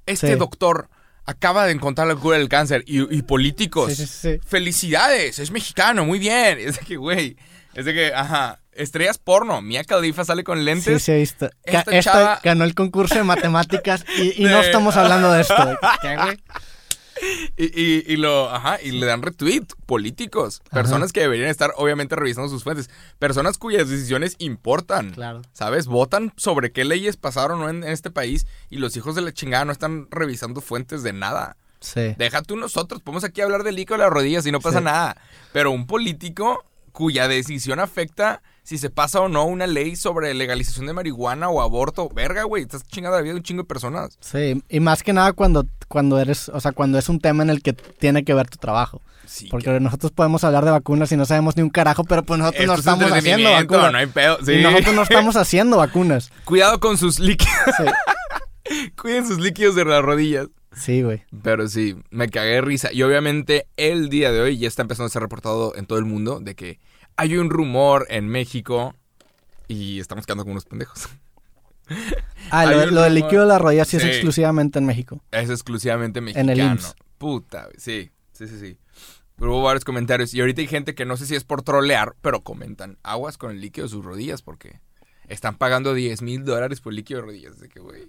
Este 0.07 0.33
Sí. 0.33 0.35
doctor 0.39 0.89
acaba 1.29 1.67
de 1.67 1.73
encontrar 1.73 2.09
la 2.09 2.15
cura 2.17 2.39
del 2.39 2.49
cáncer 2.49 2.83
y, 2.87 3.03
y 3.17 3.23
políticos. 3.23 3.93
Sí, 3.95 4.07
sí, 4.07 4.13
sí. 4.21 4.41
Felicidades, 4.47 5.39
es 5.39 5.51
mexicano, 5.51 6.05
muy 6.05 6.19
bien. 6.19 6.59
Es 6.69 6.79
de 6.79 6.87
que, 6.87 6.97
güey, 6.97 7.37
es 7.75 7.85
de 7.85 7.93
que, 7.95 8.15
ajá, 8.15 8.61
estrellas 8.73 9.19
porno. 9.19 9.61
Mia 9.61 9.85
Khalifa 9.85 10.25
sale 10.25 10.43
con 10.43 10.59
Sí, 10.59 10.65
lentes. 10.65 11.03
sí. 11.03 11.13
Ca- 11.39 11.51
Esta 11.65 11.91
Esta 11.91 12.01
chava- 12.13 12.41
ganó 12.43 12.65
el 12.65 12.75
concurso 12.75 13.15
de 13.17 13.25
matemáticas 13.25 14.05
y, 14.17 14.43
y 14.43 14.47
no 14.47 14.61
estamos 14.61 14.97
hablando 14.97 15.31
de 15.33 15.43
esto. 15.43 15.55
¿Qué, 16.03 16.17
güey? 16.17 16.39
Y, 17.57 17.65
y- 17.65 18.05
y 18.07 18.17
lo, 18.17 18.49
ajá, 18.51 18.79
y 18.83 18.93
le 18.93 19.05
dan 19.07 19.23
retweet. 19.23 19.65
Políticos. 19.87 20.63
Personas 20.71 21.13
que 21.13 21.21
deberían 21.21 21.49
estar, 21.51 21.73
obviamente, 21.77 22.15
revisando 22.15 22.49
sus 22.49 22.63
fuentes. 22.63 22.89
Personas 23.19 23.59
cuyas 23.59 23.89
decisiones 23.89 24.37
importan. 24.39 25.11
Claro. 25.13 25.43
¿Sabes? 25.53 25.87
Votan 25.87 26.33
sobre 26.37 26.71
qué 26.73 26.85
leyes 26.85 27.17
pasaron 27.17 27.69
en, 27.69 27.83
en 27.83 27.91
este 27.91 28.11
país 28.11 28.47
y 28.71 28.77
los 28.77 28.97
hijos 28.97 29.15
de 29.15 29.23
la 29.23 29.33
chingada 29.33 29.65
no 29.65 29.73
están 29.73 30.07
revisando 30.11 30.61
fuentes 30.61 31.03
de 31.03 31.13
nada. 31.13 31.57
Sí. 31.81 32.15
Deja 32.19 32.43
tú 32.43 32.57
nosotros, 32.57 33.03
podemos 33.03 33.25
aquí 33.25 33.41
hablar 33.41 33.63
del 33.65 33.77
líquido 33.77 33.97
de 33.99 34.05
las 34.05 34.13
rodillas 34.13 34.47
y 34.47 34.53
no 34.53 34.61
pasa 34.61 34.79
Sí. 34.79 34.85
nada. 34.85 35.17
Pero 35.53 35.71
un 35.71 35.87
político 35.87 36.65
cuya 36.93 37.29
decisión 37.29 37.79
afecta 37.81 38.43
si 38.69 38.77
se 38.77 38.91
pasa 38.91 39.23
o 39.23 39.31
no 39.31 39.47
una 39.47 39.67
ley 39.67 39.97
sobre 39.97 40.35
legalización 40.35 40.85
de 40.85 40.93
marihuana 40.93 41.49
o 41.49 41.63
aborto, 41.63 42.11
verga, 42.11 42.43
güey, 42.43 42.65
estás 42.65 42.87
chingando 42.87 43.17
la 43.17 43.23
vida 43.23 43.33
de 43.33 43.39
un 43.39 43.43
chingo 43.43 43.63
de 43.63 43.67
personas. 43.67 44.19
Sí, 44.21 44.63
y 44.69 44.81
más 44.81 45.03
que 45.03 45.15
nada 45.15 45.33
cuando, 45.33 45.65
cuando 45.89 46.21
eres, 46.21 46.51
o 46.51 46.61
sea, 46.61 46.73
cuando 46.73 46.99
es 46.99 47.09
un 47.09 47.19
tema 47.19 47.43
en 47.43 47.49
el 47.49 47.63
que 47.63 47.73
tiene 47.73 48.25
que 48.25 48.35
ver 48.35 48.51
tu 48.51 48.59
trabajo. 48.59 49.01
Sí, 49.25 49.49
Porque 49.51 49.81
nosotros 49.81 50.13
podemos 50.13 50.45
hablar 50.45 50.67
de 50.67 50.71
vacunas 50.71 51.11
y 51.13 51.17
no 51.17 51.25
sabemos 51.25 51.57
ni 51.57 51.63
un 51.63 51.71
carajo, 51.71 52.05
pero 52.05 52.25
pues 52.25 52.39
nosotros 52.41 52.61
Esto 52.61 52.73
no 52.73 52.75
es 52.75 52.81
estamos 52.81 53.11
haciendo 53.11 53.53
vacunas. 53.53 53.93
no 53.93 53.99
hay 53.99 54.07
pedo. 54.07 54.39
Sí. 54.45 54.53
Y 54.53 54.63
nosotros 54.63 54.95
no 54.95 55.03
estamos 55.03 55.37
haciendo 55.37 55.79
vacunas. 55.79 56.31
Cuidado 56.45 56.79
con 56.79 56.99
sus 56.99 57.19
líquidos. 57.19 57.55
Sí, 57.79 58.91
Cuiden 59.01 59.27
sus 59.27 59.39
líquidos 59.39 59.77
de 59.77 59.87
las 59.87 60.03
rodillas. 60.03 60.49
sí, 60.73 61.01
güey. 61.01 61.23
Pero 61.43 61.69
sí, 61.69 61.97
me 62.11 62.29
cagué 62.29 62.51
de 62.51 62.61
risa. 62.61 62.93
Y 62.93 63.03
obviamente 63.03 63.67
el 63.79 64.11
día 64.11 64.31
de 64.31 64.43
hoy 64.43 64.59
ya 64.59 64.69
está 64.69 64.83
empezando 64.83 65.07
a 65.07 65.11
ser 65.11 65.23
reportado 65.23 65.75
en 65.75 65.87
todo 65.87 65.99
el 65.99 66.05
mundo 66.05 66.41
de 66.41 66.55
que 66.55 66.79
hay 67.19 67.37
un 67.37 67.51
rumor 67.51 68.07
en 68.09 68.27
México 68.29 68.95
y 69.67 70.01
estamos 70.01 70.25
quedando 70.25 70.45
como 70.45 70.53
unos 70.53 70.65
pendejos. 70.65 71.09
Ah, 72.51 72.67
lo, 72.67 73.01
del 73.03 73.15
líquido 73.15 73.43
de 73.43 73.49
la 73.49 73.59
rodilla 73.59 73.85
sí, 73.87 73.99
Sí. 73.99 74.07
es 74.07 74.17
exclusivamente 74.17 74.79
en 74.79 74.85
México. 74.85 75.23
Es 75.31 75.49
exclusivamente 75.49 76.19
En 76.19 76.25
mexicano. 76.27 76.53
el 76.53 76.59
IMSS. 76.61 76.95
Puta, 77.17 77.69
sí, 77.79 78.11
sí, 78.33 78.47
sí, 78.47 78.59
sí. 78.61 78.79
Pero 79.37 79.53
hubo 79.53 79.63
varios 79.63 79.85
comentarios 79.87 80.35
y 80.35 80.41
ahorita 80.41 80.61
hay 80.61 80.67
gente 80.67 80.95
que 80.95 81.07
no 81.07 81.17
sé 81.17 81.25
si 81.25 81.35
es 81.35 81.45
por 81.45 81.63
trolear, 81.63 82.15
pero 82.21 82.43
comentan 82.43 82.99
aguas 83.03 83.39
con 83.39 83.53
el 83.53 83.61
líquido 83.63 83.87
de 83.87 83.91
sus 83.91 84.05
rodillas 84.05 84.43
porque 84.43 84.81
Están 85.29 85.57
pagando 85.57 85.95
10 85.95 86.21
mil 86.23 86.45
dólares 86.45 86.81
por 86.83 86.93
líquido 86.93 87.21
de 87.21 87.27
rodillas. 87.27 87.59
De 87.59 87.69
que, 87.71 87.81
güey. 87.81 88.09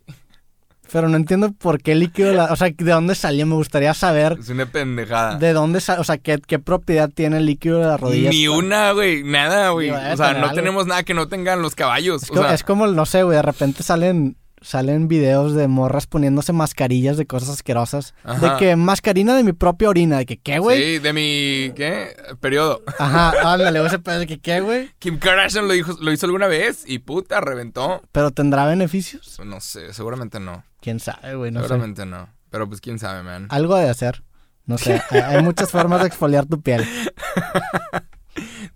Pero 0.91 1.07
no 1.09 1.17
entiendo 1.17 1.51
por 1.51 1.81
qué 1.81 1.95
líquido, 1.95 2.33
la- 2.33 2.45
o 2.45 2.55
sea, 2.55 2.69
de 2.69 2.91
dónde 2.91 3.15
salió. 3.15 3.45
Me 3.45 3.55
gustaría 3.55 3.93
saber 3.93 4.37
Es 4.39 4.49
una 4.49 4.65
pendejada. 4.65 5.37
de 5.37 5.53
dónde 5.53 5.79
salió, 5.81 6.01
o 6.01 6.03
sea, 6.03 6.17
qué, 6.17 6.39
qué 6.45 6.59
propiedad 6.59 7.09
tiene 7.09 7.37
el 7.37 7.45
líquido 7.45 7.79
de 7.79 7.85
las 7.87 7.99
rodillas. 7.99 8.33
Ni 8.33 8.47
una, 8.47 8.91
güey. 8.93 9.23
Nada, 9.23 9.69
güey. 9.69 9.89
O 9.91 10.17
sea, 10.17 10.33
no 10.33 10.43
algo. 10.45 10.55
tenemos 10.55 10.87
nada 10.87 11.03
que 11.03 11.13
no 11.13 11.27
tengan 11.27 11.61
los 11.61 11.75
caballos. 11.75 12.23
Es, 12.23 12.31
O 12.31 12.33
co- 12.33 12.41
sea, 12.41 12.53
es 12.53 12.63
como, 12.63 12.87
no 12.87 13.05
sé, 13.05 13.23
güey, 13.23 13.35
de 13.35 13.41
repente 13.43 13.83
salen, 13.83 14.35
salen 14.61 15.07
videos 15.07 15.53
de 15.53 15.67
morras 15.69 16.05
poniéndose 16.05 16.51
mascarillas 16.51 17.15
de 17.17 17.25
cosas 17.25 17.49
asquerosas. 17.49 18.13
Ajá. 18.25 18.55
De 18.55 18.57
que 18.57 18.75
mascarina 18.75 19.35
de 19.35 19.43
mi 19.43 19.53
propia 19.53 19.87
orina, 19.89 20.17
de 20.17 20.25
que 20.25 20.37
qué, 20.37 20.59
güey. 20.59 20.77
Sí, 20.81 20.99
de 20.99 21.13
mi. 21.13 21.71
¿Qué? 21.75 22.13
Periodo. 22.41 22.81
Ajá, 22.97 23.31
ándale, 23.53 23.85
ese 23.85 23.99
pedo 23.99 24.19
de 24.19 24.27
que 24.27 24.39
qué, 24.39 24.59
güey. 24.59 24.89
Kim 24.99 25.17
Kardashian 25.17 25.67
lo, 25.67 25.73
dijo, 25.73 25.95
lo 26.01 26.11
hizo 26.11 26.25
alguna 26.25 26.47
vez 26.47 26.83
y 26.85 26.99
puta, 26.99 27.39
reventó. 27.41 28.01
Pero 28.11 28.31
tendrá 28.31 28.65
beneficios. 28.65 29.39
No 29.45 29.61
sé, 29.61 29.93
seguramente 29.93 30.39
no. 30.41 30.63
Quién 30.81 30.99
sabe, 30.99 31.35
güey, 31.35 31.51
no 31.51 31.61
sé. 31.61 31.67
seguramente 31.67 32.05
no. 32.05 32.29
Pero 32.49 32.67
pues 32.67 32.81
quién 32.81 32.99
sabe, 32.99 33.23
man. 33.23 33.47
Algo 33.49 33.75
de 33.75 33.89
hacer. 33.89 34.23
No 34.65 34.77
sé, 34.77 35.01
hay, 35.09 35.19
hay 35.19 35.43
muchas 35.43 35.71
formas 35.71 36.01
de 36.01 36.07
exfoliar 36.07 36.45
tu 36.45 36.61
piel. 36.61 36.85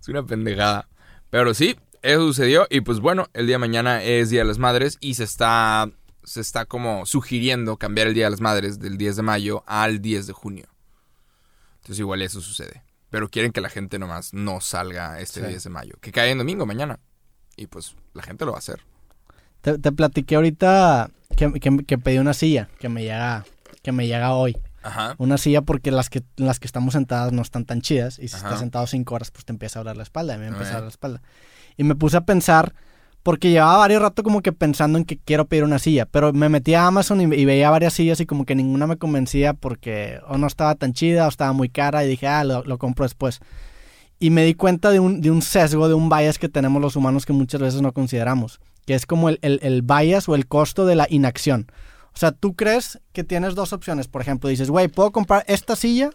Es 0.00 0.08
una 0.08 0.24
pendejada. 0.26 0.88
Pero 1.30 1.54
sí, 1.54 1.76
eso 2.02 2.20
sucedió. 2.20 2.66
Y 2.68 2.82
pues 2.82 3.00
bueno, 3.00 3.28
el 3.32 3.46
día 3.46 3.54
de 3.54 3.60
mañana 3.60 4.02
es 4.02 4.28
Día 4.28 4.40
de 4.40 4.46
las 4.46 4.58
Madres 4.58 4.98
y 5.00 5.14
se 5.14 5.24
está, 5.24 5.90
se 6.22 6.42
está 6.42 6.66
como 6.66 7.06
sugiriendo 7.06 7.78
cambiar 7.78 8.08
el 8.08 8.14
Día 8.14 8.26
de 8.26 8.30
las 8.32 8.42
Madres 8.42 8.78
del 8.78 8.98
10 8.98 9.16
de 9.16 9.22
mayo 9.22 9.64
al 9.66 10.02
10 10.02 10.26
de 10.26 10.32
junio. 10.34 10.66
Entonces 11.76 12.00
igual 12.00 12.20
eso 12.20 12.42
sucede. 12.42 12.82
Pero 13.08 13.30
quieren 13.30 13.52
que 13.52 13.62
la 13.62 13.70
gente 13.70 13.98
nomás 13.98 14.34
no 14.34 14.60
salga 14.60 15.20
este 15.20 15.40
Sí. 15.40 15.46
10 15.46 15.64
de 15.64 15.70
mayo. 15.70 15.94
Que 16.02 16.12
cae 16.12 16.30
en 16.30 16.38
domingo 16.38 16.66
mañana. 16.66 16.98
Y 17.56 17.66
pues 17.68 17.94
la 18.12 18.22
gente 18.22 18.44
lo 18.44 18.50
va 18.52 18.58
a 18.58 18.60
hacer. 18.60 18.80
Te, 19.62 19.78
te 19.78 19.92
platiqué 19.92 20.36
ahorita 20.36 21.10
que, 21.34 21.52
que- 21.60 21.84
que 21.86 21.98
pedí 21.98 22.18
una 22.18 22.34
silla 22.34 22.68
que 22.78 22.88
me 22.88 23.02
llega, 23.02 23.44
que 23.82 23.92
me 23.92 24.06
llega 24.06 24.32
hoy. 24.34 24.56
Ajá. 24.82 25.14
Una 25.18 25.38
silla 25.38 25.62
porque 25.62 25.90
las 25.90 26.10
que, 26.10 26.22
las 26.36 26.60
que 26.60 26.66
estamos 26.66 26.92
sentadas 26.92 27.32
no 27.32 27.40
están 27.42 27.64
tan 27.64 27.80
chidas. 27.80 28.18
Y 28.18 28.28
si 28.28 28.36
Ajá. 28.36 28.46
estás 28.46 28.60
sentado 28.60 28.86
cinco 28.86 29.14
horas, 29.14 29.30
pues 29.30 29.44
te 29.46 29.52
empieza 29.52 29.78
a 29.78 29.82
doler 29.82 29.96
la 29.96 30.02
espalda. 30.02 30.34
A 30.34 30.36
mí 30.36 30.42
me 30.42 30.48
empieza 30.48 30.72
a 30.72 30.74
doler 30.74 30.84
la 30.84 30.90
espalda. 30.90 31.22
Y 31.78 31.84
me 31.84 31.94
puse 31.94 32.18
a 32.18 32.20
pensar, 32.20 32.74
porque 33.22 33.50
llevaba 33.50 33.78
varios 33.78 34.02
rato 34.02 34.22
como 34.22 34.42
que 34.42 34.52
pensando 34.52 34.98
en 34.98 35.06
que 35.06 35.16
quiero 35.16 35.46
pedir 35.46 35.64
una 35.64 35.78
silla. 35.78 36.04
Pero 36.04 36.34
me 36.34 36.50
metí 36.50 36.74
a 36.74 36.86
Amazon 36.86 37.20
y, 37.22 37.34
y 37.34 37.44
veía 37.46 37.70
varias 37.70 37.94
sillas 37.94 38.20
y 38.20 38.26
como 38.26 38.44
que 38.44 38.54
ninguna 38.54 38.86
me 38.86 38.98
convencía 38.98 39.54
porque 39.54 40.20
o 40.28 40.36
no 40.36 40.46
estaba 40.46 40.74
tan 40.74 40.92
chida 40.92 41.24
o 41.24 41.28
estaba 41.30 41.52
muy 41.54 41.70
cara. 41.70 42.04
Y 42.04 42.08
dije, 42.08 42.26
ah, 42.26 42.44
lo, 42.44 42.62
lo 42.64 42.76
compro 42.76 43.06
después. 43.06 43.40
Y 44.20 44.28
me 44.28 44.44
di 44.44 44.52
cuenta 44.54 44.90
de 44.90 45.00
un, 45.00 45.22
de 45.22 45.30
un 45.30 45.40
sesgo, 45.40 45.88
de 45.88 45.94
un 45.94 46.10
bias 46.10 46.38
que 46.38 46.50
tenemos 46.50 46.80
los 46.82 46.94
humanos 46.94 47.24
que 47.24 47.32
muchas 47.32 47.60
veces 47.62 47.80
no 47.80 47.92
consideramos. 47.92 48.60
Que 48.86 48.94
es 48.94 49.06
como 49.06 49.28
el, 49.28 49.38
el, 49.42 49.60
el 49.62 49.82
bias 49.82 50.28
o 50.28 50.34
el 50.34 50.46
costo 50.46 50.86
de 50.86 50.96
la 50.96 51.06
inacción. 51.10 51.66
O 52.14 52.18
sea, 52.18 52.32
tú 52.32 52.54
crees 52.54 53.00
que 53.12 53.24
tienes 53.24 53.54
dos 53.54 53.72
opciones. 53.72 54.06
Por 54.08 54.22
ejemplo, 54.22 54.48
dices, 54.48 54.70
güey, 54.70 54.88
puedo 54.88 55.10
comprar 55.10 55.44
esta 55.48 55.74
silla 55.74 56.10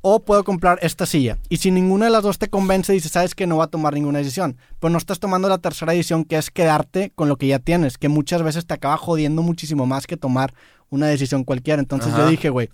o 0.00 0.20
puedo 0.20 0.44
comprar 0.44 0.78
esta 0.82 1.06
silla. 1.06 1.38
Y 1.48 1.58
si 1.58 1.70
ninguna 1.70 2.06
de 2.06 2.10
las 2.10 2.22
dos 2.22 2.38
te 2.38 2.50
convence, 2.50 2.92
dices, 2.92 3.12
sabes 3.12 3.34
que 3.34 3.46
no 3.46 3.56
va 3.56 3.64
a 3.64 3.68
tomar 3.68 3.94
ninguna 3.94 4.18
decisión. 4.18 4.58
Pero 4.80 4.90
no 4.90 4.98
estás 4.98 5.20
tomando 5.20 5.48
la 5.48 5.58
tercera 5.58 5.92
decisión, 5.92 6.24
que 6.24 6.36
es 6.36 6.50
quedarte 6.50 7.10
con 7.14 7.28
lo 7.28 7.36
que 7.36 7.46
ya 7.46 7.58
tienes, 7.58 7.96
que 7.96 8.08
muchas 8.08 8.42
veces 8.42 8.66
te 8.66 8.74
acaba 8.74 8.96
jodiendo 8.96 9.40
muchísimo 9.42 9.86
más 9.86 10.06
que 10.06 10.16
tomar 10.16 10.52
una 10.90 11.06
decisión 11.06 11.44
cualquiera. 11.44 11.80
Entonces 11.80 12.12
Ajá. 12.12 12.24
yo 12.24 12.28
dije, 12.28 12.50
güey, 12.50 12.68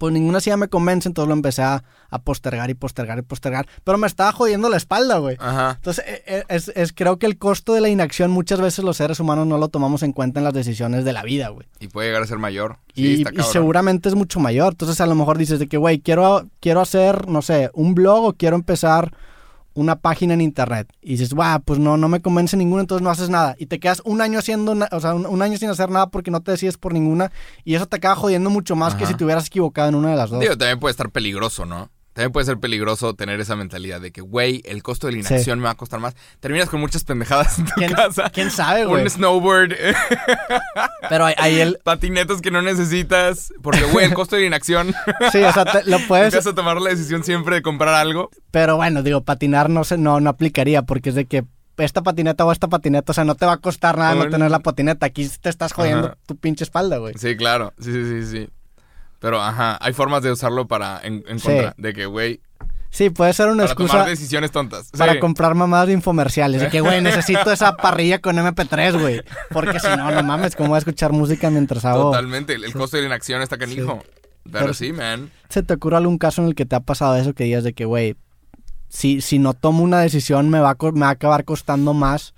pues 0.00 0.14
ninguna 0.14 0.40
silla 0.40 0.56
me 0.56 0.68
convence, 0.68 1.06
entonces 1.08 1.28
lo 1.28 1.34
empecé 1.34 1.60
a, 1.62 1.84
a 2.08 2.18
postergar 2.22 2.70
y 2.70 2.74
postergar 2.74 3.18
y 3.18 3.22
postergar. 3.22 3.66
Pero 3.84 3.98
me 3.98 4.06
estaba 4.06 4.32
jodiendo 4.32 4.70
la 4.70 4.78
espalda, 4.78 5.18
güey. 5.18 5.36
Ajá. 5.38 5.72
Entonces, 5.76 6.02
eh, 6.08 6.22
eh, 6.26 6.44
es, 6.48 6.72
es- 6.74 6.92
creo 6.94 7.18
que 7.18 7.26
el 7.26 7.36
costo 7.36 7.74
de 7.74 7.82
la 7.82 7.90
inacción 7.90 8.30
muchas 8.30 8.60
veces 8.62 8.82
los 8.82 8.96
seres 8.96 9.20
humanos 9.20 9.46
no 9.46 9.58
lo 9.58 9.68
tomamos 9.68 10.02
en 10.02 10.12
cuenta 10.12 10.40
en 10.40 10.44
las 10.44 10.54
decisiones 10.54 11.04
de 11.04 11.12
la 11.12 11.22
vida, 11.22 11.50
güey. 11.50 11.68
Y 11.80 11.88
puede 11.88 12.08
llegar 12.08 12.22
a 12.22 12.26
ser 12.26 12.38
mayor. 12.38 12.78
Sí, 12.94 13.02
Y, 13.18 13.22
está 13.22 13.30
y 13.38 13.42
seguramente 13.44 14.08
es 14.08 14.14
mucho 14.14 14.40
mayor. 14.40 14.72
Entonces, 14.72 15.00
a 15.02 15.06
lo 15.06 15.14
mejor 15.14 15.36
dices 15.36 15.58
de 15.58 15.68
que, 15.68 15.76
güey, 15.76 16.00
quiero, 16.00 16.48
quiero 16.60 16.80
hacer, 16.80 17.28
no 17.28 17.42
sé, 17.42 17.70
un 17.74 17.94
blog 17.94 18.24
o 18.24 18.32
quiero 18.32 18.56
empezar 18.56 19.12
una 19.74 19.96
página 19.96 20.34
en 20.34 20.40
internet. 20.40 20.92
Y 21.02 21.12
dices, 21.12 21.32
guau, 21.32 21.60
pues 21.62 21.78
no, 21.78 21.96
no 21.96 22.08
me 22.08 22.20
convence 22.20 22.56
ninguna, 22.56 22.82
entonces 22.82 23.02
no 23.02 23.10
haces 23.10 23.30
nada. 23.30 23.54
Y 23.58 23.66
te 23.66 23.78
quedas 23.78 24.02
un 24.04 24.20
año 24.20 24.38
haciendo, 24.38 24.76
o 24.90 25.00
sea, 25.00 25.14
un, 25.14 25.26
un 25.26 25.42
año 25.42 25.56
sin 25.58 25.70
hacer 25.70 25.90
nada 25.90 26.08
porque 26.08 26.30
no 26.30 26.40
te 26.40 26.52
decides 26.52 26.76
por 26.76 26.92
ninguna. 26.92 27.32
Y 27.64 27.74
eso 27.74 27.86
te 27.86 27.96
acaba 27.96 28.16
jodiendo 28.16 28.50
mucho 28.50 28.76
más 28.76 28.94
que 28.94 29.06
si 29.06 29.14
te 29.14 29.24
hubieras 29.24 29.46
equivocado 29.46 29.88
en 29.88 29.94
una 29.94 30.10
de 30.10 30.16
las 30.16 30.30
dos. 30.30 30.40
Digo, 30.40 30.56
también 30.56 30.80
puede 30.80 30.90
estar 30.92 31.10
peligroso, 31.10 31.66
¿no? 31.66 31.90
También 32.20 32.32
puede 32.32 32.44
ser 32.44 32.58
peligroso 32.58 33.14
tener 33.14 33.40
esa 33.40 33.56
mentalidad 33.56 33.98
de 33.98 34.12
que, 34.12 34.20
güey, 34.20 34.60
el 34.66 34.82
costo 34.82 35.06
de 35.06 35.14
la 35.14 35.20
inacción 35.20 35.58
me 35.58 35.64
va 35.64 35.70
a 35.70 35.74
costar 35.74 36.00
más. 36.00 36.14
Terminas 36.38 36.68
con 36.68 36.78
muchas 36.78 37.02
pendejadas 37.02 37.58
en 37.58 37.64
tu 37.64 37.72
¿Quién, 37.76 37.92
casa. 37.94 38.28
quién 38.28 38.50
sabe, 38.50 38.84
güey? 38.84 39.04
Un 39.04 39.08
snowboard, 39.08 39.72
Pero 41.08 41.24
ahí, 41.24 41.60
el... 41.60 41.78
patinetas 41.84 42.42
que 42.42 42.50
no 42.50 42.60
necesitas. 42.60 43.54
Porque, 43.62 43.84
güey, 43.84 44.04
el 44.04 44.12
costo 44.12 44.36
de 44.36 44.42
la 44.42 44.48
inacción. 44.48 44.94
Sí, 45.32 45.42
o 45.42 45.50
sea, 45.50 45.64
te- 45.64 45.88
lo 45.90 45.98
puedes... 46.08 46.26
Empiezas 46.26 46.52
a 46.52 46.54
tomar 46.54 46.78
la 46.78 46.90
decisión 46.90 47.24
siempre 47.24 47.54
de 47.56 47.62
comprar 47.62 47.94
algo. 47.94 48.28
Pero 48.50 48.76
bueno, 48.76 49.02
digo, 49.02 49.22
patinar 49.22 49.70
no 49.70 49.84
se, 49.84 49.96
no, 49.96 50.20
no 50.20 50.28
aplicaría 50.28 50.82
porque 50.82 51.08
es 51.08 51.14
de 51.14 51.24
que 51.24 51.44
esta 51.78 52.02
patineta 52.02 52.44
o 52.44 52.52
esta 52.52 52.68
patineta, 52.68 53.12
o 53.12 53.14
sea, 53.14 53.24
no 53.24 53.34
te 53.34 53.46
va 53.46 53.52
a 53.54 53.58
costar 53.58 53.96
nada 53.96 54.14
no 54.14 54.28
tener 54.28 54.50
la 54.50 54.60
patineta. 54.60 55.06
Aquí 55.06 55.26
te 55.40 55.48
estás 55.48 55.72
jodiendo 55.72 56.08
Ajá. 56.08 56.18
tu 56.26 56.36
pinche 56.36 56.64
espalda, 56.64 56.98
güey. 56.98 57.14
Sí, 57.16 57.34
claro. 57.36 57.72
Sí, 57.80 57.90
sí, 57.92 58.04
sí, 58.04 58.26
sí. 58.26 58.48
Pero, 59.20 59.40
ajá, 59.40 59.78
hay 59.80 59.92
formas 59.92 60.22
de 60.22 60.32
usarlo 60.32 60.66
para 60.66 61.00
en, 61.02 61.22
en 61.28 61.38
Sí. 61.38 61.46
contra. 61.46 61.74
De 61.78 61.92
que, 61.92 62.06
güey, 62.06 62.40
Sí, 62.92 63.08
puede 63.08 63.32
ser 63.32 63.46
una 63.46 63.58
para 63.58 63.66
excusa 63.66 63.92
tomar 63.92 64.08
decisiones 64.08 64.50
tontas. 64.50 64.90
para 64.90 65.12
Sí. 65.12 65.20
comprar 65.20 65.54
mamadas 65.54 65.86
de 65.86 65.92
infomerciales. 65.92 66.60
De 66.60 66.68
que, 66.70 66.80
güey, 66.80 67.00
necesito 67.02 67.52
esa 67.52 67.76
parrilla 67.76 68.18
con 68.20 68.36
MP3, 68.36 68.98
güey. 69.00 69.22
Porque 69.50 69.78
si 69.78 69.86
no, 69.96 70.10
no 70.10 70.22
mames, 70.24 70.56
¿cómo 70.56 70.70
voy 70.70 70.76
a 70.76 70.78
escuchar 70.80 71.12
música 71.12 71.50
mientras 71.50 71.84
hago? 71.84 72.10
Totalmente. 72.10 72.54
El, 72.54 72.72
costo 72.72 72.96
de 72.96 73.02
la 73.04 73.06
inacción 73.08 73.42
está 73.42 73.58
canijo. 73.58 74.02
Pero, 74.42 74.58
Pero- 74.64 74.74
sí, 74.74 74.92
man. 74.92 75.30
¿Se 75.48 75.62
te 75.62 75.74
ocurre 75.74 75.98
algún 75.98 76.18
caso 76.18 76.42
en 76.42 76.48
el 76.48 76.54
que 76.56 76.66
te 76.66 76.74
ha 76.74 76.80
pasado 76.80 77.14
eso 77.14 77.32
que 77.32 77.44
digas 77.44 77.62
de 77.62 77.74
que, 77.74 77.84
güey, 77.84 78.16
si, 78.88 79.20
si 79.20 79.38
no 79.38 79.54
tomo 79.54 79.84
una 79.84 80.00
decisión 80.00 80.50
me 80.50 80.58
va, 80.58 80.70
a, 80.70 80.76
me 80.92 81.00
va 81.00 81.08
a 81.08 81.10
acabar 81.10 81.44
costando 81.44 81.94
más 81.94 82.34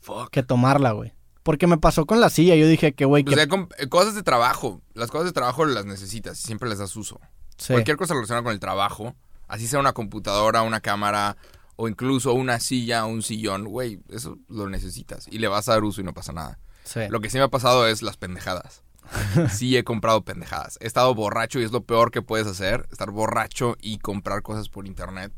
Fuck. 0.00 0.30
que 0.30 0.42
tomarla, 0.42 0.90
güey? 0.92 1.12
Porque 1.42 1.66
me 1.66 1.78
pasó 1.78 2.04
con 2.06 2.20
la 2.20 2.28
silla. 2.30 2.54
Yo 2.54 2.66
dije 2.68 2.92
que, 2.92 3.04
güey, 3.04 3.22
O 3.22 3.26
que... 3.26 3.34
sea, 3.34 3.48
com- 3.48 3.68
eh, 3.78 3.88
cosas 3.88 4.14
de 4.14 4.22
trabajo. 4.22 4.82
Las 4.94 5.10
cosas 5.10 5.26
de 5.26 5.32
trabajo 5.32 5.64
las 5.64 5.86
necesitas 5.86 6.38
y 6.38 6.46
siempre 6.46 6.68
les 6.68 6.78
das 6.78 6.94
uso. 6.96 7.20
Sí. 7.56 7.72
Cualquier 7.72 7.96
cosa 7.96 8.14
relacionada 8.14 8.42
con 8.44 8.52
el 8.52 8.60
trabajo, 8.60 9.14
así 9.48 9.66
sea 9.66 9.80
una 9.80 9.92
computadora, 9.92 10.62
una 10.62 10.80
cámara 10.80 11.36
o 11.76 11.88
incluso 11.88 12.32
una 12.34 12.60
silla, 12.60 13.04
un 13.06 13.22
sillón, 13.22 13.64
güey, 13.64 14.00
eso 14.10 14.36
lo 14.48 14.68
necesitas 14.68 15.26
y 15.30 15.38
le 15.38 15.48
vas 15.48 15.68
a 15.68 15.72
dar 15.72 15.84
uso 15.84 16.00
y 16.00 16.04
no 16.04 16.12
pasa 16.14 16.32
nada. 16.32 16.58
Sí. 16.84 17.00
Lo 17.08 17.20
que 17.20 17.30
sí 17.30 17.38
me 17.38 17.44
ha 17.44 17.48
pasado 17.48 17.86
es 17.86 18.02
las 18.02 18.16
pendejadas. 18.16 18.82
Sí 19.50 19.76
he 19.76 19.82
comprado 19.84 20.22
pendejadas. 20.24 20.78
He 20.80 20.86
estado 20.86 21.14
borracho 21.14 21.58
y 21.58 21.64
es 21.64 21.72
lo 21.72 21.82
peor 21.84 22.10
que 22.10 22.22
puedes 22.22 22.46
hacer, 22.46 22.86
estar 22.92 23.10
borracho 23.10 23.76
y 23.80 23.98
comprar 23.98 24.42
cosas 24.42 24.68
por 24.68 24.86
internet. 24.86 25.32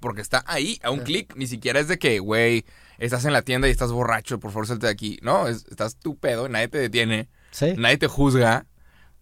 Porque 0.00 0.22
está 0.22 0.42
ahí, 0.46 0.78
a 0.82 0.90
un 0.90 1.00
Sí. 1.00 1.04
clic. 1.04 1.36
Ni 1.36 1.46
siquiera 1.46 1.78
es 1.80 1.88
de 1.88 1.98
que, 1.98 2.20
güey, 2.20 2.64
estás 3.06 3.24
en 3.24 3.32
la 3.32 3.42
tienda 3.42 3.68
y 3.68 3.70
estás 3.70 3.92
borracho, 3.92 4.38
por 4.40 4.50
favor, 4.52 4.66
salte 4.66 4.86
de 4.86 4.92
aquí. 4.92 5.18
No, 5.22 5.48
es- 5.48 5.66
estás 5.70 5.96
tu 5.96 6.16
pedo, 6.18 6.48
nadie 6.48 6.68
te 6.68 6.78
detiene, 6.78 7.28
Sí. 7.50 7.74
nadie 7.76 7.98
te 7.98 8.06
juzga. 8.06 8.66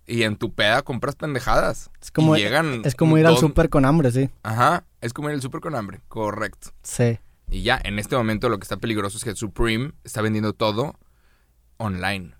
Y 0.06 0.22
en 0.22 0.36
tu 0.36 0.54
peda 0.54 0.80
compras 0.82 1.16
pendejadas. 1.16 1.90
Es 2.00 2.10
como, 2.10 2.34
Y 2.34 2.40
llegan 2.40 2.80
es 2.86 2.94
como 2.94 3.18
ir 3.18 3.26
al 3.26 3.36
súper 3.36 3.68
con 3.68 3.84
hambre, 3.84 4.10
sí. 4.10 4.30
Ajá, 4.42 4.84
es 5.02 5.12
como 5.12 5.28
ir 5.28 5.34
al 5.34 5.42
súper 5.42 5.60
con 5.60 5.74
hambre, 5.74 6.00
correcto. 6.08 6.70
Sí. 6.82 7.18
Y 7.50 7.62
ya, 7.62 7.78
en 7.84 7.98
este 7.98 8.16
momento 8.16 8.48
lo 8.48 8.58
que 8.58 8.62
está 8.64 8.78
peligroso 8.78 9.18
es 9.18 9.24
que 9.24 9.34
Supreme 9.36 9.92
está 10.04 10.22
vendiendo 10.22 10.54
todo 10.54 10.98
online. 11.76 12.34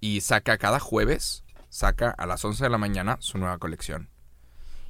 Y 0.00 0.20
saca 0.22 0.58
cada 0.58 0.78
jueves, 0.80 1.44
saca 1.68 2.10
a 2.10 2.26
las 2.26 2.44
11 2.44 2.64
de 2.64 2.70
la 2.70 2.78
mañana 2.78 3.16
su 3.20 3.38
nueva 3.38 3.58
colección. 3.58 4.08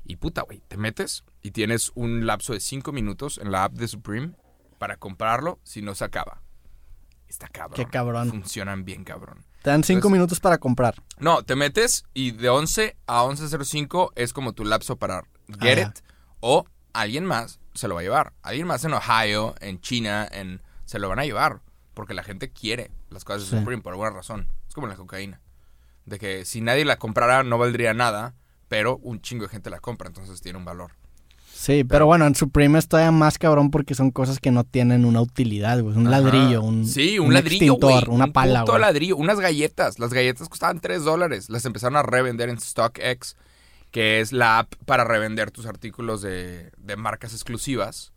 Y 0.05 0.17
puta, 0.17 0.43
güey, 0.43 0.63
te 0.69 0.77
metes 0.77 1.25
y 1.43 1.51
tienes 1.51 1.91
un 1.97 2.27
lapso 2.27 2.53
de 2.53 2.61
5 2.61 2.93
minutos 2.93 3.39
en 3.39 3.51
la 3.51 3.65
app 3.65 3.73
de 3.75 3.89
Supreme 3.89 4.33
para 4.79 4.97
comprarlo 4.97 5.59
si 5.63 5.83
no 5.83 5.95
se 5.95 6.05
acaba. 6.05 6.43
Está 7.29 7.49
cabrón. 7.49 7.77
Qué 7.77 7.87
cabrón. 7.91 8.31
Funcionan 8.31 8.85
bien, 8.85 9.05
cabrón. 9.05 9.45
Te 9.63 9.71
dan 9.71 9.83
cinco 9.83 9.99
Entonces- 9.99 10.13
minutos 10.13 10.41
para 10.41 10.59
comprar. 10.59 11.03
No, 11.19 11.43
te 11.43 11.57
metes 11.57 12.05
y 12.15 12.31
de 12.31 12.49
11 12.49 12.97
a 13.07 13.23
11.05 13.25 14.13
es 14.15 14.33
como 14.33 14.53
tu 14.53 14.65
lapso 14.65 14.97
para 14.97 15.25
get 15.61 15.79
it. 15.89 15.99
O 16.41 16.65
alguien 16.93 17.25
más 17.25 17.59
se 17.75 17.89
lo 17.89 17.95
va 17.95 18.01
a 18.01 18.05
llevar. 18.05 18.33
Alguien 18.43 18.67
más 18.67 18.85
en 18.85 18.93
Ohio, 18.95 19.55
en 19.61 19.81
China, 19.81 20.27
en 20.31 20.63
se 20.85 20.99
lo 20.99 21.09
van 21.09 21.19
a 21.19 21.25
llevar. 21.25 21.63
Porque 21.95 22.15
la 22.15 22.23
gente 22.23 22.51
quiere 22.53 22.91
las 23.11 23.25
cosas 23.25 23.43
de 23.43 23.49
Sí. 23.49 23.59
Supreme 23.59 23.83
por 23.83 23.93
alguna 23.95 24.11
razón. 24.11 24.49
Es 24.69 24.75
como 24.75 24.87
la 24.87 24.95
cocaína. 24.97 25.41
De 26.05 26.19
que 26.21 26.45
si 26.45 26.61
nadie 26.61 26.85
la 26.85 26.99
comprara 26.99 27.43
no 27.43 27.59
valdría 27.59 27.93
nada, 27.95 28.35
pero 28.69 28.99
un 28.99 29.21
chingo 29.21 29.45
de 29.45 29.49
gente 29.49 29.71
la 29.71 29.81
compra, 29.81 30.07
entonces 30.09 30.41
tiene 30.43 30.59
un 30.59 30.65
valor. 30.65 30.93
Sí, 31.59 31.85
pero 31.85 32.05
bueno, 32.05 32.27
en 32.27 32.35
Supreme 32.35 32.79
es 32.79 32.87
todavía 32.87 33.11
más 33.13 33.39
cabrón 33.39 33.71
porque 33.71 33.95
son 33.95 34.11
cosas 34.11 34.39
que 34.41 34.51
no 34.51 34.65
tienen 34.65 35.07
una 35.07 35.23
utilidad, 35.23 35.81
güey. 35.81 35.97
Un 35.97 36.07
Ajá. 36.07 36.21
ladrillo, 36.21 36.61
un, 36.63 36.87
Sí, 36.87 37.19
un, 37.19 37.33
ladrillo, 37.33 37.73
extintor, 37.75 38.05
güey, 38.07 38.15
una 38.15 38.27
un 38.27 38.33
pala, 38.33 38.63
güey. 38.63 38.79
ladrillo, 38.79 39.17
unas 39.17 39.41
galletas. 39.41 39.99
Las 39.99 40.13
galletas 40.13 40.51
costaban 40.51 40.81
3 40.81 41.03
dólares. 41.05 41.49
Las 41.49 41.65
empezaron 41.65 41.97
a 41.97 42.03
revender 42.03 42.51
en 42.51 42.61
StockX, 42.61 43.37
que 43.91 44.21
es 44.21 44.33
la 44.33 44.59
app 44.59 44.75
para 44.85 45.05
revender 45.05 45.51
tus 45.51 45.65
artículos 45.65 46.21
de, 46.21 46.71
de 46.77 46.97
marcas 46.97 47.33
exclusivas. 47.33 48.13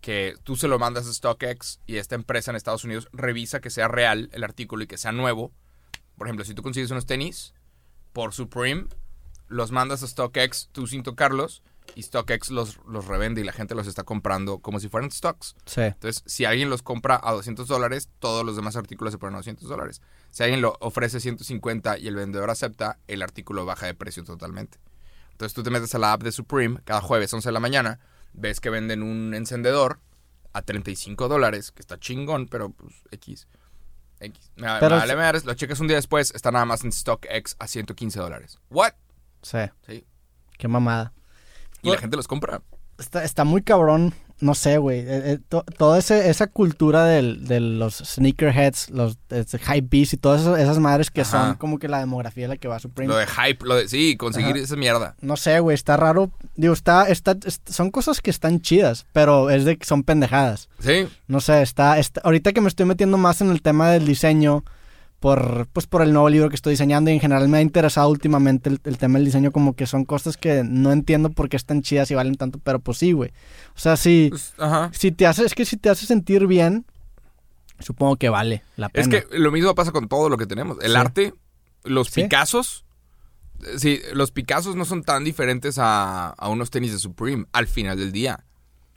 que 0.00 0.34
tú 0.44 0.54
se 0.56 0.68
lo 0.68 0.78
mandas 0.78 1.06
a 1.08 1.12
StockX 1.12 1.80
y 1.86 1.96
esta 1.96 2.14
empresa 2.14 2.52
en 2.52 2.56
Estados 2.56 2.84
Unidos 2.84 3.08
revisa 3.12 3.60
que 3.60 3.70
sea 3.70 3.88
real 3.88 4.30
el 4.32 4.44
artículo 4.44 4.84
y 4.84 4.86
que 4.86 4.98
sea 4.98 5.10
nuevo. 5.12 5.50
Por 6.16 6.28
ejemplo, 6.28 6.44
si 6.44 6.54
tú 6.54 6.62
consigues 6.62 6.90
unos 6.92 7.06
tenis 7.06 7.54
por 8.12 8.32
Supreme, 8.32 8.86
los 9.48 9.72
mandas 9.72 10.02
a 10.04 10.06
StockX 10.06 10.68
tú 10.72 10.86
sin 10.86 11.02
tocarlos 11.02 11.62
y 11.94 12.02
StockX 12.02 12.50
los, 12.50 12.78
los 12.86 13.06
revende 13.06 13.40
y 13.40 13.44
la 13.44 13.52
gente 13.52 13.74
los 13.74 13.86
está 13.86 14.02
comprando 14.04 14.58
como 14.58 14.80
si 14.80 14.88
fueran 14.88 15.10
stocks. 15.10 15.54
Sí. 15.66 15.82
Entonces, 15.82 16.22
si 16.26 16.44
alguien 16.44 16.70
los 16.70 16.82
compra 16.82 17.20
a 17.22 17.32
200 17.32 17.68
dólares, 17.68 18.08
todos 18.18 18.44
los 18.44 18.56
demás 18.56 18.76
artículos 18.76 19.12
se 19.12 19.18
ponen 19.18 19.34
a 19.34 19.38
200 19.38 19.68
dólares. 19.68 20.00
Si 20.30 20.42
alguien 20.42 20.62
lo 20.62 20.76
ofrece 20.80 21.20
150 21.20 21.98
y 21.98 22.08
el 22.08 22.14
vendedor 22.16 22.48
acepta, 22.50 22.98
el 23.08 23.20
artículo 23.22 23.66
baja 23.66 23.86
de 23.86 23.94
precio 23.94 24.24
totalmente. 24.24 24.78
Entonces, 25.32 25.54
tú 25.54 25.62
te 25.62 25.70
metes 25.70 25.94
a 25.94 25.98
la 25.98 26.12
app 26.12 26.22
de 26.22 26.32
Supreme 26.32 26.80
cada 26.84 27.00
jueves 27.00 27.32
11 27.34 27.48
de 27.48 27.52
la 27.52 27.60
mañana, 27.60 28.00
ves 28.32 28.60
que 28.60 28.70
venden 28.70 29.02
un 29.02 29.34
encendedor 29.34 30.00
a 30.54 30.62
35 30.62 31.28
dólares, 31.28 31.72
que 31.72 31.80
está 31.80 31.98
chingón, 31.98 32.46
pero 32.46 32.70
pues 32.70 32.94
X. 33.10 33.48
X. 34.20 34.52
Me, 34.56 34.68
Pero 34.78 34.94
me 34.94 35.00
vale 35.00 35.12
es- 35.14 35.18
madres, 35.18 35.44
lo 35.44 35.54
checas 35.54 35.80
un 35.80 35.88
día 35.88 35.96
después, 35.96 36.30
está 36.34 36.50
nada 36.52 36.64
más 36.64 36.84
en 36.84 36.92
StockX 36.92 37.56
a 37.58 37.66
115 37.66 38.20
dólares. 38.20 38.58
¿What? 38.70 38.92
Sí. 39.42 39.58
Sí. 39.86 40.06
Qué 40.58 40.68
mamada. 40.68 41.12
Y 41.82 41.90
la 41.90 41.98
gente 41.98 42.16
los 42.16 42.28
compra. 42.28 42.62
Está, 42.98 43.24
está 43.24 43.44
muy 43.44 43.62
cabrón, 43.62 44.14
no 44.40 44.54
sé, 44.54 44.78
güey. 44.78 45.00
eh, 45.00 45.04
eh, 45.32 45.38
to- 45.48 45.64
toda 45.78 45.98
ese- 45.98 46.28
esa 46.30 46.46
cultura 46.46 47.04
del- 47.06 47.46
de 47.48 47.58
los 47.58 47.94
sneakerheads, 47.96 48.90
los 48.90 49.16
este, 49.30 49.58
hype 49.58 49.96
y 49.96 50.06
todas 50.18 50.42
esas, 50.42 50.58
esas 50.60 50.78
madres 50.78 51.10
que 51.10 51.22
Ajá. 51.22 51.30
son 51.48 51.54
como 51.56 51.78
que 51.78 51.88
la 51.88 51.98
demografía 51.98 52.46
a 52.46 52.48
la 52.50 52.56
que 52.56 52.68
va 52.68 52.78
Supreme. 52.78 53.12
Lo 53.12 53.18
de 53.18 53.26
hype, 53.26 53.64
lo 53.64 53.76
de... 53.76 53.88
Sí, 53.88 54.16
conseguir 54.16 54.54
Ajá. 54.56 54.64
esa 54.64 54.76
mierda. 54.76 55.16
No 55.20 55.36
sé, 55.36 55.58
güey, 55.60 55.74
está 55.74 55.96
raro. 55.96 56.30
Digo, 56.54 56.74
está, 56.74 57.08
está, 57.08 57.36
est- 57.44 57.68
son 57.68 57.90
cosas 57.90 58.20
que 58.20 58.30
están 58.30 58.60
chidas, 58.60 59.06
pero 59.12 59.50
es 59.50 59.64
de 59.64 59.76
que 59.78 59.86
son 59.86 60.02
pendejadas. 60.04 60.68
Sí. 60.80 61.08
No 61.26 61.40
sé, 61.40 61.62
está, 61.62 61.98
está- 61.98 62.20
ahorita 62.24 62.52
que 62.52 62.60
me 62.60 62.68
estoy 62.68 62.86
metiendo 62.86 63.18
más 63.18 63.40
en 63.40 63.50
el 63.50 63.62
tema 63.62 63.90
del 63.90 64.06
diseño, 64.06 64.64
por, 65.22 65.68
pues 65.72 65.86
por 65.86 66.02
el 66.02 66.12
nuevo 66.12 66.28
libro 66.28 66.50
que 66.50 66.56
estoy 66.56 66.72
diseñando 66.72 67.10
y 67.10 67.14
en 67.14 67.20
general 67.20 67.48
me 67.48 67.56
ha 67.58 67.62
interesado 67.62 68.10
últimamente 68.10 68.68
el, 68.68 68.80
el 68.84 68.98
tema 68.98 69.18
del 69.18 69.24
diseño, 69.24 69.52
como 69.52 69.74
que 69.74 69.86
son 69.86 70.04
cosas 70.04 70.36
que 70.36 70.62
no 70.64 70.92
entiendo 70.92 71.30
por 71.30 71.48
qué 71.48 71.56
están 71.56 71.80
chidas 71.80 72.10
y 72.10 72.14
valen 72.14 72.34
tanto, 72.34 72.58
pero 72.58 72.80
pues 72.80 72.98
sí, 72.98 73.12
güey. 73.12 73.30
O 73.74 73.78
sea, 73.78 73.96
sí, 73.96 74.26
Pues, 74.28 74.52
ajá. 74.58 74.90
si 74.92 75.12
te 75.12 75.26
hace, 75.26 75.44
es 75.46 75.54
que 75.54 75.64
si 75.64 75.76
te 75.78 75.88
hace 75.88 76.04
sentir 76.06 76.46
bien, 76.46 76.84
supongo 77.78 78.16
que 78.16 78.28
vale 78.28 78.62
la 78.76 78.88
pena. 78.90 79.16
Es 79.16 79.24
que 79.28 79.38
lo 79.38 79.50
mismo 79.50 79.74
pasa 79.74 79.92
con 79.92 80.08
todo 80.08 80.28
lo 80.28 80.36
que 80.36 80.46
tenemos. 80.46 80.76
El 80.82 80.90
Sí. 80.92 80.96
arte, 80.98 81.34
los 81.84 82.08
Sí. 82.08 82.22
Picassos. 82.24 82.84
eh, 83.64 83.78
Sí, 83.78 84.00
los 84.12 84.32
Picassos 84.32 84.74
no 84.76 84.84
son 84.84 85.04
tan 85.04 85.22
diferentes 85.24 85.78
a, 85.78 86.30
a 86.30 86.48
unos 86.48 86.70
tenis 86.70 86.90
de 86.92 86.98
Supreme 86.98 87.46
al 87.52 87.68
final 87.68 87.96
del 87.96 88.10
día. 88.12 88.44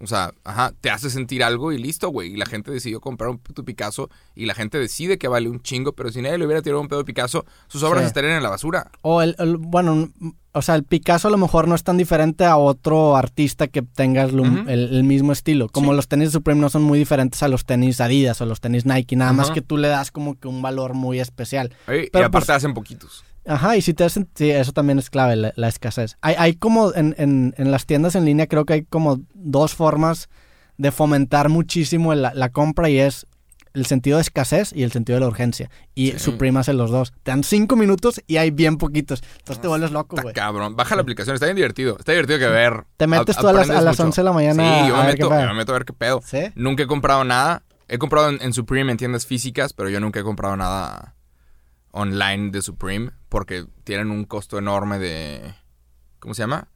O 0.05 0.07
sea, 0.07 0.31
ajá, 0.43 0.71
te 0.79 0.89
hace 0.89 1.09
sentir 1.09 1.43
algo 1.43 1.71
y 1.73 1.77
listo, 1.77 2.09
güey. 2.09 2.33
Y 2.33 2.37
la 2.37 2.45
gente 2.45 2.71
decidió 2.71 3.01
comprar 3.01 3.29
un 3.29 3.37
puto 3.39 3.65
Picasso 3.65 4.09
y 4.35 4.45
la 4.45 4.53
gente 4.55 4.77
decide 4.79 5.17
que 5.17 5.27
vale 5.27 5.49
un 5.49 5.61
chingo, 5.61 5.93
pero 5.93 6.11
si 6.11 6.21
nadie 6.21 6.37
le 6.37 6.45
hubiera 6.45 6.61
tirado 6.61 6.79
un 6.81 6.87
pedo 6.87 6.99
de 6.99 7.05
Picasso, 7.05 7.45
sus 7.67 7.83
obras 7.83 8.03
Sí. 8.03 8.07
estarían 8.07 8.37
en 8.37 8.43
la 8.43 8.49
basura. 8.49 8.91
O 9.01 9.21
el, 9.21 9.35
el- 9.39 9.57
bueno, 9.57 10.09
o 10.53 10.61
sea, 10.61 10.75
el 10.75 10.83
Picasso 10.83 11.27
a 11.27 11.31
lo 11.31 11.37
mejor 11.37 11.67
no 11.67 11.75
es 11.75 11.83
tan 11.83 11.97
diferente 11.97 12.45
a 12.45 12.55
otro 12.57 13.15
artista 13.17 13.67
que 13.67 13.81
tenga 13.81 14.23
el, 14.23 14.39
Ujú. 14.39 14.69
el- 14.69 14.93
el 14.95 15.03
mismo 15.03 15.31
estilo. 15.33 15.67
Como 15.69 15.91
Sí. 15.91 15.95
los 15.97 16.07
tenis 16.07 16.29
de 16.29 16.31
Supreme 16.33 16.61
no 16.61 16.69
son 16.69 16.83
muy 16.83 16.97
diferentes 16.99 17.43
a 17.43 17.47
los 17.47 17.65
tenis 17.65 17.99
Adidas 17.99 18.39
o 18.41 18.45
los 18.45 18.61
tenis 18.61 18.85
Nike, 18.85 19.15
nada 19.15 19.33
más 19.33 19.51
que 19.51 19.61
tú 19.61 19.77
le 19.77 19.87
das 19.89 20.11
como 20.11 20.39
que 20.39 20.47
un 20.47 20.61
valor 20.61 20.93
muy 20.93 21.19
especial. 21.19 21.73
Ey, 21.87 22.05
y 22.05 22.09
Pero, 22.11 22.27
aparte 22.27 22.45
pues, 22.47 22.57
hacen 22.57 22.73
poquitos. 22.73 23.23
Ajá, 23.45 23.77
y 23.77 23.81
si 23.81 23.93
te 23.93 24.03
hacen, 24.03 24.27
sí, 24.35 24.49
eso 24.49 24.71
también 24.71 24.97
es 24.99 25.09
clave, 25.09 25.35
la, 25.35 25.53
la 25.55 25.67
escasez. 25.67 26.17
Hay, 26.21 26.35
hay 26.37 26.55
como 26.55 26.93
en, 26.95 27.15
en- 27.17 27.53
en 27.57 27.71
las 27.71 27.85
tiendas 27.85 28.15
en 28.15 28.25
línea, 28.25 28.47
creo 28.47 28.65
que 28.65 28.73
hay 28.73 28.83
como 28.83 29.21
dos 29.33 29.73
formas 29.75 30.29
de 30.77 30.91
fomentar 30.91 31.49
muchísimo 31.49 32.13
la, 32.15 32.33
la 32.33 32.49
compra 32.49 32.89
y 32.89 32.97
es 32.99 33.27
el 33.73 33.85
sentido 33.85 34.17
de 34.17 34.21
escasez 34.21 34.71
y 34.73 34.83
el 34.83 34.91
sentido 34.93 35.17
de 35.17 35.19
la 35.21 35.27
urgencia. 35.27 35.69
Y 35.95 36.11
Sí. 36.13 36.19
Supreme 36.19 36.59
hace 36.61 36.71
los 36.73 36.91
dos. 36.91 37.11
Te 37.23 37.31
dan 37.31 37.43
cinco 37.43 37.75
minutos 37.75 38.21
y 38.25 38.37
hay 38.37 38.49
bien 38.51 38.77
poquitos. 38.77 39.21
Entonces 39.39 39.61
te 39.61 39.67
vuelves 39.67 39.91
loco, 39.91 40.15
güey. 40.21 40.33
cabrón. 40.33 40.75
Baja 40.77 40.95
la 40.95 41.01
aplicación, 41.01 41.33
está 41.33 41.45
bien 41.47 41.57
divertido. 41.57 41.97
Está 41.99 42.13
divertido 42.13 42.39
que 42.39 42.47
ver. 42.47 42.85
Te 42.97 43.05
metes 43.05 43.37
A- 43.37 43.41
tú 43.41 43.47
a 43.49 43.53
las, 43.53 43.69
a 43.69 43.81
las 43.81 43.95
mucho. 43.95 44.03
11 44.03 44.21
de 44.21 44.25
la 44.25 44.31
mañana 44.31 44.63
Sí, 44.63 44.87
yo 44.87 44.95
a 44.95 44.99
me, 45.01 45.05
ver 45.07 45.15
meto, 45.17 45.29
yo 45.29 45.47
me 45.47 45.53
meto 45.53 45.71
a 45.73 45.75
ver 45.77 45.85
qué 45.85 45.93
pedo. 45.93 46.21
¿Sí? 46.25 46.39
Nunca 46.55 46.83
he 46.83 46.87
comprado 46.87 47.23
nada. 47.25 47.63
He 47.89 47.97
comprado 47.97 48.29
en, 48.29 48.41
en 48.41 48.53
Supreme 48.53 48.91
en 48.91 48.97
tiendas 48.97 49.25
físicas, 49.25 49.73
pero 49.73 49.89
yo 49.89 49.99
nunca 49.99 50.21
he 50.21 50.23
comprado 50.23 50.55
nada 50.55 51.14
online 51.95 52.51
de 52.51 52.61
Supreme 52.61 53.11
porque 53.29 53.65
tienen 53.83 54.11
un 54.11 54.25
costo 54.25 54.57
enorme 54.57 54.99
de... 54.99 55.55
¿Cómo 56.19 56.33
se 56.33 56.43
llama? 56.43 56.67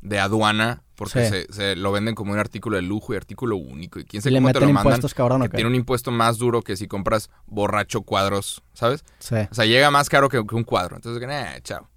De 0.00 0.18
aduana, 0.18 0.82
porque 0.96 1.24
Sí. 1.24 1.30
se, 1.30 1.52
se 1.52 1.76
lo 1.76 1.92
venden 1.92 2.14
como 2.14 2.32
un 2.32 2.38
artículo 2.38 2.76
de 2.76 2.82
lujo 2.82 3.14
y 3.14 3.16
artículo 3.16 3.56
único. 3.56 4.00
Y 4.00 4.04
quién 4.04 4.20
sabe 4.22 4.32
le 4.32 4.38
cómo 4.40 4.52
te 4.52 4.60
lo 4.60 4.66
mandan. 4.66 4.82
impuestos, 4.82 5.14
cabrón, 5.14 5.42
¿o 5.42 5.44
que 5.44 5.56
tiene 5.56 5.68
un 5.70 5.74
impuesto 5.76 6.10
más 6.10 6.38
duro 6.38 6.62
que 6.62 6.76
si 6.76 6.86
compras 6.88 7.30
borracho 7.46 8.02
cuadros, 8.02 8.62
¿sabes? 8.74 9.04
Sí. 9.18 9.36
O 9.50 9.54
sea, 9.54 9.64
llega 9.64 9.90
más 9.90 10.08
caro 10.10 10.28
que, 10.28 10.44
que 10.46 10.54
un 10.54 10.64
cuadro. 10.64 10.96
Entonces, 10.96 11.22
eh, 11.28 11.60
chao. 11.62 11.88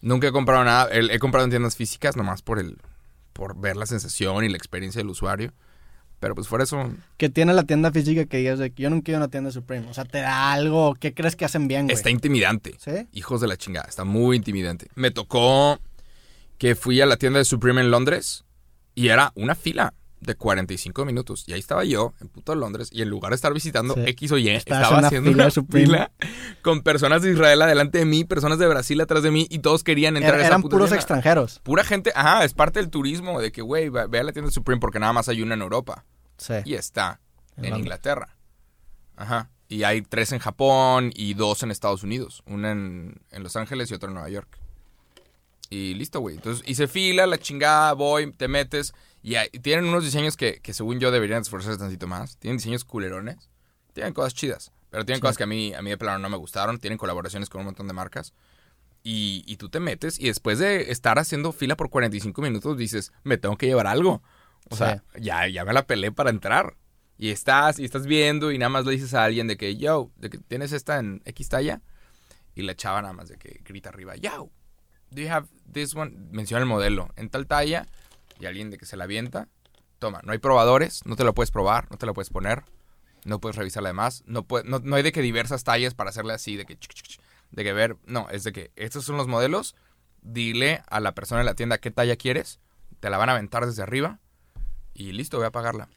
Nunca 0.00 0.26
he 0.28 0.32
comprado 0.32 0.64
nada. 0.64 0.86
El- 0.90 1.10
He 1.10 1.18
comprado 1.18 1.44
en 1.44 1.50
tiendas 1.50 1.76
físicas 1.76 2.16
nomás 2.16 2.42
por 2.42 2.58
el 2.58 2.78
por 3.32 3.58
ver 3.58 3.76
la 3.76 3.86
sensación 3.86 4.44
y 4.44 4.48
la 4.48 4.56
experiencia 4.56 5.00
del 5.00 5.08
usuario. 5.10 5.52
Pero 6.24 6.34
pues 6.34 6.48
fuera 6.48 6.64
eso, 6.64 6.90
Que 7.18 7.28
tiene 7.28 7.52
la 7.52 7.64
tienda 7.64 7.92
física 7.92 8.24
que 8.24 8.38
digas 8.38 8.58
de 8.58 8.70
que 8.70 8.82
yo 8.82 8.88
ido 8.88 8.96
a 8.96 9.18
una 9.18 9.28
tienda 9.28 9.48
de 9.48 9.52
Supreme. 9.52 9.86
O 9.90 9.92
sea, 9.92 10.06
te 10.06 10.22
da 10.22 10.52
algo. 10.54 10.94
¿Qué 10.98 11.12
crees 11.12 11.36
que 11.36 11.44
hacen 11.44 11.68
bien, 11.68 11.84
güey? 11.84 11.94
está 11.94 12.08
intimidante. 12.08 12.76
¿Sí? 12.78 13.06
Hijos 13.12 13.42
de 13.42 13.46
la 13.46 13.58
chingada, 13.58 13.86
está 13.86 14.04
muy 14.04 14.38
intimidante. 14.38 14.88
Me 14.94 15.10
tocó 15.10 15.78
que 16.56 16.74
fui 16.76 16.98
a 17.02 17.04
la 17.06 17.18
tienda 17.18 17.40
de 17.40 17.44
Supreme 17.44 17.82
en 17.82 17.90
Londres 17.90 18.44
y 18.94 19.08
era 19.08 19.32
una 19.34 19.54
fila 19.54 19.92
de 20.20 20.34
45 20.36 21.04
minutos. 21.04 21.44
Y 21.46 21.52
ahí 21.52 21.58
estaba 21.60 21.84
yo, 21.84 22.14
en 22.22 22.28
puto 22.28 22.54
Londres, 22.54 22.88
y 22.90 23.02
en 23.02 23.10
lugar 23.10 23.32
de 23.32 23.36
estar 23.36 23.52
visitando 23.52 23.92
Sí. 23.92 24.00
X 24.06 24.32
o 24.32 24.38
Y, 24.38 24.48
estaba 24.48 24.96
una 24.96 25.08
haciendo 25.08 25.30
fila 25.30 25.42
una 25.44 25.50
Supreme. 25.50 25.84
fila 25.86 26.10
con 26.62 26.80
personas 26.80 27.20
de 27.20 27.32
Israel 27.32 27.60
adelante 27.60 27.98
de 27.98 28.06
mí, 28.06 28.24
personas 28.24 28.58
de 28.58 28.66
Brasil 28.66 28.98
atrás 29.02 29.22
de 29.22 29.30
mí, 29.30 29.46
y 29.50 29.58
todos 29.58 29.84
querían 29.84 30.16
entrar 30.16 30.36
Er- 30.36 30.38
a 30.38 30.42
esa 30.44 30.46
eran 30.48 30.62
puta 30.62 30.76
puros 30.76 30.92
extranjeros. 30.92 31.60
Pura 31.62 31.84
gente, 31.84 32.10
ajá, 32.14 32.42
es 32.42 32.54
parte 32.54 32.80
del 32.80 32.88
turismo, 32.88 33.38
de 33.38 33.52
que, 33.52 33.60
güey, 33.60 33.90
ve 33.90 34.18
a 34.18 34.22
la 34.22 34.32
tienda 34.32 34.48
de 34.48 34.54
Supreme 34.54 34.80
porque 34.80 34.98
nada 34.98 35.12
más 35.12 35.28
hay 35.28 35.42
una 35.42 35.52
en 35.56 35.60
Europa. 35.60 36.06
Sí. 36.38 36.54
Y 36.64 36.74
está 36.74 37.20
En. 37.56 37.76
Inglaterra. 37.76 38.36
Ajá. 39.16 39.50
Y 39.68 39.84
hay 39.84 40.02
tres 40.02 40.32
en 40.32 40.38
Japón 40.40 41.10
y 41.14 41.34
dos 41.34 41.62
en 41.62 41.70
Estados 41.70 42.02
Unidos. 42.02 42.42
Una 42.46 42.72
en, 42.72 43.20
en 43.30 43.42
Los 43.42 43.56
Ángeles 43.56 43.90
y 43.90 43.94
otra 43.94 44.08
en 44.08 44.14
Nueva 44.14 44.28
York. 44.28 44.58
Y 45.70 45.94
listo, 45.94 46.20
güey. 46.20 46.36
Entonces 46.36 46.62
hice 46.68 46.86
fila, 46.86 47.26
la 47.26 47.38
chingada, 47.38 47.92
voy, 47.94 48.30
te 48.32 48.48
metes. 48.48 48.92
Y 49.22 49.36
hay- 49.36 49.48
tienen 49.48 49.86
unos 49.86 50.04
diseños 50.04 50.36
que, 50.36 50.60
que 50.60 50.74
según 50.74 51.00
yo 51.00 51.10
deberían 51.10 51.40
esforzarse 51.42 51.78
tantito 51.78 52.06
más. 52.06 52.36
Tienen 52.36 52.58
diseños 52.58 52.84
culerones. 52.84 53.48
Tienen 53.94 54.12
cosas 54.12 54.34
chidas. 54.34 54.70
Pero 54.90 55.04
tienen 55.04 55.18
Sí. 55.18 55.22
cosas 55.22 55.36
que 55.38 55.44
a 55.44 55.46
mí, 55.46 55.72
a 55.74 55.82
mí 55.82 55.90
de 55.90 55.98
plano 55.98 56.18
no 56.18 56.28
me 56.28 56.36
gustaron. 56.36 56.78
Tienen 56.78 56.98
colaboraciones 56.98 57.48
con 57.48 57.60
un 57.60 57.66
montón 57.66 57.88
de 57.88 57.94
marcas. 57.94 58.34
Y, 59.02 59.42
y 59.46 59.56
tú 59.56 59.68
te 59.68 59.80
metes 59.80 60.18
y 60.18 60.26
después 60.26 60.58
de 60.58 60.90
estar 60.90 61.18
haciendo 61.18 61.52
fila 61.52 61.76
por 61.76 61.90
45 61.90 62.40
minutos 62.40 62.78
dices, 62.78 63.12
me 63.22 63.36
tengo 63.38 63.56
que 63.56 63.66
llevar 63.66 63.86
algo. 63.86 64.22
O 64.70 64.76
sea, 64.76 65.02
ya, 65.18 65.46
ya 65.48 65.64
me 65.64 65.72
la 65.72 65.86
pelé 65.86 66.10
para 66.12 66.30
entrar. 66.30 66.76
Y 67.16 67.30
estás, 67.30 67.78
y 67.78 67.84
estás 67.84 68.06
viendo 68.06 68.50
y 68.50 68.58
nada 68.58 68.70
más 68.70 68.86
le 68.86 68.92
dices 68.92 69.14
a 69.14 69.24
alguien 69.24 69.46
de 69.46 69.56
que, 69.56 69.76
yo, 69.76 70.10
de 70.16 70.30
que 70.30 70.38
tienes 70.38 70.72
esta 70.72 70.98
en 70.98 71.22
X 71.24 71.48
talla. 71.48 71.80
Y 72.54 72.62
la 72.62 72.74
chava 72.74 73.02
nada 73.02 73.14
más 73.14 73.28
de 73.28 73.36
que 73.36 73.60
grita 73.64 73.88
arriba, 73.88 74.16
yo, 74.16 74.50
do 75.10 75.22
you 75.22 75.28
have 75.30 75.46
this 75.72 75.94
one? 75.94 76.12
Menciona 76.30 76.60
el 76.62 76.66
modelo 76.68 77.08
en 77.16 77.28
tal 77.30 77.46
talla. 77.46 77.86
Y 78.40 78.46
alguien 78.46 78.70
de 78.70 78.78
que 78.78 78.86
se 78.86 78.96
la 78.96 79.04
avienta. 79.04 79.48
Toma, 80.00 80.20
no 80.24 80.32
hay 80.32 80.38
probadores, 80.38 81.02
no 81.06 81.14
te 81.16 81.24
lo 81.24 81.34
puedes 81.34 81.50
probar, 81.52 81.88
no 81.90 81.96
te 81.98 82.06
lo 82.06 82.14
puedes 82.14 82.30
poner. 82.30 82.64
No 83.24 83.40
puedes 83.40 83.56
revisarla 83.56 83.88
además. 83.90 84.22
No, 84.26 84.42
puede- 84.44 84.68
no, 84.68 84.80
no 84.80 84.96
hay 84.96 85.02
de 85.02 85.12
que 85.12 85.22
diversas 85.22 85.64
tallas 85.64 85.94
para 85.94 86.10
hacerle 86.10 86.32
así, 86.34 86.56
de 86.56 86.66
que, 86.66 86.76
de 87.52 87.64
que 87.64 87.72
ver. 87.72 87.96
No, 88.06 88.28
es 88.30 88.44
de 88.44 88.52
que 88.52 88.70
estos 88.76 89.04
son 89.04 89.16
los 89.16 89.28
modelos. 89.28 89.76
Dile 90.20 90.82
a 90.88 91.00
la 91.00 91.14
persona 91.14 91.40
en 91.40 91.46
la 91.46 91.54
tienda 91.54 91.78
qué 91.78 91.90
talla 91.90 92.16
quieres. 92.16 92.60
Te 93.00 93.08
la 93.08 93.18
van 93.18 93.28
a 93.28 93.32
aventar 93.32 93.66
desde 93.66 93.82
arriba. 93.82 94.20
Y 94.94 95.12
listo, 95.12 95.36
voy 95.38 95.46
a 95.46 95.50
pagarla. 95.50 95.88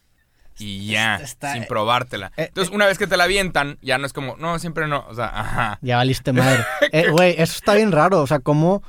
Y 0.59 0.87
ya, 0.87 1.17
Está- 1.17 1.53
sin 1.53 1.65
probártela. 1.65 2.31
eh, 2.35 2.45
Entonces, 2.47 2.73
una 2.73 2.87
vez 2.87 2.97
que 2.97 3.05
te 3.05 3.15
la 3.15 3.25
avientan, 3.25 3.77
ya 3.83 3.99
no 3.99 4.07
es 4.07 4.13
como, 4.13 4.37
no, 4.37 4.57
siempre 4.57 4.87
no. 4.87 5.05
O 5.07 5.13
sea, 5.13 5.27
ajá. 5.27 5.77
Ya 5.81 5.97
valiste 5.97 6.33
madre. 6.33 6.65
Eh, 6.91 7.11
Güey, 7.11 7.33
eso 7.37 7.53
está 7.55 7.75
bien 7.75 7.91
raro. 7.91 8.21
O 8.21 8.27
sea, 8.27 8.39
¿cómo, 8.39 8.81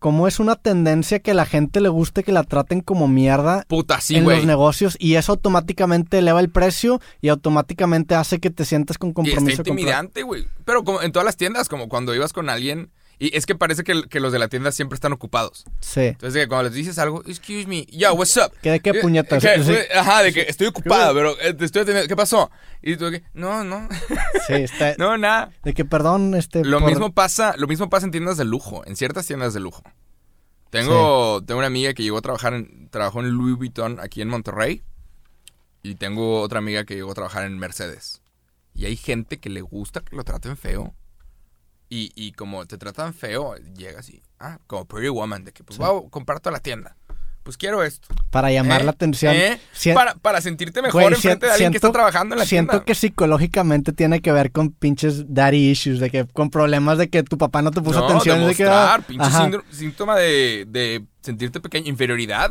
cómo 0.00 0.26
es 0.26 0.40
una 0.40 0.56
tendencia 0.56 1.20
que 1.20 1.30
a 1.30 1.34
la 1.34 1.46
gente 1.46 1.80
le 1.80 1.88
guste 1.88 2.24
que 2.24 2.32
la 2.32 2.42
traten 2.42 2.80
como 2.80 3.06
mierda 3.06 3.64
Puta, 3.68 4.00
sí, 4.00 4.16
en 4.16 4.24
los 4.24 4.44
negocios 4.44 4.96
y 4.98 5.14
eso 5.14 5.32
automáticamente 5.32 6.18
eleva 6.18 6.40
el 6.40 6.50
precio 6.50 7.00
y 7.20 7.28
automáticamente 7.28 8.16
hace 8.16 8.40
que 8.40 8.50
te 8.50 8.64
sientas 8.64 8.98
con 8.98 9.10
Y 9.10 9.12
compromiso. 9.12 9.50
está 9.62 9.62
con- 9.70 9.78
intimidante, 9.78 10.22
güey. 10.24 10.48
Pero 10.64 10.82
como 10.82 11.00
en 11.02 11.12
todas 11.12 11.26
las 11.26 11.36
tiendas, 11.36 11.68
como 11.68 11.88
cuando 11.88 12.12
ibas 12.12 12.32
con 12.32 12.48
alguien. 12.50 12.90
Y 13.20 13.36
es 13.36 13.46
que 13.46 13.56
parece 13.56 13.82
que, 13.82 14.02
que 14.08 14.20
los 14.20 14.32
de 14.32 14.38
la 14.38 14.46
tienda 14.48 14.70
siempre 14.70 14.94
están 14.94 15.12
ocupados. 15.12 15.64
Sí. 15.80 16.02
Entonces, 16.02 16.40
que 16.44 16.48
cuando 16.48 16.64
les 16.68 16.72
dices 16.74 16.98
algo, 17.00 17.22
excuse 17.26 17.66
me, 17.66 17.84
yo, 17.86 18.14
what's 18.14 18.36
up? 18.36 18.52
¿Qué 18.62 18.70
de 18.70 18.80
qué 18.80 18.94
puñetas? 18.94 19.42
¿qué? 19.42 19.62
Sí. 19.64 19.74
Ajá, 19.92 20.22
de 20.22 20.32
que 20.32 20.42
estoy 20.42 20.68
ocupada, 20.68 21.12
pero 21.12 21.38
eh, 21.40 21.52
te 21.52 21.64
estoy 21.64 21.82
atendiendo. 21.82 22.08
¿Qué 22.08 22.14
pasó? 22.16 22.48
Y 22.80 22.96
tú, 22.96 23.06
de 23.10 23.20
que, 23.20 23.26
no, 23.34 23.64
no, 23.64 23.88
Sí, 24.46 24.54
está- 24.54 24.94
no, 24.98 25.18
nada. 25.18 25.50
De 25.64 25.74
que 25.74 25.84
perdón, 25.84 26.34
este. 26.36 26.64
Lo 26.64 26.78
por- 26.78 26.88
mismo 26.90 27.12
pasa, 27.12 27.54
lo 27.56 27.66
mismo 27.66 27.90
pasa 27.90 28.06
en 28.06 28.12
tiendas 28.12 28.36
de 28.36 28.44
lujo, 28.44 28.86
en 28.86 28.94
ciertas 28.94 29.26
tiendas 29.26 29.52
de 29.52 29.60
lujo. 29.60 29.82
Tengo, 30.70 31.42
tengo 31.44 31.58
una 31.58 31.66
amiga 31.66 31.94
que 31.94 32.02
llegó 32.02 32.18
a 32.18 32.22
trabajar 32.22 32.52
en, 32.54 32.88
trabajó 32.90 33.20
en 33.20 33.30
Louis 33.30 33.56
Vuitton 33.56 33.98
aquí 34.00 34.20
en 34.20 34.28
Monterrey. 34.28 34.82
Y 35.82 35.94
tengo 35.94 36.40
otra 36.40 36.58
amiga 36.58 36.84
que 36.84 36.94
llegó 36.94 37.10
a 37.12 37.14
trabajar 37.14 37.44
en 37.46 37.58
Mercedes. 37.58 38.20
Y 38.74 38.84
hay 38.84 38.96
gente 38.96 39.38
que 39.38 39.48
le 39.48 39.60
gusta 39.62 40.00
que 40.00 40.14
lo 40.14 40.24
traten 40.24 40.56
feo. 40.56 40.94
Y, 41.90 42.12
y 42.14 42.32
como 42.32 42.66
te 42.66 42.76
tratan 42.78 43.14
feo, 43.14 43.54
llega 43.76 44.00
así. 44.00 44.22
Ah, 44.38 44.58
como 44.66 44.84
Pretty 44.84 45.08
Woman, 45.08 45.44
de 45.44 45.52
que 45.52 45.64
pues 45.64 45.76
Sí. 45.76 45.82
voy 45.82 46.04
a 46.06 46.10
comprar 46.10 46.40
toda 46.40 46.52
la 46.52 46.60
tienda. 46.60 46.96
Pues 47.42 47.56
quiero 47.56 47.82
esto. 47.82 48.08
Para 48.28 48.50
llamar 48.52 48.82
¿Eh? 48.82 48.84
la 48.84 48.90
atención. 48.90 49.34
¿Eh? 49.34 49.58
Para, 49.94 50.14
para 50.16 50.42
sentirte 50.42 50.82
mejor 50.82 51.00
Güey, 51.04 51.14
enfrente 51.14 51.46
de 51.46 51.52
alguien 51.52 51.72
que 51.72 51.78
está 51.78 51.86
siento- 51.86 51.96
trabajando 51.96 52.34
en 52.34 52.40
la 52.40 52.44
Siento 52.44 52.72
tienda. 52.72 52.84
que 52.84 52.94
psicológicamente 52.94 53.92
tiene 53.94 54.20
que 54.20 54.32
ver 54.32 54.52
con 54.52 54.70
pinches 54.70 55.24
daddy 55.32 55.70
issues, 55.70 55.98
de 55.98 56.10
que 56.10 56.26
con 56.26 56.50
problemas 56.50 56.98
de 56.98 57.08
que 57.08 57.22
tu 57.22 57.38
papá 57.38 57.62
no 57.62 57.70
te 57.70 57.80
puso 57.80 58.00
no, 58.00 58.06
atención. 58.06 58.46
de 58.46 58.54
que, 58.54 58.64
demostrar, 58.64 59.00
ah, 59.00 59.04
pinche 59.06 59.60
síntoma 59.70 60.16
de, 60.16 60.66
de 60.68 61.04
sentirte 61.22 61.58
pequeño, 61.60 61.88
inferioridad. 61.88 62.50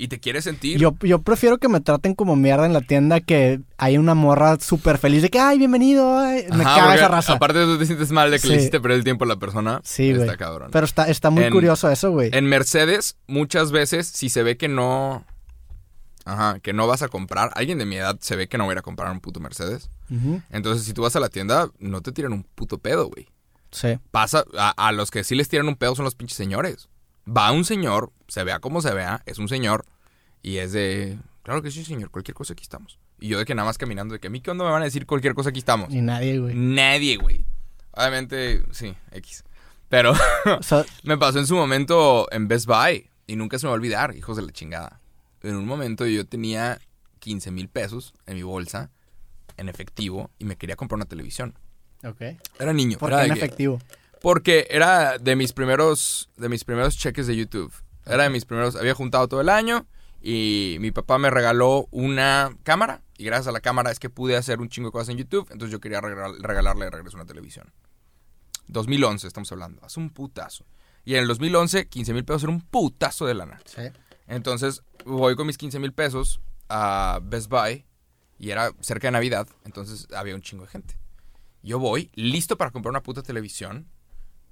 Y 0.00 0.06
te 0.06 0.20
quieres 0.20 0.44
sentir. 0.44 0.78
Yo, 0.78 0.94
yo 1.02 1.18
prefiero 1.22 1.58
que 1.58 1.68
me 1.68 1.80
traten 1.80 2.14
como 2.14 2.36
mierda 2.36 2.64
en 2.66 2.72
la 2.72 2.80
tienda 2.82 3.20
que 3.20 3.60
hay 3.78 3.98
una 3.98 4.14
morra 4.14 4.56
súper 4.60 4.96
feliz 4.96 5.22
de 5.22 5.28
que, 5.28 5.40
ay, 5.40 5.58
bienvenido, 5.58 6.16
ay", 6.16 6.46
me 6.54 6.62
Ajá, 6.64 6.76
caga 6.76 6.94
esa 6.94 7.08
raza. 7.08 7.32
Aparte 7.32 7.64
tú 7.64 7.76
te 7.78 7.84
sientes 7.84 8.12
mal 8.12 8.30
de 8.30 8.38
que 8.38 8.46
le 8.46 8.56
hiciste 8.58 8.80
perder 8.80 8.98
el 8.98 9.04
tiempo 9.04 9.24
a 9.24 9.26
la 9.28 9.36
persona. 9.36 9.80
Sí, 9.82 10.10
güey. 10.12 10.22
Está 10.22 10.36
cabrón. 10.36 10.70
Pero 10.72 10.86
está, 10.86 11.08
está 11.08 11.30
muy 11.30 11.42
En- 11.42 11.52
curioso 11.52 11.90
eso, 11.90 12.12
güey. 12.12 12.30
En 12.32 12.46
Mercedes, 12.46 13.16
muchas 13.26 13.72
veces, 13.72 14.06
si 14.06 14.28
se 14.28 14.44
ve 14.44 14.56
que 14.56 14.68
no. 14.68 15.24
Ajá, 16.24 16.60
que 16.60 16.72
no 16.72 16.86
vas 16.86 17.02
a 17.02 17.08
comprar. 17.08 17.50
Alguien 17.56 17.78
de 17.78 17.84
mi 17.86 17.96
edad 17.96 18.18
se 18.20 18.36
ve 18.36 18.48
que 18.48 18.56
no 18.56 18.66
va 18.66 18.70
a 18.70 18.74
ir 18.74 18.78
a 18.78 18.82
comprar 18.82 19.10
un 19.10 19.18
puto 19.20 19.40
Mercedes. 19.40 19.90
Entonces, 20.50 20.84
si 20.86 20.92
tú 20.92 21.02
vas 21.02 21.16
a 21.16 21.20
la 21.20 21.28
tienda, 21.28 21.70
no 21.80 22.02
te 22.02 22.12
tiran 22.12 22.32
un 22.34 22.44
puto 22.44 22.78
pedo, 22.78 23.08
güey. 23.08 23.26
Sí. 23.72 23.98
Pasa, 24.12 24.44
a, 24.56 24.70
a 24.88 24.92
los 24.92 25.10
que 25.10 25.24
sí 25.24 25.34
les 25.34 25.48
tiran 25.48 25.66
un 25.68 25.74
pedo 25.76 25.96
son 25.96 26.04
los 26.04 26.14
pinches 26.14 26.36
señores. 26.36 26.88
Va 27.28 27.52
un 27.52 27.64
señor, 27.64 28.12
se 28.28 28.42
vea 28.44 28.58
como 28.60 28.80
se 28.80 28.94
vea, 28.94 29.22
es 29.26 29.38
un 29.38 29.48
señor, 29.48 29.84
y 30.42 30.58
es 30.58 30.72
de. 30.72 31.18
Claro 31.42 31.62
que 31.62 31.70
sí, 31.70 31.84
señor, 31.84 32.10
cualquier 32.10 32.34
cosa 32.34 32.52
aquí 32.52 32.62
estamos. 32.62 32.98
Y 33.20 33.28
yo 33.28 33.38
de 33.38 33.44
que 33.44 33.54
nada 33.54 33.66
más 33.66 33.78
caminando, 33.78 34.12
de 34.14 34.20
que 34.20 34.28
a 34.28 34.30
mí, 34.30 34.40
¿qué 34.40 34.50
onda 34.50 34.64
me 34.64 34.70
van 34.70 34.82
a 34.82 34.84
decir 34.84 35.06
cualquier 35.06 35.34
cosa 35.34 35.50
aquí 35.50 35.58
estamos? 35.58 35.92
Y 35.92 36.00
nadie, 36.00 36.38
güey. 36.38 36.54
Nadie, 36.54 37.16
güey. 37.16 37.44
Obviamente, 37.92 38.62
sí, 38.70 38.94
X. 39.12 39.44
Pero 39.88 40.12
me 41.02 41.16
pasó 41.18 41.38
en 41.38 41.46
su 41.46 41.56
momento 41.56 42.26
en 42.30 42.46
Best 42.48 42.66
Buy 42.66 43.08
y 43.26 43.36
nunca 43.36 43.58
se 43.58 43.66
me 43.66 43.70
va 43.70 43.74
a 43.74 43.78
olvidar, 43.78 44.14
hijos 44.16 44.36
de 44.36 44.42
la 44.42 44.52
chingada. 44.52 45.00
En 45.42 45.56
un 45.56 45.66
momento 45.66 46.06
yo 46.06 46.26
tenía 46.26 46.78
15 47.20 47.50
mil 47.50 47.68
pesos 47.68 48.12
en 48.26 48.36
mi 48.36 48.42
bolsa, 48.42 48.90
en 49.56 49.68
efectivo, 49.68 50.30
y 50.38 50.44
me 50.44 50.56
quería 50.56 50.76
comprar 50.76 50.96
una 50.96 51.06
televisión. 51.06 51.54
ok. 52.04 52.20
Era 52.60 52.72
niño. 52.72 52.98
¿Por 52.98 53.10
era 53.12 53.22
qué 53.22 53.28
en 53.28 53.34
que- 53.34 53.38
efectivo? 53.40 53.78
Porque 54.20 54.66
era 54.70 55.18
de 55.18 55.36
mis 55.36 55.52
primeros, 55.52 56.30
de 56.36 56.48
mis 56.48 56.64
primeros 56.64 56.96
cheques 56.96 57.26
de 57.26 57.36
YouTube. 57.36 57.72
Era 58.06 58.24
de 58.24 58.30
mis 58.30 58.44
primeros, 58.44 58.76
había 58.76 58.94
juntado 58.94 59.28
todo 59.28 59.40
el 59.40 59.48
año 59.48 59.86
y 60.20 60.76
mi 60.80 60.90
papá 60.90 61.18
me 61.18 61.30
regaló 61.30 61.86
una 61.90 62.56
cámara 62.62 63.02
y 63.16 63.24
gracias 63.24 63.48
a 63.48 63.52
la 63.52 63.60
cámara 63.60 63.90
es 63.90 63.98
que 63.98 64.10
pude 64.10 64.36
hacer 64.36 64.60
un 64.60 64.68
chingo 64.68 64.88
de 64.88 64.92
cosas 64.92 65.10
en 65.10 65.18
YouTube. 65.18 65.46
Entonces 65.50 65.70
yo 65.72 65.80
quería 65.80 66.00
regal- 66.00 66.38
regalarle 66.40 66.86
de 66.86 66.90
regreso 66.90 67.16
una 67.16 67.26
televisión. 67.26 67.72
2011 68.68 69.26
estamos 69.26 69.50
hablando, 69.52 69.84
hace 69.84 70.00
un 70.00 70.10
putazo. 70.10 70.64
Y 71.04 71.14
en 71.14 71.22
el 71.22 71.28
2011, 71.28 71.88
15 71.88 72.12
mil 72.12 72.24
pesos 72.24 72.42
era 72.44 72.52
un 72.52 72.60
putazo 72.60 73.26
de 73.26 73.34
lana. 73.34 73.60
Sí. 73.64 73.82
Entonces 74.26 74.82
voy 75.06 75.36
con 75.36 75.46
mis 75.46 75.56
15 75.56 75.78
mil 75.78 75.92
pesos 75.92 76.40
a 76.68 77.20
Best 77.22 77.48
Buy 77.48 77.86
y 78.38 78.50
era 78.50 78.72
cerca 78.80 79.08
de 79.08 79.12
Navidad, 79.12 79.48
entonces 79.64 80.06
había 80.14 80.34
un 80.34 80.42
chingo 80.42 80.64
de 80.64 80.70
gente. 80.70 80.98
Yo 81.62 81.78
voy 81.78 82.10
listo 82.14 82.56
para 82.56 82.70
comprar 82.70 82.90
una 82.90 83.02
puta 83.02 83.22
televisión 83.22 83.88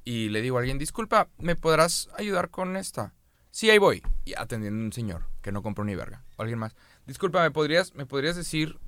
y 0.07 0.29
le 0.29 0.41
digo 0.41 0.57
a 0.57 0.61
alguien, 0.61 0.79
disculpa, 0.79 1.29
¿me 1.37 1.57
podrás 1.57 2.09
ayudar 2.17 2.49
con 2.49 2.77
esta? 2.77 3.13
Sí, 3.51 3.71
ahí 3.71 3.79
voy. 3.79 4.05
Y 4.25 4.35
atendiendo 4.37 4.81
a 4.81 4.85
un 4.85 4.93
señor 4.93 5.25
que 5.43 5.51
no 5.51 5.63
compró 5.63 5.85
ni 5.85 5.97
verga. 5.97 6.25
O 6.37 6.43
alguien 6.43 6.61
más. 6.61 6.77
Disculpa, 7.07 7.43
¿me 7.43 7.51
podrías, 7.51 7.93
¿me 7.97 8.07
podrías 8.07 8.37
decir 8.37 8.79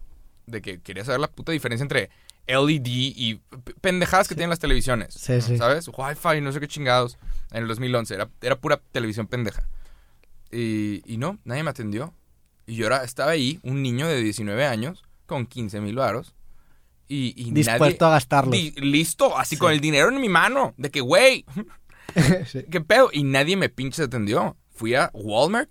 de 0.47 0.63
que 0.63 0.81
quería 0.81 1.05
saber 1.05 1.21
la 1.21 1.27
puta 1.27 1.51
diferencia 1.51 1.83
entre 1.83 2.11
LED 2.47 2.87
y 2.87 3.41
pendejadas 3.81 4.29
que 4.29 4.37
tienen 4.37 4.51
las 4.51 4.61
televisiones? 4.61 5.13
Sí, 5.13 5.41
sí. 5.41 5.59
¿Sabes? 5.59 5.89
Wi-Fi, 5.89 6.41
no 6.41 6.53
sé 6.53 6.61
qué 6.61 6.69
chingados. 6.69 7.19
En 7.51 7.63
el 7.63 7.69
2011. 7.69 8.15
Era, 8.15 8.31
era 8.41 8.55
pura 8.55 8.81
televisión 8.93 9.27
pendeja. 9.27 9.69
Y, 10.53 11.03
y 11.05 11.17
no, 11.17 11.41
nadie 11.43 11.65
me 11.65 11.71
atendió. 11.71 12.15
Y 12.65 12.77
yo 12.77 12.87
era, 12.87 13.03
estaba 13.03 13.33
ahí, 13.33 13.59
un 13.65 13.83
niño 13.83 14.07
de 14.07 14.23
19 14.23 14.65
años, 14.67 15.03
con 15.27 15.47
15 15.47 15.81
mil 15.81 15.97
varos. 15.97 16.37
Y, 17.09 17.33
y 17.37 17.51
Dispuesto 17.53 18.07
a 18.07 18.11
gastarlos. 18.11 18.53
Di- 18.53 18.73
listo, 18.77 19.37
así 19.39 19.57
Sí. 19.57 19.61
con 19.61 19.73
el 19.73 19.81
dinero 19.81 20.09
en 20.11 20.21
mi 20.21 20.29
mano. 20.29 20.75
De 20.77 20.91
que, 20.91 21.01
güey, 21.01 21.45
Sí. 22.47 22.65
¿qué 22.71 22.81
pedo? 22.81 23.11
Y 23.13 23.25
nadie 23.25 23.57
me 23.57 23.69
pinche 23.69 24.03
atendió. 24.03 24.57
Fui 24.75 24.95
a 24.95 25.11
Walmart 25.15 25.71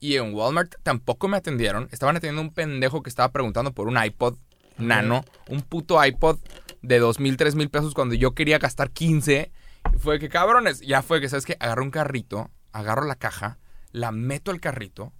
y 0.00 0.16
en 0.16 0.34
Walmart 0.34 0.74
tampoco 0.82 1.28
me 1.28 1.36
atendieron. 1.36 1.88
Estaban 1.92 2.16
atendiendo 2.16 2.42
un 2.42 2.52
pendejo 2.54 3.02
que 3.02 3.10
estaba 3.10 3.30
preguntando 3.32 3.72
por 3.72 3.88
un 3.88 4.02
iPod 4.02 4.36
nano. 4.78 5.24
Un 5.48 5.62
puto 5.62 6.02
iPod 6.04 6.38
de 6.82 6.98
dos 6.98 7.20
mil, 7.20 7.36
tres 7.36 7.54
mil 7.54 7.68
pesos 7.70 7.94
cuando 7.94 8.14
yo 8.14 8.34
quería 8.34 8.58
gastar 8.58 8.90
15. 8.90 9.52
Y 9.94 9.98
fue 9.98 10.18
que, 10.18 10.28
cabrones, 10.28 10.80
ya 10.80 11.02
fue 11.02 11.20
que, 11.20 11.28
¿sabes 11.28 11.44
qué? 11.44 11.56
Agarro 11.60 11.82
un 11.82 11.90
carrito, 11.90 12.50
agarro 12.72 13.04
la 13.04 13.16
caja, 13.16 13.58
la 13.90 14.12
meto 14.12 14.50
al 14.52 14.60
carrito. 14.60 15.12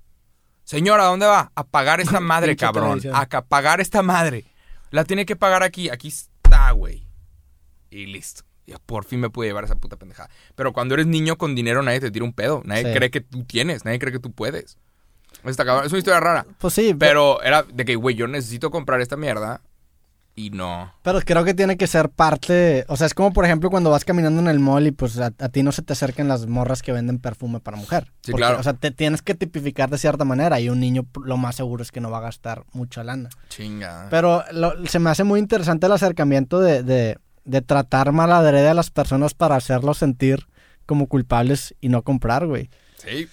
Señora, 0.65 1.05
¿a 1.05 1.09
dónde 1.09 1.27
va? 1.27 1.51
A 1.55 1.65
pagar 1.65 2.01
esta 2.01 2.21
madre, 2.21 2.57
cabrón. 2.57 3.01
A 3.13 3.27
pagar 3.43 3.81
esta 3.81 4.03
madre. 4.03 4.45
La 4.93 5.05
tiene 5.05 5.27
que 5.27 5.35
pagar 5.35 5.65
aquí. 5.65 5.89
Aquí 5.91 6.09
está, 6.09 6.71
güey. 6.71 7.09
Y 7.91 8.07
listo. 8.07 8.45
Ya 8.67 8.79
por 8.79 9.05
fin 9.05 9.19
me 9.19 9.29
pude 9.29 9.49
llevar 9.49 9.65
esa 9.65 9.75
puta 9.75 9.97
pendejada. 9.97 10.31
Pero 10.55 10.73
cuando 10.73 10.95
eres 10.95 11.07
niño 11.09 11.37
con 11.37 11.55
dinero, 11.57 11.83
nadie 11.83 11.99
te 11.99 12.11
tira 12.13 12.25
un 12.25 12.33
pedo. 12.33 12.63
Nadie 12.65 12.85
Sí. 12.85 12.95
cree 12.97 13.11
que 13.11 13.21
tú 13.21 13.43
tienes. 13.45 13.85
Nadie 13.85 13.99
cree 13.99 14.13
que 14.13 14.21
tú 14.21 14.31
puedes. 14.33 14.79
Está. 15.45 15.63
Es 15.85 15.91
una 15.91 15.99
historia 15.99 16.21
rara. 16.21 16.47
Pues 16.59 16.75
sí, 16.75 16.95
Pero 16.97 17.43
era 17.43 17.65
de 17.65 17.85
que, 17.85 17.97
güey, 17.97 18.15
yo 18.15 18.29
necesito 18.29 18.71
comprar 18.71 19.01
esta 19.01 19.17
mierda. 19.17 19.61
Y 20.35 20.49
no. 20.49 20.91
Pero 21.03 21.21
creo 21.21 21.45
que 21.45 21.53
tiene 21.53 21.77
que 21.77 21.87
ser 21.87 22.09
parte, 22.09 22.87
o 22.89 22.97
sea, 22.97 23.07
es 23.07 23.13
como 23.13 23.35
por 23.35 23.45
ejemplo 23.45 23.69
cuando 23.69 23.91
vas 23.91 24.05
caminando 24.07 24.41
en 24.41 24.49
el 24.49 24.61
mall 24.61 24.87
y 24.87 24.91
pues 24.91 25.19
a, 25.19 25.27
a 25.27 25.49
ti 25.51 25.63
no 25.63 25.73
se 25.73 25.83
te 25.83 25.93
acercan 25.93 26.27
las 26.27 26.47
morras 26.47 26.81
que 26.81 26.91
venden 26.91 27.19
perfume 27.19 27.61
para 27.61 27.77
mujer. 27.77 28.05
Sí, 28.23 28.33
Porque, 28.33 28.39
claro. 28.47 28.59
O 28.59 28.63
sea, 28.63 28.73
te 28.73 28.91
tienes 28.93 29.21
que 29.21 29.35
tipificar 29.35 29.91
de 29.91 29.99
cierta 29.99 30.25
manera 30.25 30.59
y 30.59 30.71
un 30.71 30.81
niño 30.81 31.05
lo 31.23 31.37
más 31.37 31.57
seguro 31.57 31.83
es 31.83 31.93
que 31.93 32.01
no 32.01 32.11
va 32.11 32.19
a 32.19 32.23
gastar 32.23 32.65
mucha 32.73 33.05
lana. 33.05 33.29
Chinga. 33.51 34.07
Pero 34.11 34.43
lo- 34.53 34.87
se 34.87 34.99
me 34.99 35.11
hace 35.11 35.23
muy 35.25 35.39
interesante 35.39 35.85
el 35.85 35.93
acercamiento 35.93 36.61
de, 36.61 36.83
de, 36.83 37.19
de 37.45 37.61
tratar 37.61 38.13
mal 38.13 38.33
adrede 38.33 38.69
a 38.71 38.75
las 38.75 38.91
personas 38.91 39.35
para 39.35 39.57
hacerlos 39.57 39.99
sentir 39.99 40.47
como 40.87 41.09
culpables 41.09 41.75
y 41.83 41.91
no 41.91 42.01
comprar, 42.03 42.47
güey. 42.47 42.71
Sí. 42.97 43.29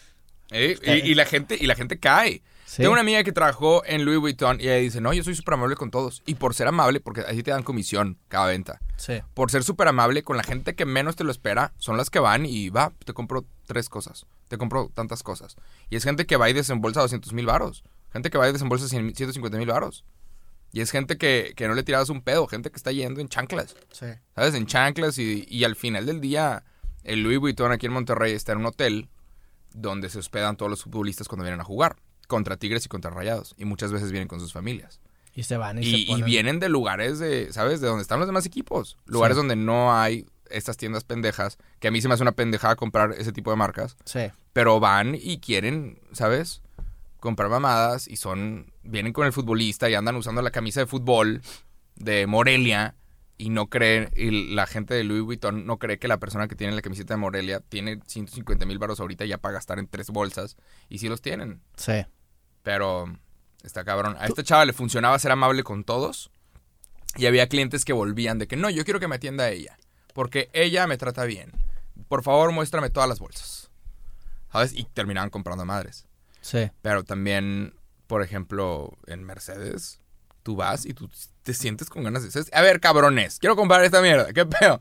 Eh, 0.51 0.77
y, 1.05 1.11
y 1.11 1.15
la 1.15 1.23
gente, 1.25 1.55
y 1.57 1.65
la 1.65 1.75
gente 1.75 1.97
cae. 1.97 2.41
Sí. 2.69 2.83
Tengo 2.83 2.91
una 2.91 3.01
amiga 3.01 3.23
que 3.23 3.31
trabajó 3.31 3.83
en 3.83 4.05
Louis 4.05 4.19
Vuitton 4.19 4.61
y 4.61 4.65
ella 4.65 4.75
dice, 4.75 5.01
no, 5.01 5.11
yo 5.11 5.23
soy 5.23 5.33
súper 5.33 5.55
amable 5.55 5.75
con 5.75 5.89
todos. 5.89 6.21
Y 6.27 6.35
por 6.35 6.53
ser 6.53 6.67
amable, 6.67 6.99
porque 6.99 7.21
así 7.21 7.41
te 7.41 7.49
dan 7.49 7.63
comisión 7.63 8.19
cada 8.27 8.45
venta. 8.45 8.79
Sí. 8.95 9.23
Por 9.33 9.49
ser 9.49 9.63
súper 9.63 9.87
amable 9.87 10.21
con 10.21 10.37
la 10.37 10.43
gente 10.43 10.75
que 10.75 10.85
menos 10.85 11.15
te 11.15 11.23
lo 11.23 11.31
espera, 11.31 11.73
son 11.79 11.97
las 11.97 12.11
que 12.11 12.19
van 12.19 12.45
y 12.45 12.69
va, 12.69 12.93
te 13.03 13.11
compro 13.13 13.43
tres 13.65 13.89
cosas. 13.89 14.27
Te 14.49 14.59
compro 14.59 14.91
tantas 14.93 15.23
cosas. 15.23 15.55
Y 15.89 15.95
es 15.95 16.03
gente 16.03 16.27
que 16.27 16.37
va 16.37 16.47
y 16.47 16.53
desembolsa 16.53 17.01
200 17.01 17.33
mil 17.33 17.47
varos. 17.47 17.83
Gente 18.13 18.29
que 18.29 18.37
va 18.37 18.47
y 18.47 18.53
desembolsa 18.53 18.87
100 18.87 19.15
150 19.15 19.57
mil 19.57 19.67
varos. 19.67 20.05
Y 20.71 20.81
es 20.81 20.91
gente 20.91 21.17
que, 21.17 21.53
que 21.55 21.67
no 21.67 21.73
le 21.73 21.81
tiras 21.81 22.09
un 22.09 22.21
pedo. 22.21 22.45
Gente 22.45 22.69
que 22.69 22.77
está 22.77 22.91
yendo 22.91 23.19
en 23.19 23.29
chanclas. 23.29 23.75
Sí. 23.91 24.05
¿Sabes? 24.35 24.53
En 24.53 24.67
chanclas 24.67 25.17
y, 25.17 25.43
y 25.49 25.63
al 25.63 25.75
final 25.75 26.05
del 26.05 26.21
día, 26.21 26.63
el 27.03 27.23
Louis 27.23 27.39
Vuitton 27.39 27.71
aquí 27.71 27.87
en 27.87 27.93
Monterrey 27.93 28.33
está 28.33 28.51
en 28.51 28.59
un 28.59 28.67
hotel 28.67 29.09
donde 29.73 30.11
se 30.11 30.19
hospedan 30.19 30.55
todos 30.55 30.69
los 30.69 30.83
futbolistas 30.83 31.27
cuando 31.27 31.45
vienen 31.45 31.61
a 31.61 31.63
jugar. 31.63 31.95
Contra 32.29 32.55
Tigres 32.57 32.85
y 32.85 32.89
contra 32.89 33.09
Rayados. 33.11 33.55
Y 33.57 33.65
muchas 33.65 33.91
veces 33.91 34.11
vienen 34.11 34.27
con 34.29 34.39
sus 34.39 34.53
familias. 34.53 35.01
Y 35.33 35.43
se 35.43 35.57
van 35.57 35.79
y, 35.79 35.81
Y, 35.81 35.91
se 35.91 35.97
y 35.97 36.05
ponen. 36.05 36.25
vienen 36.25 36.59
de 36.59 36.69
lugares 36.69 37.17
de, 37.19 37.51
¿sabes? 37.51 37.81
De 37.81 37.87
donde 37.87 38.03
están 38.03 38.19
los 38.19 38.27
demás 38.27 38.45
equipos. 38.45 38.97
Lugares 39.05 39.35
Sí. 39.35 39.39
donde 39.39 39.55
no 39.55 39.93
hay 39.97 40.27
estas 40.51 40.77
tiendas 40.77 41.03
pendejas. 41.03 41.57
Que 41.79 41.87
a 41.87 41.91
mí 41.91 42.01
se 42.01 42.07
me 42.07 42.13
hace 42.13 42.21
una 42.23 42.33
pendejada 42.33 42.75
comprar 42.75 43.13
ese 43.17 43.31
tipo 43.31 43.49
de 43.49 43.57
marcas. 43.57 43.97
Sí. 44.05 44.31
Pero 44.53 44.79
van 44.79 45.15
y 45.19 45.39
quieren, 45.39 45.99
¿sabes? 46.11 46.61
Comprar 47.19 47.49
mamadas 47.49 48.07
y 48.07 48.15
son. 48.15 48.71
Vienen 48.83 49.11
con 49.11 49.25
el 49.25 49.33
futbolista 49.33 49.89
y 49.89 49.95
andan 49.95 50.15
usando 50.15 50.41
la 50.43 50.51
camisa 50.51 50.79
de 50.81 50.85
fútbol 50.85 51.41
de 51.95 52.27
Morelia. 52.27 52.95
Y 53.41 53.51
no 53.51 53.67
creen, 53.67 54.09
y 54.17 54.53
la 54.53 54.67
gente 54.67 54.93
de 54.93 55.05
Louis 55.05 55.21
Vuitton 55.23 55.65
no 55.65 55.79
cree 55.79 55.97
que 55.97 56.09
la 56.09 56.17
persona 56.19 56.49
que 56.49 56.55
tiene 56.55 56.75
la 56.75 56.81
camiseta 56.81 57.13
de 57.13 57.19
Morelia 57.21 57.61
tiene 57.61 58.01
150 58.05 58.65
mil 58.65 58.79
baros 58.79 58.99
ahorita 58.99 59.23
ya 59.23 59.37
para 59.37 59.53
gastar 59.53 59.79
en 59.79 59.87
tres 59.87 60.09
bolsas. 60.09 60.57
Y 60.89 60.97
sí 60.97 61.07
los 61.07 61.21
tienen. 61.21 61.61
Sí. 61.77 62.05
Pero 62.63 63.05
está 63.63 63.83
cabrón. 63.83 64.15
A 64.19 64.27
esta 64.27 64.43
chava 64.43 64.65
le 64.65 64.73
funcionaba 64.73 65.19
ser 65.19 65.31
amable 65.31 65.63
con 65.63 65.83
todos. 65.83 66.31
Y 67.15 67.25
había 67.25 67.49
clientes 67.49 67.85
que 67.85 67.93
volvían 67.93 68.37
de 68.37 68.47
que 68.47 68.55
no, 68.55 68.69
yo 68.69 68.83
quiero 68.85 68.99
que 68.99 69.07
me 69.07 69.15
atienda 69.15 69.45
a 69.45 69.49
ella. 69.49 69.77
Porque 70.13 70.49
ella 70.53 70.87
me 70.87 70.97
trata 70.97 71.23
bien. 71.25 71.51
Por 72.07 72.23
favor, 72.23 72.51
muéstrame 72.51 72.89
todas 72.89 73.09
las 73.09 73.19
bolsas. 73.19 73.69
¿Sabes? 74.51 74.73
Y 74.73 74.83
terminaban 74.85 75.29
comprando 75.29 75.65
madres. 75.65 76.05
Sí. 76.41 76.69
Pero 76.81 77.03
también, 77.03 77.73
por 78.07 78.23
ejemplo, 78.23 78.97
en 79.07 79.23
Mercedes, 79.23 80.01
tú 80.43 80.55
vas 80.55 80.85
y 80.85 80.93
tú 80.93 81.09
te 81.49 81.55
sientes 81.55 81.89
con 81.89 82.03
ganas 82.03 82.21
de... 82.21 82.29
¿sabes? 82.29 82.51
A 82.53 82.61
ver, 82.61 82.79
cabrones, 82.79 83.39
quiero 83.39 83.55
comprar 83.55 83.83
esta 83.83 84.03
mierda, 84.03 84.31
¿qué 84.33 84.45
pedo? 84.45 84.79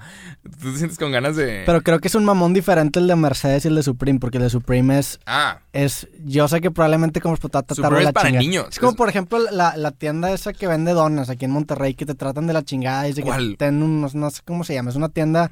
Tú 0.61 0.71
te 0.71 0.77
sientes 0.77 0.99
con 0.99 1.11
ganas 1.11 1.35
de... 1.35 1.63
Pero 1.65 1.81
creo 1.81 1.99
que 1.99 2.09
es 2.09 2.15
un 2.15 2.27
mamón 2.27 2.53
diferente 2.53 2.99
el 2.99 3.07
de 3.07 3.17
Mercedes 3.17 3.65
y 3.65 3.69
el 3.69 3.75
de 3.75 3.83
Supreme, 3.83 4.19
porque 4.19 4.37
el 4.37 4.43
de 4.43 4.51
Supreme 4.51 4.99
es... 4.99 5.19
Ah, 5.25 5.61
es 5.73 6.09
yo 6.27 6.47
sé 6.47 6.61
que 6.61 6.71
probablemente 6.71 7.23
como 7.23 7.39
te 7.39 7.75
Supreme 7.75 8.03
la 8.03 8.11
es 8.11 8.13
para 8.13 8.29
chingada. 8.29 8.43
niños. 8.43 8.67
Es 8.71 8.79
como, 8.81 8.95
por 8.97 9.09
ejemplo, 9.09 9.39
la, 9.51 9.79
la 9.79 9.93
tienda 9.93 10.31
esa 10.31 10.53
que 10.53 10.67
vende 10.67 10.93
donas 10.93 11.31
aquí 11.31 11.47
en 11.47 11.53
Monterrey, 11.53 11.95
que 11.95 12.05
te 12.05 12.15
tratan 12.15 12.47
de 12.47 12.53
la 12.53 12.63
chingada 12.63 13.07
y 13.09 13.15
dice 13.15 13.23
que 13.23 13.57
ten 13.57 13.83
unos... 13.83 14.15
No 14.15 14.31
sé 14.31 14.43
cómo 14.45 14.63
se 14.63 14.75
llama, 14.75 14.91
es 14.91 14.97
una 14.97 15.09
tienda... 15.09 15.51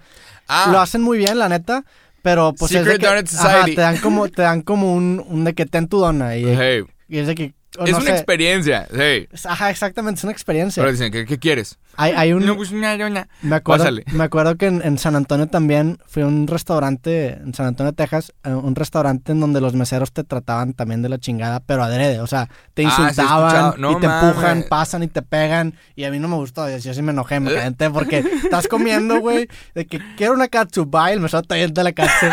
ah 0.48 0.68
Lo 0.70 0.80
hacen 0.80 1.00
muy 1.00 1.16
bien, 1.16 1.38
la 1.38 1.48
neta, 1.48 1.86
pero 2.20 2.52
pues 2.52 2.72
es 2.72 2.84
de 2.84 2.92
Secret 2.92 3.00
que... 3.00 3.06
Donut 3.06 3.28
ajá, 3.32 3.52
Society. 3.60 3.74
te 3.74 3.80
dan 3.80 3.96
como, 3.96 4.28
te 4.28 4.42
dan 4.42 4.60
como 4.60 4.92
un, 4.92 5.24
un 5.26 5.44
de 5.44 5.54
que 5.54 5.64
ten 5.64 5.88
tu 5.88 5.98
dona 5.98 6.36
y, 6.36 6.44
hey, 6.44 6.84
y 7.08 7.18
es 7.20 7.26
de 7.26 7.34
que... 7.34 7.54
es 7.84 7.90
no 7.92 7.98
una 7.98 8.06
sé, 8.06 8.12
experiencia, 8.12 8.86
es- 9.32 9.46
Ajá, 9.46 9.70
exactamente, 9.70 10.18
es 10.18 10.24
una 10.24 10.32
experiencia. 10.32 10.82
Pero 10.82 10.92
dicen, 10.92 11.12
¿qué, 11.12 11.24
qué 11.26 11.38
quieres? 11.38 11.78
Hay, 11.98 12.12
hay 12.12 12.32
un... 12.34 12.44
No, 12.44 12.56
pues 12.56 12.70
una. 12.72 13.28
Me 13.42 13.56
acuerdo, 13.56 13.84
Pásale. 13.84 14.04
me 14.12 14.24
acuerdo 14.24 14.56
que 14.56 14.66
en, 14.66 14.82
en 14.84 14.98
San 14.98 15.16
Antonio 15.16 15.46
también 15.46 15.98
fui 16.06 16.22
a 16.22 16.26
un 16.26 16.46
restaurante, 16.46 17.28
en 17.42 17.54
San 17.54 17.66
Antonio, 17.66 17.92
Texas, 17.94 18.32
eh, 18.44 18.50
un 18.50 18.74
restaurante 18.74 19.32
en 19.32 19.40
donde 19.40 19.60
los 19.62 19.72
meseros 19.74 20.12
te 20.12 20.22
trataban 20.22 20.74
también 20.74 21.00
de 21.00 21.08
la 21.08 21.18
chingada, 21.18 21.60
pero 21.60 21.82
adrede, 21.82 22.20
o 22.20 22.26
sea, 22.26 22.48
te 22.74 22.84
Ah, 22.84 22.90
sí 22.94 23.02
insultaban. 23.02 23.80
No 23.80 23.92
y 23.92 24.00
te 24.00 24.06
mames. 24.08 24.28
empujan, 24.28 24.64
pasan 24.68 25.02
y 25.04 25.08
te 25.08 25.22
pegan, 25.22 25.74
y 25.94 26.04
a 26.04 26.10
mí 26.10 26.18
no 26.18 26.28
me 26.28 26.36
gustó, 26.36 26.68
yo 26.68 26.92
sí 26.94 27.02
me 27.02 27.12
enojé, 27.12 27.40
me 27.40 27.52
calenté, 27.54 27.88
porque 27.90 28.18
estás 28.44 28.68
comiendo, 28.68 29.18
güey, 29.20 29.48
de 29.74 29.86
que 29.86 29.98
quiero 30.16 30.34
una 30.34 30.48
katsu, 30.48 30.90
y 31.08 31.12
el 31.12 31.20
mesero 31.20 31.42
te 31.44 31.82
la 31.82 31.92
katsu, 31.92 32.26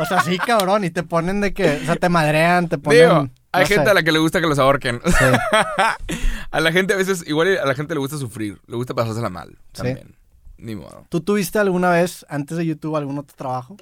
o 0.00 0.04
sea, 0.06 0.22
sí, 0.22 0.38
cabrón, 0.38 0.84
y 0.84 0.90
te 0.90 1.02
ponen 1.02 1.40
de 1.42 1.52
que, 1.52 1.80
o 1.82 1.84
sea, 1.84 1.96
te 1.96 2.08
madrean, 2.08 2.68
te 2.68 2.78
ponen... 2.78 3.00
Digo, 3.08 3.28
hay 3.52 3.62
no 3.62 3.68
gente 3.68 3.84
sé. 3.84 3.90
a 3.90 3.94
la 3.94 4.02
que 4.02 4.12
le 4.12 4.18
gusta 4.18 4.40
que 4.40 4.46
los 4.46 4.58
ahorquen. 4.58 5.00
Sí. 5.04 5.24
a 6.50 6.60
la 6.60 6.72
gente 6.72 6.94
a 6.94 6.96
veces, 6.96 7.24
igual 7.26 7.58
a 7.58 7.64
la 7.66 7.74
gente 7.74 7.94
le 7.94 8.00
gusta 8.00 8.16
sufrir, 8.18 8.60
le 8.66 8.76
gusta 8.76 8.94
pasársela 8.94 9.28
mal 9.30 9.50
Sí. 9.72 9.82
también. 9.82 10.16
Ni 10.58 10.76
modo. 10.76 11.06
¿Tú 11.08 11.20
tuviste 11.22 11.58
alguna 11.58 11.90
vez, 11.90 12.26
antes 12.28 12.58
de 12.58 12.66
YouTube, 12.66 12.94
algún 12.96 13.18
otro 13.18 13.34
trabajo? 13.36 13.76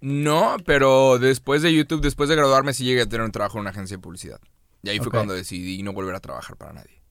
No, 0.00 0.56
pero 0.64 1.18
después 1.18 1.60
de 1.62 1.74
YouTube, 1.74 2.00
después 2.00 2.28
de 2.28 2.36
graduarme, 2.36 2.72
sí 2.72 2.84
llegué 2.84 3.02
a 3.02 3.06
tener 3.08 3.24
un 3.24 3.32
trabajo 3.32 3.58
en 3.58 3.62
una 3.62 3.70
agencia 3.70 3.96
de 3.96 4.00
publicidad. 4.02 4.40
Y 4.82 4.90
ahí 4.90 4.98
fue 5.00 5.10
cuando 5.10 5.34
decidí 5.34 5.82
no 5.82 5.92
volver 5.92 6.14
a 6.14 6.20
trabajar 6.20 6.56
para 6.56 6.72
nadie. 6.72 7.02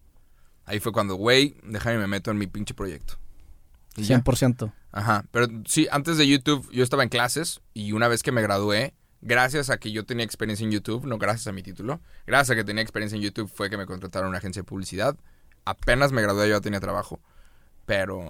Ahí 0.65 0.79
fue 0.79 0.91
cuando, 0.93 1.15
güey, 1.15 1.57
déjame 1.63 1.97
me 1.97 2.07
meto 2.07 2.31
en 2.31 2.37
mi 2.37 2.47
pinche 2.47 2.73
proyecto. 2.73 3.15
Y 3.97 4.03
ya. 4.03 4.19
100%. 4.23 4.71
Ajá, 4.91 5.25
pero 5.31 5.47
sí, 5.65 5.87
antes 5.91 6.17
de 6.17 6.27
YouTube 6.27 6.67
yo 6.71 6.83
estaba 6.83 7.03
en 7.03 7.09
clases 7.09 7.61
y 7.73 7.91
una 7.91 8.07
vez 8.07 8.23
que 8.23 8.31
me 8.31 8.41
gradué, 8.41 8.93
gracias 9.21 9.69
a 9.69 9.77
que 9.77 9.91
yo 9.91 10.05
tenía 10.05 10.23
experiencia 10.25 10.63
en 10.63 10.71
YouTube, 10.71 11.05
no 11.05 11.17
gracias 11.17 11.47
a 11.47 11.51
mi 11.51 11.63
título, 11.63 11.99
gracias 12.25 12.51
a 12.51 12.55
que 12.55 12.63
tenía 12.63 12.81
experiencia 12.81 13.15
en 13.15 13.21
YouTube 13.23 13.49
fue 13.53 13.69
que 13.69 13.77
me 13.77 13.85
contrataron 13.85 14.27
en 14.27 14.29
una 14.29 14.37
agencia 14.39 14.61
de 14.61 14.65
publicidad. 14.65 15.15
Apenas 15.65 16.11
me 16.11 16.21
gradué 16.21 16.47
yo 16.49 16.55
ya 16.55 16.61
tenía 16.61 16.79
trabajo, 16.79 17.19
pero 17.85 18.23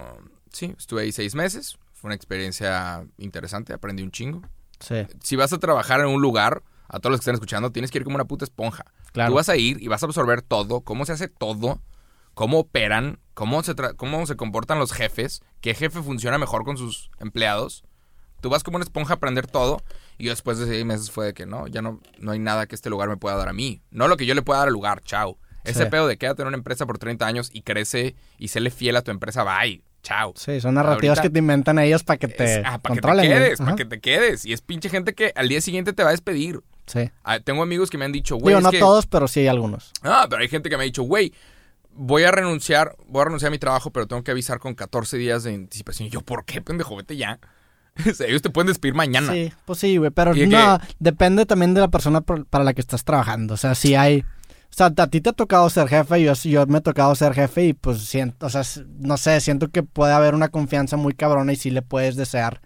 sí, 0.52 0.74
estuve 0.78 1.02
ahí 1.02 1.12
seis 1.12 1.34
meses, 1.34 1.78
fue 1.92 2.08
una 2.08 2.14
experiencia 2.14 3.06
interesante, 3.18 3.72
aprendí 3.72 4.02
un 4.02 4.10
chingo. 4.10 4.42
Sí, 4.80 5.06
Si 5.22 5.36
vas 5.36 5.52
a 5.52 5.58
trabajar 5.58 6.00
en 6.00 6.06
un 6.06 6.22
lugar, 6.22 6.62
a 6.88 7.00
todos 7.00 7.10
los 7.10 7.20
que 7.20 7.22
están 7.22 7.34
escuchando, 7.34 7.70
tienes 7.72 7.90
que 7.90 7.98
ir 7.98 8.04
como 8.04 8.14
una 8.16 8.24
puta 8.24 8.44
esponja. 8.44 8.84
claro. 9.12 9.30
Tú 9.30 9.34
vas 9.36 9.48
a 9.48 9.56
ir 9.56 9.82
y 9.82 9.88
vas 9.88 10.02
a 10.02 10.06
absorber 10.06 10.42
todo, 10.42 10.80
cómo 10.82 11.04
se 11.04 11.12
hace 11.12 11.28
todo, 11.28 11.80
cómo 12.34 12.60
operan, 12.60 13.18
cómo 13.34 13.62
se, 13.62 13.74
tra- 13.74 13.94
cómo 13.96 14.24
se 14.26 14.36
comportan 14.36 14.78
los 14.78 14.92
jefes, 14.92 15.42
qué 15.60 15.74
jefe 15.74 16.00
funciona 16.02 16.38
mejor 16.38 16.64
con 16.64 16.76
sus 16.76 17.10
empleados. 17.18 17.84
Tú 18.40 18.50
vas 18.50 18.62
como 18.62 18.76
una 18.76 18.84
esponja 18.84 19.14
a 19.14 19.16
aprender 19.16 19.46
todo 19.46 19.82
y 20.18 20.24
yo 20.24 20.30
después 20.30 20.58
de 20.58 20.66
seis 20.66 20.84
meses 20.84 21.10
fue 21.10 21.26
de 21.26 21.34
que 21.34 21.46
no, 21.46 21.66
ya 21.66 21.82
no, 21.82 22.00
no 22.18 22.32
hay 22.32 22.38
nada 22.38 22.66
que 22.66 22.74
este 22.74 22.90
lugar 22.90 23.08
me 23.08 23.16
pueda 23.16 23.36
dar 23.36 23.48
a 23.48 23.52
mí. 23.52 23.82
No 23.90 24.08
lo 24.08 24.16
que 24.16 24.26
yo 24.26 24.34
le 24.34 24.42
pueda 24.42 24.60
dar 24.60 24.68
al 24.68 24.74
lugar, 24.74 25.00
chao. 25.02 25.38
Ese 25.64 25.84
Sí. 25.84 25.90
pedo 25.90 26.06
de 26.06 26.16
quédate 26.16 26.42
en 26.42 26.48
una 26.48 26.56
empresa 26.56 26.86
por 26.86 26.98
30 26.98 27.26
años 27.26 27.50
y 27.52 27.62
crece 27.62 28.14
y 28.38 28.48
séle 28.48 28.70
fiel 28.70 28.96
a 28.96 29.02
tu 29.02 29.10
empresa, 29.10 29.42
bye, 29.44 29.82
chao. 30.02 30.32
Sí, 30.36 30.60
son 30.60 30.74
narrativas 30.74 31.18
Ahorita- 31.18 31.22
que 31.28 31.30
te 31.32 31.38
inventan 31.40 31.78
ellos 31.78 32.04
para 32.04 32.16
que 32.18 32.28
te 32.28 32.60
Es- 32.60 32.62
ah, 32.64 32.78
para 32.78 32.94
que 32.94 33.00
te 33.02 33.28
quedes, 33.28 33.58
para 33.58 33.76
que 33.76 33.84
te 33.84 34.00
quedes. 34.00 34.44
Y 34.46 34.52
es 34.52 34.62
pinche 34.62 34.88
gente 34.88 35.14
que 35.14 35.32
al 35.34 35.48
día 35.48 35.60
siguiente 35.60 35.92
te 35.92 36.02
va 36.02 36.08
a 36.10 36.12
despedir. 36.12 36.60
Sí. 36.86 37.10
Ah, 37.22 37.40
tengo 37.40 37.62
amigos 37.62 37.90
que 37.90 37.98
me 37.98 38.06
han 38.06 38.12
dicho, 38.12 38.36
güey, 38.36 38.54
Digo, 38.54 38.62
no 38.62 38.70
que- 38.70 38.78
todos, 38.78 39.06
pero 39.06 39.28
sí 39.28 39.40
hay 39.40 39.48
algunos. 39.48 39.92
Ah, 40.02 40.26
pero 40.30 40.40
hay 40.40 40.48
gente 40.48 40.70
que 40.70 40.76
me 40.78 40.84
ha 40.84 40.86
dicho, 40.86 41.02
güey, 41.02 41.34
voy 41.92 42.22
a 42.22 42.30
renunciar, 42.30 42.96
voy 43.08 43.22
a 43.22 43.24
renunciar 43.26 43.48
a 43.48 43.50
mi 43.50 43.58
trabajo, 43.58 43.90
pero 43.90 44.06
tengo 44.06 44.22
que 44.22 44.30
avisar 44.30 44.58
con 44.60 44.74
14 44.74 45.18
días 45.18 45.42
de 45.42 45.52
anticipación. 45.54 46.06
Y 46.06 46.10
yo, 46.10 46.22
¿por 46.22 46.44
qué, 46.46 46.62
pendejo? 46.62 46.96
Vete 46.96 47.16
ya. 47.16 47.40
Ellos 48.26 48.42
te 48.42 48.50
pueden 48.50 48.68
despedir 48.68 48.94
mañana. 48.94 49.32
Sí, 49.32 49.52
pues 49.64 49.78
sí, 49.78 49.96
güey, 49.96 50.10
pero 50.10 50.34
no, 50.34 50.78
depende 50.98 51.46
también 51.46 51.74
de 51.74 51.80
la 51.80 51.88
persona 51.88 52.20
por- 52.20 52.46
para 52.46 52.64
la 52.64 52.74
que 52.74 52.80
estás 52.80 53.04
trabajando. 53.04 53.54
O 53.54 53.56
sea, 53.56 53.74
si 53.74 53.94
hay... 53.94 54.24
O 54.70 54.76
sea, 54.78 54.92
a 54.94 55.06
ti 55.06 55.20
te 55.22 55.30
ha 55.30 55.32
tocado 55.32 55.68
ser 55.70 55.88
jefe, 55.88 56.22
yo, 56.22 56.34
yo 56.34 56.66
me 56.66 56.78
he 56.78 56.80
tocado 56.82 57.14
ser 57.14 57.32
jefe 57.34 57.64
y 57.64 57.72
pues 57.72 58.02
siento, 58.02 58.46
o 58.46 58.50
sea, 58.50 58.62
no 59.00 59.16
sé, 59.16 59.40
siento 59.40 59.68
que 59.70 59.82
puede 59.82 60.12
haber 60.12 60.34
una 60.34 60.48
confianza 60.48 60.96
muy 60.98 61.14
cabrona 61.14 61.52
y 61.52 61.56
sí 61.56 61.70
le 61.70 61.80
puedes 61.82 62.16
desear. 62.16 62.60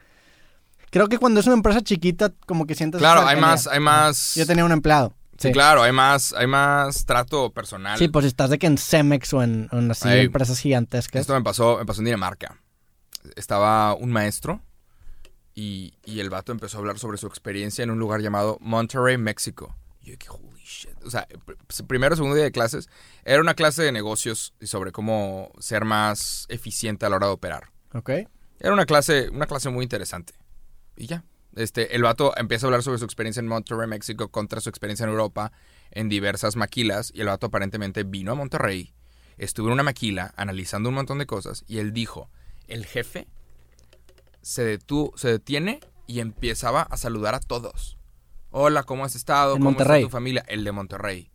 Creo 0.91 1.09
que 1.09 1.19
cuando 1.19 1.41
es 1.41 1.47
una 1.47 1.55
empresa 1.55 1.81
chiquita, 1.81 2.33
como 2.45 2.67
que 2.67 2.75
sientes... 2.75 2.99
Claro, 2.99 3.27
hay 3.27 3.41
más, 3.41 3.67
hay 3.69 3.81
más. 3.81 4.35
Yo 4.35 4.45
tenía 4.47 4.65
un 4.65 4.73
empleado. 4.73 5.15
Sí, 5.39 5.53
claro, 5.53 5.83
hay 5.83 5.93
más, 5.93 6.35
hay 6.35 6.47
más 6.47 7.07
trato 7.07 7.51
personal. 7.53 7.97
Sí, 7.99 8.09
pues 8.09 8.25
si 8.25 8.29
estás 8.29 8.51
de 8.51 8.59
que 8.59 8.67
en 8.67 8.79
Cemex 8.79 9.33
o 9.33 9.43
en, 9.43 9.69
en 9.73 9.91
así 9.91 10.09
Ey. 10.09 10.27
empresas 10.27 10.59
gigantescas. 10.59 11.21
Esto 11.23 11.35
me 11.35 11.43
pasó, 11.43 11.79
me 11.79 11.87
pasó 11.87 12.01
en 12.01 12.07
Dinamarca. 12.07 12.59
Estaba 13.37 13.95
un 13.95 14.11
maestro 14.11 14.61
y, 15.55 15.95
y 16.05 16.21
el 16.21 16.31
vato 16.31 16.53
empezó 16.53 16.79
a 16.79 16.81
hablar 16.81 16.99
sobre 16.99 17.19
su 17.19 17.27
experiencia 17.27 17.83
en 17.83 17.91
un 17.91 17.99
lugar 17.99 18.21
llamado 18.21 18.59
Monterrey, 18.61 19.19
México. 19.19 19.77
Y 20.01 20.07
yo 20.07 20.17
dije, 20.17 20.31
holy 20.31 20.63
shit. 20.65 20.97
O 21.05 21.11
sea, 21.11 21.29
pr- 21.29 21.87
primero, 21.87 22.17
segundo 22.17 22.35
día 22.35 22.45
de 22.45 22.53
clases, 22.53 22.89
era 23.25 23.41
una 23.41 23.55
clase 23.55 23.83
de 23.83 23.93
negocios 23.93 24.55
y 24.61 24.67
sobre 24.67 24.91
cómo 24.91 25.53
ser 25.59 25.85
más 25.85 26.47
eficiente 26.49 27.07
a 27.07 27.09
la 27.09 27.17
hora 27.17 27.27
de 27.29 27.33
operar. 27.35 27.71
Ok. 27.95 28.11
Era 28.59 28.73
una 28.73 28.87
clase, 28.87 29.29
una 29.31 29.47
clase 29.47 29.69
muy 29.69 29.85
interesante. 29.85 30.35
Y 30.97 31.07
ya. 31.07 31.25
Este, 31.55 31.95
el 31.95 32.03
vato 32.03 32.33
empieza 32.37 32.67
a 32.67 32.69
hablar 32.69 32.83
sobre 32.83 32.99
su 32.99 33.05
experiencia 33.05 33.41
en 33.41 33.47
Monterrey, 33.47 33.87
México, 33.87 34.29
contra 34.29 34.61
su 34.61 34.71
experiencia 34.71 35.05
en 35.05 35.11
Europa, 35.11 35.53
en 35.91 36.09
diversas 36.09 36.57
maquilas. 36.57 37.13
Y 37.15 37.21
el 37.21 37.27
vato 37.27 37.49
aparentemente 37.49 38.05
vino 38.05 38.33
a 38.33 38.35
Monterrey, 38.35 38.95
estuvo 39.37 39.67
en 39.67 39.75
una 39.75 39.83
maquila 39.83 40.33
analizando 40.37 40.89
un 40.89 40.95
montón 40.95 41.19
de 41.19 41.27
cosas. 41.27 41.65
Y 41.69 41.79
él 41.79 41.93
dijo: 41.93 42.31
el 42.69 42.87
jefe 42.87 43.29
se, 44.43 44.79
detu- 44.79 45.13
se 45.17 45.29
detiene 45.29 45.81
y 46.07 46.21
empezaba 46.21 46.83
a 46.83 46.97
saludar 46.97 47.35
a 47.35 47.41
todos. 47.41 47.97
Hola, 48.51 48.83
¿cómo 48.83 49.05
has 49.05 49.15
estado? 49.15 49.55
¿Cómo 49.55 49.65
Monterrey. 49.67 50.03
está 50.03 50.09
tu 50.09 50.13
familia? 50.13 50.45
El 50.47 50.65
de 50.65 50.73
Monterrey. 50.73 51.31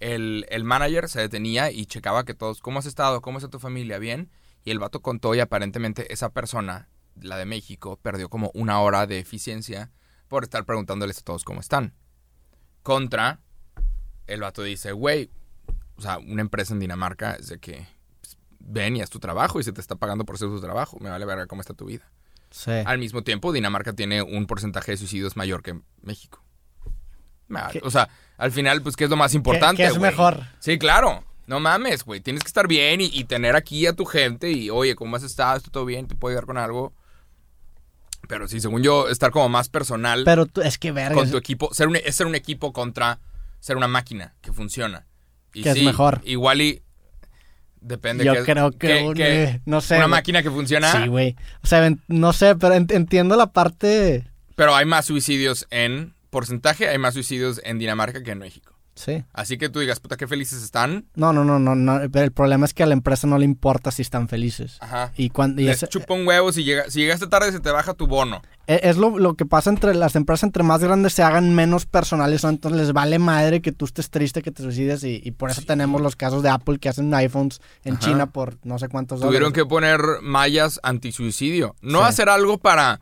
El, 0.00 0.46
el 0.48 0.64
manager 0.64 1.08
se 1.08 1.20
detenía 1.20 1.70
y 1.70 1.86
checaba 1.86 2.24
que 2.24 2.34
todos, 2.34 2.60
¿cómo 2.60 2.78
has 2.78 2.86
estado? 2.86 3.20
¿Cómo 3.20 3.38
está 3.38 3.50
tu 3.50 3.58
familia? 3.58 3.98
¿Bien? 3.98 4.30
Y 4.64 4.70
el 4.70 4.78
vato 4.78 5.00
contó 5.02 5.34
y 5.34 5.40
aparentemente 5.40 6.12
esa 6.12 6.30
persona, 6.30 6.88
la 7.20 7.36
de 7.36 7.44
México, 7.46 7.98
perdió 8.00 8.28
como 8.28 8.50
una 8.54 8.80
hora 8.80 9.06
de 9.06 9.18
eficiencia 9.18 9.90
por 10.28 10.44
estar 10.44 10.64
preguntándoles 10.64 11.18
a 11.18 11.22
todos 11.22 11.44
cómo 11.44 11.60
están. 11.60 11.94
Contra, 12.82 13.40
el 14.26 14.40
vato 14.40 14.62
dice, 14.62 14.92
güey, 14.92 15.30
o 15.96 16.02
sea, 16.02 16.18
una 16.18 16.42
empresa 16.42 16.74
en 16.74 16.80
Dinamarca 16.80 17.34
es 17.34 17.48
de 17.48 17.58
que 17.58 17.86
pues, 18.20 18.36
ven 18.58 18.96
y 18.96 19.02
haz 19.02 19.10
tu 19.10 19.18
trabajo 19.18 19.60
y 19.60 19.64
se 19.64 19.72
te 19.72 19.80
está 19.80 19.96
pagando 19.96 20.24
por 20.24 20.34
hacer 20.36 20.48
tu 20.48 20.60
trabajo. 20.60 20.98
Me 21.00 21.10
vale 21.10 21.24
ver 21.24 21.46
cómo 21.46 21.60
está 21.62 21.74
tu 21.74 21.86
vida. 21.86 22.10
Sí. 22.56 22.70
Al 22.70 22.98
mismo 22.98 23.22
tiempo, 23.22 23.52
Dinamarca 23.52 23.92
tiene 23.92 24.22
un 24.22 24.46
porcentaje 24.46 24.92
de 24.92 24.96
suicidios 24.96 25.36
mayor 25.36 25.62
que 25.62 25.78
México. 26.00 26.42
¿Qué? 27.70 27.80
O 27.84 27.90
sea, 27.90 28.08
al 28.38 28.50
final, 28.50 28.80
pues, 28.80 28.96
¿qué 28.96 29.04
es 29.04 29.10
lo 29.10 29.16
más 29.16 29.34
importante? 29.34 29.82
qué 29.82 29.88
es 29.88 29.98
güey? 29.98 30.10
mejor? 30.10 30.40
Sí, 30.58 30.78
claro. 30.78 31.22
No 31.46 31.60
mames, 31.60 32.02
güey. 32.04 32.20
Tienes 32.20 32.42
que 32.42 32.48
estar 32.48 32.66
bien 32.66 33.02
y, 33.02 33.10
y 33.12 33.24
tener 33.24 33.56
aquí 33.56 33.86
a 33.86 33.92
tu 33.92 34.06
gente 34.06 34.50
y, 34.50 34.70
oye, 34.70 34.96
¿cómo 34.96 35.16
has 35.16 35.22
estado? 35.22 35.58
¿Está 35.58 35.70
todo 35.70 35.84
bien? 35.84 36.08
¿Te 36.08 36.14
puedo 36.14 36.32
ayudar 36.32 36.46
con 36.46 36.56
algo? 36.56 36.94
Pero 38.26 38.48
sí, 38.48 38.60
según 38.60 38.82
yo, 38.82 39.08
estar 39.08 39.30
como 39.30 39.48
más 39.48 39.68
personal 39.68 40.24
Pero 40.24 40.46
tú, 40.46 40.62
es 40.62 40.78
que 40.78 40.92
verga. 40.92 41.14
con 41.14 41.30
tu 41.30 41.36
equipo. 41.36 41.72
Ser 41.74 41.88
un, 41.88 41.96
es 41.96 42.14
ser 42.16 42.26
un 42.26 42.34
equipo 42.34 42.72
contra 42.72 43.20
ser 43.60 43.76
una 43.76 43.86
máquina 43.86 44.34
que 44.40 44.52
funciona. 44.52 45.06
Y 45.52 45.62
Que 45.62 45.70
es 45.70 45.82
mejor. 45.82 46.22
Igual 46.24 46.62
y. 46.62 46.82
Depende. 47.80 48.24
Yo 48.24 48.32
qué 48.32 48.38
es- 48.40 48.44
creo 48.44 48.70
que 48.72 48.78
qué- 48.78 49.04
un- 49.04 49.14
qué- 49.14 49.42
eh, 49.44 49.60
no 49.64 49.80
sé, 49.80 49.96
Una 49.96 50.08
máquina 50.08 50.42
que 50.42 50.50
funciona. 50.50 50.90
Sí, 50.92 51.08
güey. 51.08 51.36
O 51.62 51.66
sea, 51.66 51.88
no 52.08 52.32
sé, 52.32 52.56
pero 52.56 52.74
ent- 52.74 52.92
entiendo 52.94 53.36
la 53.36 53.52
parte... 53.52 54.28
Pero 54.56 54.74
hay 54.74 54.86
más 54.86 55.04
suicidios 55.06 55.66
en 55.70 56.14
porcentaje, 56.30 56.88
hay 56.88 56.98
más 56.98 57.14
suicidios 57.14 57.60
en 57.64 57.78
Dinamarca 57.78 58.22
que 58.22 58.30
en 58.32 58.38
México. 58.38 58.75
Sí. 58.96 59.22
Así 59.34 59.58
que 59.58 59.68
tú 59.68 59.78
digas, 59.80 60.00
puta, 60.00 60.16
qué 60.16 60.26
felices 60.26 60.62
están. 60.62 61.04
No, 61.14 61.32
no, 61.32 61.44
no, 61.44 61.58
no, 61.58 61.74
no. 61.74 62.00
Pero 62.10 62.24
el 62.24 62.32
problema 62.32 62.64
es 62.64 62.72
que 62.74 62.82
a 62.82 62.86
la 62.86 62.94
empresa 62.94 63.26
no 63.26 63.36
le 63.38 63.44
importa 63.44 63.90
si 63.90 64.00
están 64.02 64.26
felices. 64.26 64.78
Ajá. 64.80 65.12
Y 65.16 65.28
cuando... 65.28 65.60
Y 65.60 65.66
Les 65.66 65.82
es, 65.82 65.88
chupa 65.90 66.14
un 66.14 66.26
huevo, 66.26 66.50
si, 66.50 66.64
llega, 66.64 66.88
si 66.90 67.00
llegaste 67.00 67.26
tarde 67.26 67.52
se 67.52 67.60
te 67.60 67.70
baja 67.70 67.92
tu 67.92 68.06
bono. 68.06 68.40
e- 68.66 68.80
es 68.84 68.96
lo, 68.96 69.18
lo 69.18 69.34
que 69.34 69.44
pasa 69.44 69.68
entre 69.68 69.94
las 69.94 70.16
empresas, 70.16 70.44
entre 70.44 70.62
más 70.62 70.82
grandes 70.82 71.12
se 71.12 71.22
hagan 71.22 71.54
menos 71.54 71.84
personales, 71.84 72.42
¿no? 72.42 72.48
entonces 72.50 72.80
les 72.80 72.92
vale 72.94 73.18
madre 73.18 73.60
que 73.60 73.70
tú 73.70 73.84
estés 73.84 74.08
triste, 74.10 74.40
que 74.40 74.50
te 74.50 74.62
suicides 74.62 75.04
y, 75.04 75.20
y 75.22 75.30
por 75.32 75.50
eso 75.50 75.60
Sí. 75.60 75.66
tenemos 75.66 76.00
los 76.00 76.16
casos 76.16 76.42
de 76.42 76.48
Apple 76.48 76.78
que 76.78 76.88
hacen 76.88 77.12
iPhones 77.14 77.60
en 77.84 77.96
Ajá. 77.96 78.00
China 78.02 78.26
por 78.32 78.56
no 78.64 78.78
sé 78.78 78.88
cuántos 78.88 79.20
Tuvieron 79.20 79.52
dólares. 79.52 79.62
que 79.62 79.68
poner 79.68 80.00
mallas 80.22 80.80
antisuicidio. 80.82 81.76
No 81.82 81.98
Sí. 82.00 82.04
hacer 82.08 82.28
algo 82.30 82.56
para, 82.58 83.00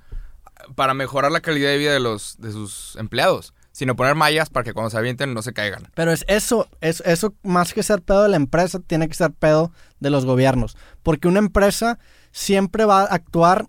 para 0.75 0.93
mejorar 0.95 1.31
la 1.33 1.41
calidad 1.41 1.71
de 1.71 1.79
vida 1.79 1.93
de, 1.93 2.01
los, 2.01 2.37
de 2.39 2.53
sus 2.53 2.97
empleados, 2.97 3.55
sino 3.75 3.97
poner 3.97 4.15
mallas 4.15 4.51
para 4.51 4.63
que 4.63 4.73
cuando 4.73 4.89
se 4.89 4.97
avienten 4.97 5.35
no 5.35 5.43
se 5.43 5.53
caigan. 5.53 5.89
Pero 5.97 6.13
es 6.13 6.25
eso, 6.29 6.69
es 6.81 7.03
eso 7.05 7.35
más 7.43 7.75
que 7.75 7.83
ser 7.83 8.03
pedo 8.03 8.23
de 8.23 8.29
la 8.29 8.37
empresa, 8.37 8.79
tiene 8.79 9.09
que 9.09 9.15
ser 9.15 9.33
pedo 9.33 9.73
de 9.99 10.11
los 10.11 10.25
gobiernos. 10.25 10.77
Porque 11.03 11.27
una 11.27 11.41
empresa 11.41 11.99
siempre 12.31 12.85
va 12.85 13.01
a 13.01 13.05
actuar 13.07 13.67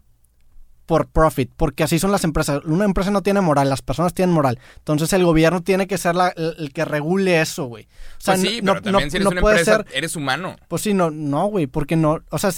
por 0.86 1.08
profit, 1.08 1.52
porque 1.58 1.84
así 1.84 1.98
son 1.98 2.12
las 2.12 2.24
empresas. 2.24 2.64
Una 2.66 2.86
empresa 2.86 3.10
no 3.10 3.24
tiene 3.24 3.42
moral, 3.42 3.68
las 3.68 3.82
personas 3.82 4.14
tienen 4.14 4.36
moral. 4.36 4.60
Entonces 4.78 5.12
el 5.14 5.26
gobierno 5.26 5.64
tiene 5.64 5.88
que 5.88 5.98
ser 5.98 6.14
la- 6.14 6.30
el, 6.30 6.54
el 6.60 6.72
que 6.74 6.86
regule 6.86 7.42
eso, 7.42 7.66
güey. 7.66 7.86
O 7.86 8.22
sea, 8.22 8.36
pues 8.36 8.42
sí, 8.48 8.60
no, 8.62 8.74
pero 8.74 8.84
también 8.84 9.08
no- 9.08 9.10
si 9.12 9.18
eres 9.18 9.24
no 9.26 9.32
una 9.32 9.42
puede 9.42 9.60
empresa, 9.60 9.78
ser- 9.78 9.88
eres 9.98 10.16
humano. 10.16 10.56
Pues 10.68 10.84
sí, 10.84 10.94
no, 10.94 11.10
no, 11.10 11.48
güey, 11.48 11.66
porque 11.66 11.96
no, 11.96 12.20
o 12.30 12.38
sea, 12.38 12.52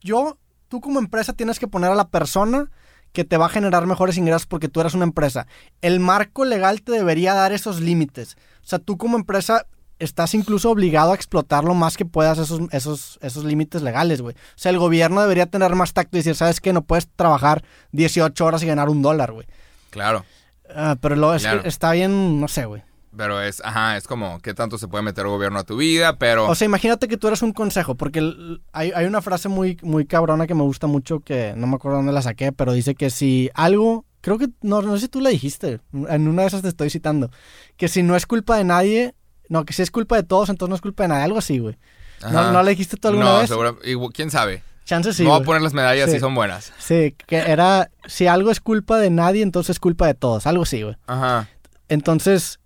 yo, 0.00 0.38
tú 0.68 0.80
como 0.80 1.00
empresa 1.00 1.32
tienes 1.32 1.58
que 1.58 1.66
poner 1.66 1.90
a 1.90 1.96
la 1.96 2.08
persona 2.08 2.70
que 3.14 3.24
te 3.24 3.36
va 3.36 3.46
a 3.46 3.48
generar 3.48 3.86
mejores 3.86 4.18
ingresos 4.18 4.44
porque 4.44 4.68
tú 4.68 4.80
eres 4.80 4.92
una 4.92 5.04
empresa. 5.04 5.46
El 5.80 6.00
marco 6.00 6.44
legal 6.44 6.82
te 6.82 6.90
debería 6.90 7.32
dar 7.32 7.52
esos 7.52 7.80
límites. 7.80 8.36
O 8.56 8.66
sea, 8.66 8.80
tú 8.80 8.98
como 8.98 9.16
empresa 9.16 9.66
estás 10.00 10.34
incluso 10.34 10.68
obligado 10.68 11.12
a 11.12 11.14
explotar 11.14 11.62
lo 11.62 11.74
más 11.74 11.96
que 11.96 12.04
puedas 12.04 12.38
esos, 12.38 12.60
esos, 12.72 13.20
esos 13.22 13.44
límites 13.44 13.82
legales, 13.82 14.20
güey. 14.20 14.34
O 14.34 14.56
sea, 14.58 14.72
el 14.72 14.80
gobierno 14.80 15.22
debería 15.22 15.46
tener 15.46 15.76
más 15.76 15.92
tacto 15.92 16.16
y 16.16 16.20
decir, 16.20 16.34
¿sabes 16.34 16.60
qué? 16.60 16.72
No 16.72 16.82
puedes 16.82 17.08
trabajar 17.14 17.64
18 17.92 18.44
horas 18.44 18.64
y 18.64 18.66
ganar 18.66 18.88
un 18.88 19.00
dólar, 19.00 19.30
güey. 19.30 19.46
Claro. 19.90 20.24
Ah, 20.74 20.96
pero 21.00 21.14
lo, 21.14 21.36
es 21.36 21.46
que 21.46 21.68
está 21.68 21.92
bien, 21.92 22.40
no 22.40 22.48
sé, 22.48 22.64
güey. 22.64 22.82
Pero 23.16 23.40
es, 23.40 23.60
ajá, 23.64 23.96
es 23.96 24.06
como 24.08 24.40
qué 24.40 24.54
tanto 24.54 24.76
se 24.78 24.88
puede 24.88 25.02
meter 25.04 25.24
el 25.24 25.30
gobierno 25.30 25.58
a 25.58 25.64
tu 25.64 25.76
vida, 25.76 26.16
pero 26.18 26.48
O 26.48 26.54
sea, 26.54 26.64
imagínate 26.66 27.06
que 27.08 27.16
tú 27.16 27.28
eres 27.28 27.42
un 27.42 27.52
consejo, 27.52 27.94
porque 27.94 28.18
el- 28.18 28.62
hay, 28.72 28.90
hay 28.94 29.06
una 29.06 29.22
frase 29.22 29.48
muy, 29.48 29.78
muy 29.82 30.04
cabrona 30.06 30.46
que 30.46 30.54
me 30.54 30.62
gusta 30.62 30.86
mucho, 30.86 31.20
que 31.20 31.54
no 31.56 31.66
me 31.66 31.76
acuerdo 31.76 31.98
dónde 31.98 32.12
la 32.12 32.22
saqué, 32.22 32.50
pero 32.52 32.72
dice 32.72 32.94
que 32.94 33.10
si 33.10 33.50
algo, 33.54 34.04
creo 34.20 34.38
que, 34.38 34.48
no, 34.62 34.82
no 34.82 34.94
sé 34.96 35.02
si 35.02 35.08
tú 35.08 35.20
la 35.20 35.30
dijiste, 35.30 35.80
en 35.92 36.28
una 36.28 36.42
de 36.42 36.48
esas 36.48 36.62
te 36.62 36.68
estoy 36.68 36.90
citando, 36.90 37.30
que 37.76 37.88
si 37.88 38.02
no 38.02 38.16
es 38.16 38.26
culpa 38.26 38.56
de 38.56 38.64
nadie, 38.64 39.14
no, 39.48 39.64
que 39.64 39.72
si 39.74 39.82
es 39.82 39.90
culpa 39.90 40.16
de 40.16 40.22
todos, 40.24 40.48
entonces 40.48 40.70
no 40.70 40.74
es 40.76 40.80
culpa 40.82 41.04
de 41.04 41.08
nadie, 41.10 41.22
algo 41.24 41.38
así, 41.38 41.58
güey. 41.58 41.76
¿No. 42.32 42.50
¿No 42.52 42.62
la 42.62 42.70
dijiste 42.70 42.96
tú 42.96 43.08
alguna 43.08 43.26
no, 43.26 43.38
vez? 43.40 43.48
seguro- 43.48 43.78
igual- 43.84 44.12
quién 44.14 44.30
sabe. 44.30 44.62
Chances 44.86 45.16
sí, 45.16 45.22
Me 45.22 45.30
voy 45.30 45.40
a 45.40 45.44
poner 45.44 45.62
las 45.62 45.72
medallas 45.72 46.08
Sí. 46.10 46.16
si 46.16 46.20
son 46.20 46.34
buenas. 46.34 46.72
Sí, 46.78 47.14
que 47.26 47.36
era, 47.38 47.90
si 48.06 48.26
algo 48.26 48.50
es 48.50 48.60
culpa 48.60 48.98
de 48.98 49.08
nadie, 49.10 49.42
entonces 49.42 49.76
es 49.76 49.80
culpa 49.80 50.06
de 50.06 50.14
todos, 50.14 50.46
algo 50.46 50.64
así, 50.64 50.82
güey. 50.82 50.96
Ajá. 51.06 51.48
Entonces, 51.88 52.60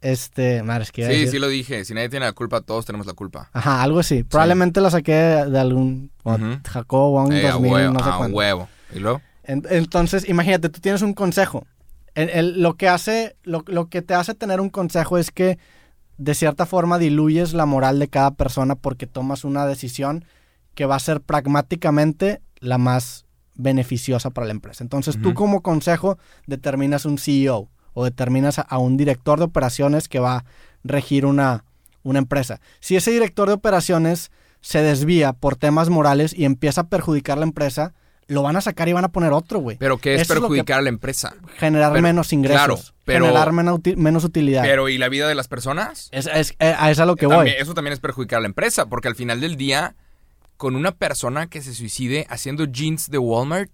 este, 0.00 0.62
madre, 0.62 0.84
es 0.84 0.92
que 0.92 1.02
Sí, 1.04 1.08
decir- 1.12 1.30
sí 1.30 1.38
lo 1.38 1.48
dije. 1.48 1.84
Si 1.84 1.94
nadie 1.94 2.08
tiene 2.08 2.26
la 2.26 2.32
culpa, 2.32 2.60
todos 2.60 2.84
tenemos 2.86 3.06
la 3.06 3.14
culpa. 3.14 3.50
Ajá, 3.52 3.82
algo 3.82 3.98
así. 4.00 4.22
Probablemente 4.24 4.80
la 4.80 4.90
saqué 4.90 5.12
de, 5.12 5.58
algún 5.58 6.10
o 6.22 6.34
Ujú. 6.34 6.44
Jacobo 6.68 7.10
Wong 7.12 7.32
Eh, 7.32 7.46
a 7.48 7.52
2000, 7.52 7.72
huevo, 7.72 7.92
no 7.94 7.98
sé 8.04 8.10
a 8.10 8.18
huevo. 8.18 8.68
¿Y 8.94 8.98
luego? 9.00 9.20
En- 9.44 9.64
Entonces, 9.70 10.28
imagínate, 10.28 10.68
tú 10.68 10.80
tienes 10.80 11.02
un 11.02 11.14
consejo. 11.14 11.66
El- 12.14 12.30
el- 12.30 12.62
lo 12.62 12.74
que 12.74 12.88
hace, 12.88 13.36
lo, 13.44 13.64
lo 13.66 13.86
que 13.88 14.02
te 14.02 14.14
hace 14.14 14.34
tener 14.34 14.60
un 14.60 14.70
consejo 14.70 15.18
es 15.18 15.30
que 15.30 15.58
de 16.16 16.34
cierta 16.34 16.66
forma 16.66 16.98
diluyes 16.98 17.52
la 17.52 17.64
moral 17.66 17.98
de 17.98 18.08
cada 18.08 18.32
persona 18.32 18.74
porque 18.74 19.06
tomas 19.06 19.44
una 19.44 19.66
decisión 19.66 20.24
que 20.74 20.84
va 20.84 20.96
a 20.96 21.00
ser 21.00 21.20
pragmáticamente 21.20 22.40
la 22.60 22.78
más 22.78 23.24
beneficiosa 23.54 24.30
para 24.30 24.46
la 24.46 24.52
empresa. 24.52 24.84
Entonces, 24.84 25.20
tú 25.20 25.34
como 25.34 25.62
consejo 25.62 26.18
determinas 26.46 27.04
un 27.04 27.18
CEO 27.18 27.68
o 27.94 28.04
determinas 28.04 28.58
a, 28.58 28.78
un 28.78 28.96
director 28.96 29.38
de 29.38 29.44
operaciones 29.46 30.08
que 30.08 30.18
va 30.20 30.36
a 30.38 30.44
regir 30.84 31.26
una, 31.26 31.64
una 32.02 32.18
empresa. 32.18 32.60
Si 32.80 32.96
ese 32.96 33.10
director 33.10 33.48
de 33.48 33.54
operaciones 33.54 34.30
se 34.60 34.82
desvía 34.82 35.32
por 35.32 35.56
temas 35.56 35.88
morales 35.88 36.34
y 36.36 36.44
empieza 36.44 36.82
a 36.82 36.88
perjudicar 36.88 37.38
la 37.38 37.44
empresa, 37.44 37.94
lo 38.26 38.42
van 38.42 38.56
a 38.56 38.60
sacar 38.60 38.88
y 38.88 38.92
van 38.92 39.04
a 39.04 39.08
poner 39.08 39.32
otro, 39.32 39.58
güey. 39.60 39.78
Pero 39.78 39.96
¿qué 39.98 40.14
es 40.14 40.22
Eso 40.22 40.34
es 40.34 40.40
lo 40.40 40.48
que- 40.48 40.54
perjudicar 40.56 40.78
a 40.80 40.82
la 40.82 40.88
empresa? 40.90 41.34
Generar 41.56 41.92
Pero- 41.92 42.02
menos 42.02 42.32
ingresos. 42.32 42.58
claro, 42.64 42.78
pero- 43.04 43.24
generar 43.24 43.52
menos, 43.52 43.78
uti- 43.78 43.96
menos 43.96 44.24
utilidad. 44.24 44.62
Pero 44.62 44.88
¿y 44.90 44.98
la 44.98 45.08
vida 45.08 45.26
de 45.28 45.34
las 45.34 45.48
personas? 45.48 46.08
es, 46.12 46.26
es- 46.26 46.54
eh, 46.58 46.74
a 46.78 46.90
eso 46.90 46.92
es 46.92 46.98
a 47.00 47.06
lo 47.06 47.16
que 47.16 47.26
voy. 47.26 47.36
También- 47.36 47.56
eso 47.58 47.72
también 47.74 47.92
es 47.94 48.00
perjudicar 48.00 48.38
a 48.38 48.40
la 48.42 48.48
empresa, 48.48 48.86
porque 48.86 49.08
al 49.08 49.14
final 49.14 49.40
del 49.40 49.56
día, 49.56 49.94
con 50.58 50.76
una 50.76 50.92
persona 50.92 51.46
que 51.46 51.62
se 51.62 51.72
suicide 51.72 52.26
haciendo 52.28 52.64
jeans 52.66 53.08
de 53.10 53.16
Walmart, 53.18 53.70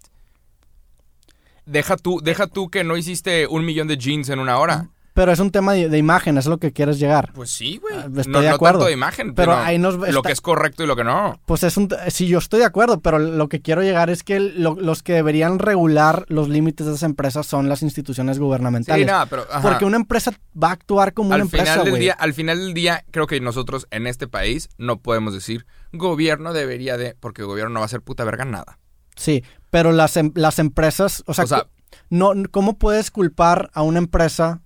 deja 1.65 1.97
tú, 1.97 2.19
deja 2.23 2.47
tú 2.47 2.69
que 2.69 2.83
no 2.83 2.97
hiciste 2.97 3.47
un 3.47 3.65
millón 3.65 3.87
de 3.87 3.97
jeans 3.97 4.29
en 4.29 4.39
una 4.39 4.57
hora. 4.59 4.89
Pero 5.13 5.31
es 5.31 5.39
un 5.39 5.49
tema 5.49 5.71
de, 5.71 5.87
de 5.87 5.97
imagen, 5.97 6.37
es 6.37 6.45
lo 6.45 6.57
que 6.57 6.73
quieres 6.73 6.99
llegar. 6.99 7.31
Pues 7.33 7.49
sí, 7.49 7.77
güey. 7.77 7.95
Ah, 7.95 8.07
estoy 8.17 8.33
no, 8.33 8.41
de 8.41 8.49
no 8.49 8.55
acuerdo. 8.55 8.79
tanto 8.79 8.87
de 8.87 8.91
imagen, 8.91 9.33
Pero 9.33 9.55
ahí 9.55 9.77
nos 9.77 9.95
lo 9.95 10.05
está- 10.07 10.21
que 10.23 10.33
es 10.33 10.41
correcto 10.41 10.83
y 10.83 10.87
lo 10.87 10.97
que 10.97 11.05
no. 11.05 11.39
Pues 11.45 11.63
es 11.63 11.77
un... 11.77 11.87
Sí, 12.09 12.27
yo 12.27 12.37
estoy 12.37 12.59
de 12.59 12.65
acuerdo, 12.65 12.99
pero 12.99 13.17
lo 13.17 13.47
que 13.47 13.61
quiero 13.61 13.81
llegar 13.81 14.09
es 14.09 14.23
que 14.23 14.41
lo- 14.41 14.75
los 14.75 15.03
que 15.03 15.13
deberían 15.13 15.59
regular 15.59 16.25
los 16.27 16.49
límites 16.49 16.85
de 16.85 16.91
esas 16.91 17.03
empresas 17.03 17.45
son 17.47 17.69
las 17.69 17.81
instituciones 17.81 18.35
Sí, 18.35 18.43
gubernamentales. 18.43 19.07
nada, 19.07 19.25
pero 19.27 19.43
ajá. 19.49 19.61
Porque 19.61 19.85
una 19.85 19.95
empresa 19.95 20.33
va 20.61 20.71
a 20.71 20.73
actuar 20.73 21.13
como 21.13 21.27
una 21.29 21.35
al 21.35 21.41
empresa, 21.43 21.71
final 21.75 21.85
del 21.85 21.99
día, 22.01 22.13
al 22.19 22.33
final 22.33 22.57
del 22.59 22.73
día, 22.73 23.05
creo 23.11 23.25
que 23.25 23.39
nosotros 23.39 23.87
en 23.91 24.07
este 24.07 24.27
país 24.27 24.67
no 24.77 24.97
podemos 24.99 25.33
decir 25.33 25.65
gobierno 25.93 26.51
debería 26.51 26.97
de, 26.97 27.15
porque 27.17 27.41
el 27.41 27.47
gobierno 27.47 27.73
no 27.75 27.79
va 27.79 27.83
a 27.83 27.87
hacer 27.87 28.01
puta 28.01 28.25
verga 28.25 28.43
nada. 28.43 28.79
Sí, 29.15 29.45
pero 29.75 29.91
las, 29.91 30.15
em- 30.15 30.31
las 30.35 30.57
empresas, 30.57 31.21
o 31.27 31.33
sea, 31.33 31.43
O 31.43 31.47
sea- 31.47 31.63
cu- 31.63 31.69
no, 32.09 32.31
¿cómo 32.49 32.77
puedes 32.77 33.11
culpar 33.11 33.71
a 33.73 33.81
una 33.81 33.97
empresa 33.99 34.61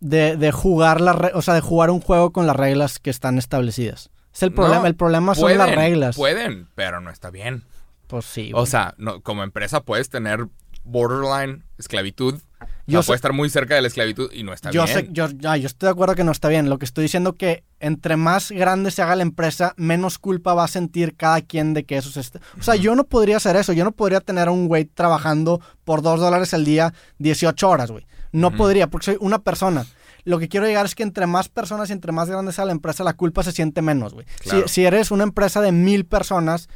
de, 0.00 0.36
de 0.36 0.50
jugar 0.50 1.00
la 1.00 1.12
re- 1.12 1.30
o 1.34 1.40
sea, 1.42 1.54
de 1.54 1.60
jugar 1.60 1.90
un 1.90 2.00
juego 2.00 2.32
con 2.32 2.48
las 2.48 2.56
reglas 2.56 2.98
que 2.98 3.10
están 3.10 3.38
establecidas? 3.38 4.10
Es 4.34 4.42
el 4.42 4.52
problema, 4.52 4.80
No, 4.80 4.86
el 4.88 4.96
problema 4.96 5.36
son 5.36 5.42
Pueden, 5.44 5.58
las 5.58 5.72
reglas. 5.74 6.16
Pueden, 6.16 6.68
pero 6.74 7.00
no 7.00 7.10
está 7.10 7.30
bien. 7.30 7.62
Pues 8.08 8.24
sí. 8.24 8.50
O 8.54 8.66
sea, 8.66 8.94
no, 8.98 9.20
como 9.22 9.44
empresa 9.44 9.80
puedes 9.82 10.08
tener 10.10 10.48
borderline 10.82 11.64
esclavitud. 11.78 12.40
Yo 12.86 13.02
puede 13.02 13.16
estar 13.16 13.32
muy 13.32 13.50
cerca 13.50 13.74
de 13.74 13.82
la 13.82 13.88
esclavitud 13.88 14.30
y 14.32 14.42
no 14.44 14.52
está 14.52 14.70
yo 14.70 14.84
bien. 14.84 14.96
sé, 14.96 15.08
yo, 15.10 15.28
yo 15.30 15.52
estoy 15.66 15.86
de 15.88 15.90
acuerdo 15.90 16.14
que 16.14 16.24
no 16.24 16.30
está 16.32 16.48
bien. 16.48 16.68
Lo 16.70 16.78
que 16.78 16.84
estoy 16.84 17.02
diciendo 17.02 17.32
que 17.32 17.64
entre 17.80 18.16
más 18.16 18.50
grande 18.52 18.90
se 18.90 19.02
haga 19.02 19.16
la 19.16 19.22
empresa, 19.22 19.74
menos 19.76 20.18
culpa 20.18 20.54
va 20.54 20.64
a 20.64 20.68
sentir 20.68 21.16
cada 21.16 21.40
quien 21.40 21.74
de 21.74 21.84
que 21.84 21.96
eso 21.96 22.10
se 22.10 22.20
esté. 22.20 22.38
O 22.58 22.62
sea, 22.62 22.76
yo 22.76 22.94
no 22.94 23.04
podría 23.04 23.38
hacer 23.38 23.56
eso. 23.56 23.72
Yo 23.72 23.84
no 23.84 23.92
podría 23.92 24.20
tener 24.20 24.48
a 24.48 24.50
un 24.52 24.68
güey 24.68 24.84
trabajando 24.84 25.60
por 25.84 26.02
dos 26.02 26.20
dólares 26.20 26.54
al 26.54 26.64
día 26.64 26.94
18 27.18 27.68
horas, 27.68 27.90
güey. 27.90 28.06
No 28.32 28.50
podría, 28.56 28.86
porque 28.88 29.04
soy 29.06 29.16
una 29.20 29.38
persona. 29.40 29.86
Lo 30.24 30.38
que 30.38 30.48
quiero 30.48 30.66
llegar 30.66 30.84
es 30.86 30.94
que 30.94 31.04
entre 31.04 31.26
más 31.26 31.48
personas 31.48 31.88
y 31.88 31.92
entre 31.92 32.10
más 32.12 32.28
grande 32.28 32.52
sea 32.52 32.64
la 32.64 32.72
empresa, 32.72 33.04
la 33.04 33.12
culpa 33.14 33.42
se 33.44 33.52
siente 33.52 33.80
menos, 33.82 34.12
güey. 34.12 34.26
Si- 34.42 34.48
Claro. 34.50 34.68
Si, 34.68 34.84
eres 34.84 35.10
una 35.10 35.22
empresa 35.22 35.60
de 35.60 35.70
mil 35.72 36.04
personas, 36.04 36.68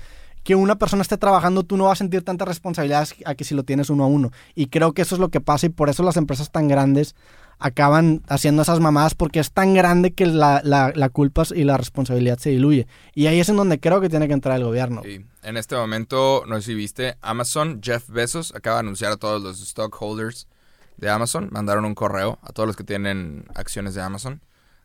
que 0.42 0.54
una 0.54 0.76
persona 0.76 1.02
esté 1.02 1.16
trabajando, 1.16 1.62
tú 1.62 1.76
no 1.76 1.84
vas 1.84 1.92
a 1.92 1.96
sentir 1.96 2.22
tantas 2.22 2.48
responsabilidades 2.48 3.14
a 3.24 3.34
que 3.34 3.44
si 3.44 3.54
lo 3.54 3.64
tienes 3.64 3.90
uno 3.90 4.04
a 4.04 4.06
uno. 4.06 4.30
Y 4.54 4.66
creo 4.66 4.92
que 4.92 5.02
eso 5.02 5.14
es 5.14 5.20
lo 5.20 5.28
que 5.28 5.40
pasa 5.40 5.66
y 5.66 5.70
por 5.70 5.88
eso 5.88 6.02
las 6.02 6.16
empresas 6.16 6.50
tan 6.50 6.68
grandes 6.68 7.14
acaban 7.58 8.22
haciendo 8.26 8.62
esas 8.62 8.80
mamadas 8.80 9.14
porque 9.14 9.38
es 9.38 9.52
tan 9.52 9.74
grande 9.74 10.12
que 10.12 10.24
la, 10.24 10.62
la, 10.64 10.92
la 10.94 11.08
culpa 11.10 11.44
y 11.54 11.64
la 11.64 11.76
responsabilidad 11.76 12.38
se 12.38 12.50
diluye. 12.50 12.86
Y 13.14 13.26
ahí 13.26 13.38
es 13.38 13.50
en 13.50 13.56
donde 13.56 13.78
creo 13.78 14.00
que 14.00 14.08
tiene 14.08 14.26
que 14.26 14.32
entrar 14.32 14.56
el 14.56 14.64
gobierno. 14.64 15.02
En 15.04 15.56
este 15.56 15.76
momento, 15.76 16.44
no 16.46 16.56
sé 16.56 16.62
si 16.62 16.74
viste, 16.74 17.16
Amazon, 17.20 17.80
Jeff 17.82 18.08
Bezos, 18.08 18.54
acaba 18.54 18.76
de 18.76 18.80
anunciar 18.80 19.12
a 19.12 19.16
todos 19.18 19.42
los 19.42 19.60
stockholders 19.60 20.48
de 20.96 21.10
Amazon, 21.10 21.48
mandaron 21.52 21.84
un 21.84 21.94
correo 21.94 22.38
a 22.42 22.52
todos 22.52 22.66
los 22.66 22.76
que 22.76 22.84
tienen 22.84 23.44
acciones 23.54 23.94
de 23.94 24.02
Amazon, 24.02 24.42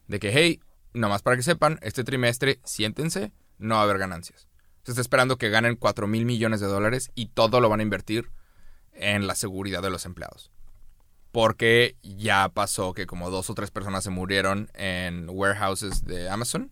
de 0.08 0.20
que, 0.20 0.32
hey, 0.34 0.60
nomás 0.94 1.22
para 1.22 1.38
que 1.38 1.44
sepan, 1.44 1.80
este 1.82 2.04
trimestre, 2.04 2.60
siéntense, 2.64 3.32
no 3.58 3.76
va 3.76 3.82
a 3.82 3.84
haber 3.84 3.98
ganancias. 3.98 4.48
Se 4.86 4.92
está 4.92 5.02
esperando 5.02 5.38
que 5.38 5.50
ganen 5.50 5.76
4 5.76 6.08
mil 6.08 6.26
millones 6.26 6.62
de 6.62 6.68
dólares 6.68 7.12
y 7.16 7.26
todo 7.26 7.60
lo 7.60 7.70
van 7.70 7.80
a 7.80 7.84
invertir 7.84 8.30
en 8.94 9.26
la 9.26 9.34
seguridad 9.36 9.82
de 9.82 9.90
los 9.90 10.06
empleados. 10.06 10.52
Porque 11.32 11.98
ya 12.04 12.48
pasó 12.50 12.94
que 12.94 13.08
como 13.08 13.32
dos 13.32 13.50
o 13.50 13.56
tres 13.56 13.72
personas 13.72 14.04
se 14.04 14.12
murieron 14.12 14.70
en 14.76 15.28
warehouses 15.28 16.06
de 16.06 16.30
Amazon 16.30 16.72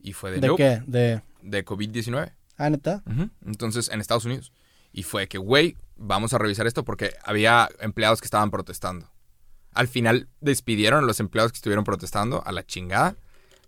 y 0.00 0.14
fue 0.14 0.30
de, 0.30 0.40
¿De 0.40 0.46
nope, 0.48 0.62
qué? 0.62 0.82
De... 0.86 1.22
de 1.42 1.64
COVID-19. 1.64 2.32
Ah, 2.56 2.70
neta. 2.70 3.02
Entonces, 3.44 3.90
en 3.90 4.00
Estados 4.00 4.24
Unidos. 4.24 4.50
Y 4.90 5.02
fue 5.02 5.28
que, 5.28 5.36
güey, 5.36 5.76
vamos 5.96 6.32
a 6.32 6.38
revisar 6.38 6.66
esto 6.66 6.84
porque 6.84 7.12
había 7.22 7.68
empleados 7.80 8.20
que 8.22 8.26
estaban 8.26 8.50
protestando. 8.50 9.10
Al 9.72 9.88
final 9.88 10.30
despidieron 10.40 11.04
a 11.04 11.06
los 11.06 11.20
empleados 11.20 11.52
que 11.52 11.56
estuvieron 11.56 11.84
protestando 11.84 12.42
a 12.46 12.52
la 12.52 12.64
chingada, 12.64 13.14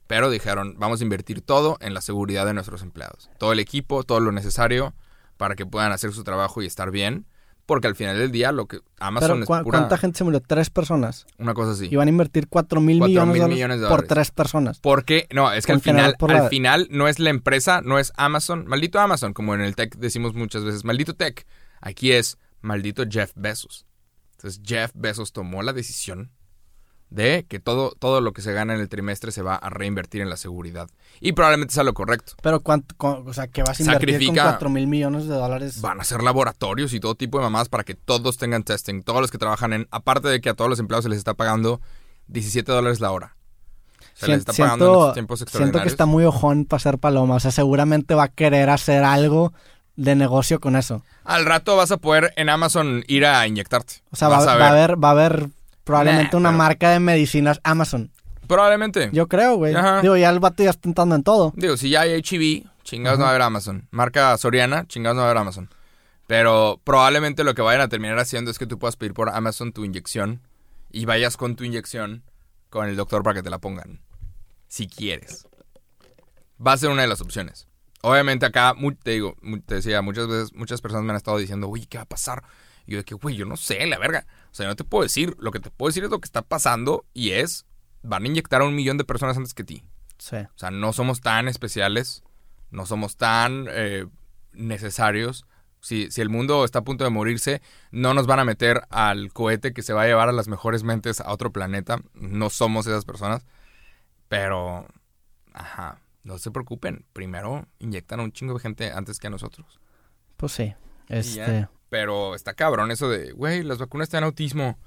pero 0.08 0.28
dijeron, 0.30 0.74
vamos 0.78 1.00
a 1.00 1.04
invertir 1.04 1.40
todo 1.42 1.76
en 1.80 1.94
la 1.94 2.00
seguridad 2.00 2.44
de 2.46 2.54
nuestros 2.54 2.82
empleados. 2.82 3.30
Todo 3.38 3.52
el 3.52 3.60
equipo, 3.60 4.02
todo 4.02 4.18
lo 4.18 4.32
necesario 4.32 4.94
para 5.36 5.54
que 5.54 5.64
puedan 5.66 5.92
hacer 5.92 6.12
su 6.12 6.24
trabajo 6.24 6.60
y 6.62 6.66
estar 6.66 6.90
bien. 6.90 7.26
Porque 7.66 7.86
al 7.86 7.94
final 7.94 8.16
del 8.16 8.32
día, 8.32 8.50
lo 8.50 8.64
que 8.66 8.80
Amazon 8.98 9.28
Pero 9.28 9.40
es 9.42 9.46
¿cu- 9.46 9.64
pura- 9.64 9.78
¿cuánta 9.80 9.98
gente 9.98 10.16
se 10.16 10.24
murió? 10.24 10.40
Tres 10.40 10.70
personas. 10.70 11.26
una 11.36 11.52
cosa 11.52 11.72
así. 11.72 11.88
Y 11.90 11.96
van 11.96 12.08
a 12.08 12.10
invertir 12.10 12.48
4 12.48 12.80
mil 12.80 12.96
Cuatro 12.98 13.10
millones, 13.26 13.26
mil 13.28 13.34
de 13.34 13.40
dólares 13.40 13.56
millones 13.76 13.88
por 13.90 14.02
tres 14.06 14.30
personas. 14.30 14.80
Porque, 14.80 15.28
no, 15.34 15.52
es 15.52 15.66
que 15.66 15.72
al 15.72 15.80
final, 15.82 16.16
la- 16.18 16.38
al 16.44 16.48
final 16.48 16.88
no 16.90 17.08
es 17.08 17.18
la 17.18 17.28
empresa, 17.28 17.82
no 17.82 17.98
es 17.98 18.10
Amazon, 18.16 18.64
maldito 18.66 18.98
Amazon, 18.98 19.34
como 19.34 19.54
en 19.54 19.60
el 19.60 19.76
tech 19.76 19.94
decimos 19.96 20.32
muchas 20.32 20.64
veces, 20.64 20.86
maldito 20.86 21.12
tech. 21.14 21.46
Aquí 21.82 22.12
es 22.12 22.38
maldito 22.62 23.04
Jeff 23.06 23.32
Bezos. 23.36 23.84
Entonces 24.36 24.62
Jeff 24.64 24.90
Bezos 24.94 25.32
tomó 25.34 25.62
la 25.62 25.74
decisión 25.74 26.30
de 27.10 27.46
que 27.48 27.58
todo, 27.58 27.92
todo 27.98 28.20
lo 28.20 28.32
que 28.32 28.42
se 28.42 28.52
gana 28.52 28.74
en 28.74 28.80
el 28.80 28.88
trimestre 28.88 29.32
se 29.32 29.42
va 29.42 29.54
a 29.56 29.70
reinvertir 29.70 30.20
en 30.20 30.28
la 30.28 30.36
seguridad. 30.36 30.88
Y 31.20 31.32
probablemente 31.32 31.72
sea 31.74 31.82
lo 31.84 31.94
correcto. 31.94 32.34
Pero 32.42 32.60
cuánto, 32.60 32.94
o 32.98 33.32
sea, 33.32 33.48
que 33.48 33.62
vas 33.62 33.80
a 33.80 33.82
invertir 33.82 34.14
Sacrifica- 34.14 34.42
con 34.42 34.52
4 34.52 34.68
mil 34.70 34.86
millones 34.86 35.26
de 35.26 35.34
dólares. 35.34 35.80
Van 35.80 36.00
a 36.00 36.04
ser 36.04 36.22
laboratorios 36.22 36.92
y 36.92 37.00
todo 37.00 37.14
tipo 37.14 37.38
de 37.38 37.44
mamadas 37.44 37.68
para 37.68 37.84
que 37.84 37.94
todos 37.94 38.36
tengan 38.36 38.62
testing. 38.62 39.02
Todos 39.02 39.20
los 39.22 39.30
que 39.30 39.38
trabajan 39.38 39.72
en... 39.72 39.88
Aparte 39.90 40.28
de 40.28 40.40
que 40.40 40.50
a 40.50 40.54
todos 40.54 40.68
los 40.68 40.78
empleados 40.80 41.04
se 41.04 41.08
les 41.08 41.18
está 41.18 41.34
pagando 41.34 41.80
17 42.26 42.70
dólares 42.70 43.00
la 43.00 43.10
hora. 43.10 43.34
Se 44.14 44.26
les 44.28 44.40
está 44.40 44.52
pagando 44.52 44.84
en 44.84 44.98
estos 45.00 45.14
tiempos 45.14 45.38
siento 45.38 45.48
extraordinarios. 45.48 45.82
que 45.84 45.88
está 45.88 46.06
muy 46.06 46.24
ojón 46.24 46.64
para 46.66 46.80
ser 46.80 46.98
paloma. 46.98 47.36
O 47.36 47.40
sea, 47.40 47.52
seguramente 47.52 48.14
va 48.14 48.24
a 48.24 48.28
querer 48.28 48.68
hacer 48.68 49.04
algo 49.04 49.52
de 49.96 50.14
negocio 50.14 50.60
con 50.60 50.76
eso. 50.76 51.02
Al 51.24 51.44
rato 51.46 51.76
vas 51.76 51.90
a 51.90 51.96
poder 51.96 52.32
en 52.36 52.48
Amazon 52.48 53.04
ir 53.06 53.24
a 53.26 53.46
inyectarte. 53.46 53.94
O 54.10 54.16
sea, 54.16 54.28
va, 54.28 54.38
a 54.38 54.56
va 54.56 54.66
a 54.66 54.70
haber, 54.70 55.02
va 55.02 55.08
a 55.08 55.12
haber 55.12 55.48
probablemente 55.88 56.30
Nah, 56.32 56.38
una 56.38 56.48
pero- 56.50 56.58
marca 56.58 56.90
de 56.90 57.00
medicinas 57.00 57.60
Amazon. 57.64 58.12
Probablemente. 58.46 59.10
Yo 59.12 59.26
creo, 59.28 59.56
güey. 59.56 59.74
Digo, 60.02 60.16
ya 60.16 60.30
el 60.30 60.38
vato 60.40 60.62
ya 60.62 60.70
está 60.70 60.88
entrando 60.88 61.14
en 61.14 61.22
todo. 61.22 61.52
Digo, 61.56 61.76
si 61.76 61.90
ya 61.90 62.02
hay 62.02 62.12
HIV, 62.22 62.64
chingados 62.84 63.18
no 63.18 63.24
va 63.24 63.30
a 63.30 63.32
haber 63.32 63.42
Amazon. 63.42 63.86
Marca 63.90 64.36
Soriana, 64.38 64.86
chingados 64.86 65.16
no 65.16 65.22
va 65.22 65.28
a 65.28 65.30
haber 65.30 65.40
Amazon. 65.42 65.68
Pero 66.26 66.80
probablemente 66.84 67.44
lo 67.44 67.54
que 67.54 67.62
vayan 67.62 67.80
a 67.82 67.88
terminar 67.88 68.18
haciendo 68.18 68.50
es 68.50 68.58
que 68.58 68.66
tú 68.66 68.78
puedas 68.78 68.96
pedir 68.96 69.12
por 69.14 69.28
Amazon 69.30 69.72
tu 69.72 69.84
inyección 69.84 70.40
y 70.90 71.04
vayas 71.04 71.36
con 71.36 71.56
tu 71.56 71.64
inyección 71.64 72.22
con 72.70 72.88
el 72.88 72.96
doctor 72.96 73.22
para 73.22 73.34
que 73.34 73.42
te 73.42 73.50
la 73.50 73.58
pongan. 73.58 74.00
Si 74.68 74.86
quieres. 74.88 75.46
Va 76.64 76.72
a 76.72 76.76
ser 76.78 76.90
una 76.90 77.02
de 77.02 77.08
las 77.08 77.20
opciones. 77.20 77.66
Obviamente 78.02 78.46
acá, 78.46 78.74
te 79.02 79.10
digo, 79.12 79.36
te 79.66 79.76
decía, 79.76 80.00
muchas 80.02 80.26
veces, 80.28 80.52
muchas 80.54 80.80
personas 80.80 81.04
me 81.04 81.10
han 81.12 81.16
estado 81.16 81.38
diciendo, 81.38 81.68
uy, 81.68 81.86
¿qué 81.86 81.98
va 81.98 82.02
a 82.04 82.08
pasar? 82.08 82.44
Y 82.86 82.92
yo 82.92 82.98
de 82.98 83.04
que, 83.04 83.14
güey, 83.14 83.36
yo 83.36 83.44
no 83.44 83.56
sé, 83.56 83.84
la 83.86 83.98
verga. 83.98 84.24
O 84.58 84.60
sea, 84.60 84.64
yo 84.64 84.70
no 84.70 84.76
te 84.76 84.82
puedo 84.82 85.04
decir. 85.04 85.36
Lo 85.38 85.52
que 85.52 85.60
te 85.60 85.70
puedo 85.70 85.88
decir 85.88 86.02
es 86.02 86.10
lo 86.10 86.18
que 86.18 86.26
está 86.26 86.42
pasando 86.42 87.04
y 87.14 87.30
es, 87.30 87.64
van 88.02 88.24
a 88.24 88.26
inyectar 88.26 88.60
a 88.60 88.64
un 88.64 88.74
millón 88.74 88.98
de 88.98 89.04
personas 89.04 89.36
antes 89.36 89.54
que 89.54 89.62
ti. 89.62 89.84
Sí. 90.18 90.36
O 90.36 90.58
sea, 90.58 90.72
no 90.72 90.92
somos 90.92 91.20
tan 91.20 91.46
especiales, 91.46 92.24
no 92.72 92.84
somos 92.84 93.16
tan 93.16 93.66
eh, 93.70 94.06
necesarios. 94.52 95.46
Si, 95.80 96.10
si 96.10 96.22
el 96.22 96.28
mundo 96.28 96.64
está 96.64 96.80
a 96.80 96.84
punto 96.84 97.04
de 97.04 97.10
morirse, 97.10 97.62
no 97.92 98.14
nos 98.14 98.26
van 98.26 98.40
a 98.40 98.44
meter 98.44 98.82
al 98.90 99.32
cohete 99.32 99.72
que 99.72 99.82
se 99.82 99.92
va 99.92 100.02
a 100.02 100.06
llevar 100.06 100.28
a 100.28 100.32
las 100.32 100.48
mejores 100.48 100.82
mentes 100.82 101.20
a 101.20 101.30
otro 101.30 101.52
planeta. 101.52 102.00
No 102.14 102.50
somos 102.50 102.88
esas 102.88 103.04
personas. 103.04 103.46
Pero, 104.28 104.88
ajá, 105.54 106.00
no 106.24 106.36
se 106.38 106.50
preocupen. 106.50 107.06
Primero 107.12 107.68
inyectan 107.78 108.18
a 108.18 108.24
un 108.24 108.32
chingo 108.32 108.54
de 108.54 108.60
gente 108.60 108.90
antes 108.90 109.20
que 109.20 109.28
a 109.28 109.30
nosotros. 109.30 109.78
Pues 110.36 110.50
sí. 110.50 110.74
Este. 111.08 111.68
Pero 111.90 112.34
está 112.34 112.54
cabrón 112.54 112.90
eso 112.90 113.08
de, 113.08 113.32
güey, 113.32 113.62
las 113.62 113.78
vacunas 113.78 114.08
te 114.08 114.16
dan 114.16 114.24
autismo. 114.24 114.78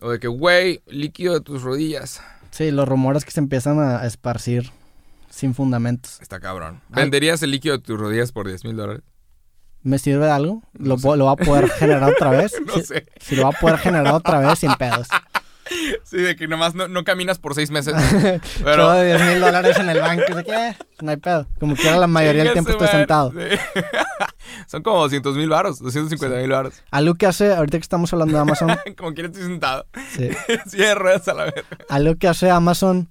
O 0.00 0.10
de 0.10 0.18
que, 0.18 0.28
güey, 0.28 0.82
líquido 0.86 1.34
de 1.34 1.40
tus 1.40 1.62
rodillas. 1.62 2.20
Sí, 2.50 2.70
los 2.70 2.88
rumores 2.88 3.24
que 3.24 3.30
se 3.30 3.40
empiezan 3.40 3.78
a 3.78 4.04
esparcir 4.06 4.70
sin 5.30 5.54
fundamentos. 5.54 6.20
Está 6.20 6.40
cabrón. 6.40 6.80
Ay. 6.90 7.02
¿Venderías 7.02 7.42
el 7.42 7.52
líquido 7.52 7.76
de 7.78 7.82
tus 7.84 7.98
rodillas 7.98 8.32
por 8.32 8.48
10 8.48 8.64
mil 8.64 8.76
dólares? 8.76 9.02
¿Me 9.82 9.98
sirve 9.98 10.26
de 10.26 10.32
algo? 10.32 10.62
¿Lo, 10.74 10.96
No 10.96 11.16
¿Lo 11.16 11.24
va 11.26 11.32
a 11.32 11.36
poder 11.36 11.70
generar 11.70 12.10
otra 12.10 12.30
vez? 12.30 12.52
No 12.66 12.74
si, 12.74 12.82
sé. 12.82 13.06
si 13.20 13.36
lo 13.36 13.44
va 13.44 13.50
a 13.50 13.60
poder 13.60 13.78
generar 13.78 14.12
otra 14.12 14.40
vez, 14.40 14.58
sin 14.58 14.74
pedos. 14.74 15.08
Sí, 16.04 16.16
de 16.16 16.36
que 16.36 16.48
nomás 16.48 16.74
no, 16.74 16.88
no 16.88 17.04
caminas 17.04 17.38
por 17.38 17.54
seis 17.54 17.70
meses. 17.70 17.94
Todo 17.94 18.40
Pero. 18.64 18.90
de 18.92 19.16
10 19.16 19.30
mil 19.30 19.40
dólares 19.40 19.76
en 19.78 19.88
el 19.88 20.00
banco. 20.00 20.34
¿De 20.34 20.44
qué? 20.44 20.76
No 21.00 21.10
hay 21.12 21.16
pedo. 21.16 21.46
Como 21.58 21.76
quiera, 21.76 21.96
la 21.98 22.06
mayoría 22.06 22.44
del 22.44 22.52
tiempo 22.52 22.70
estoy 22.72 22.88
sentado. 22.88 23.30
Sí. 23.32 23.38
Son 24.66 24.82
como 24.82 24.98
200 25.00 25.36
mil 25.36 25.48
baros, 25.48 25.78
250 25.78 26.38
mil 26.38 26.50
baros. 26.50 26.74
Algo 26.90 27.14
que 27.14 27.26
hace, 27.26 27.52
ahorita 27.54 27.78
que 27.78 27.82
estamos 27.82 28.12
hablando 28.12 28.34
de 28.34 28.40
Amazon, 28.40 28.76
Como 28.96 29.12
quiera 29.14 29.28
estoy 29.28 29.44
sentado. 29.44 29.86
sí. 30.10 30.28
Ruedas 30.94 31.28
a 31.28 31.34
la 31.34 31.44
vez. 31.44 31.54
algo 31.88 32.16
que 32.16 32.28
hace 32.28 32.50
Amazon, 32.50 33.08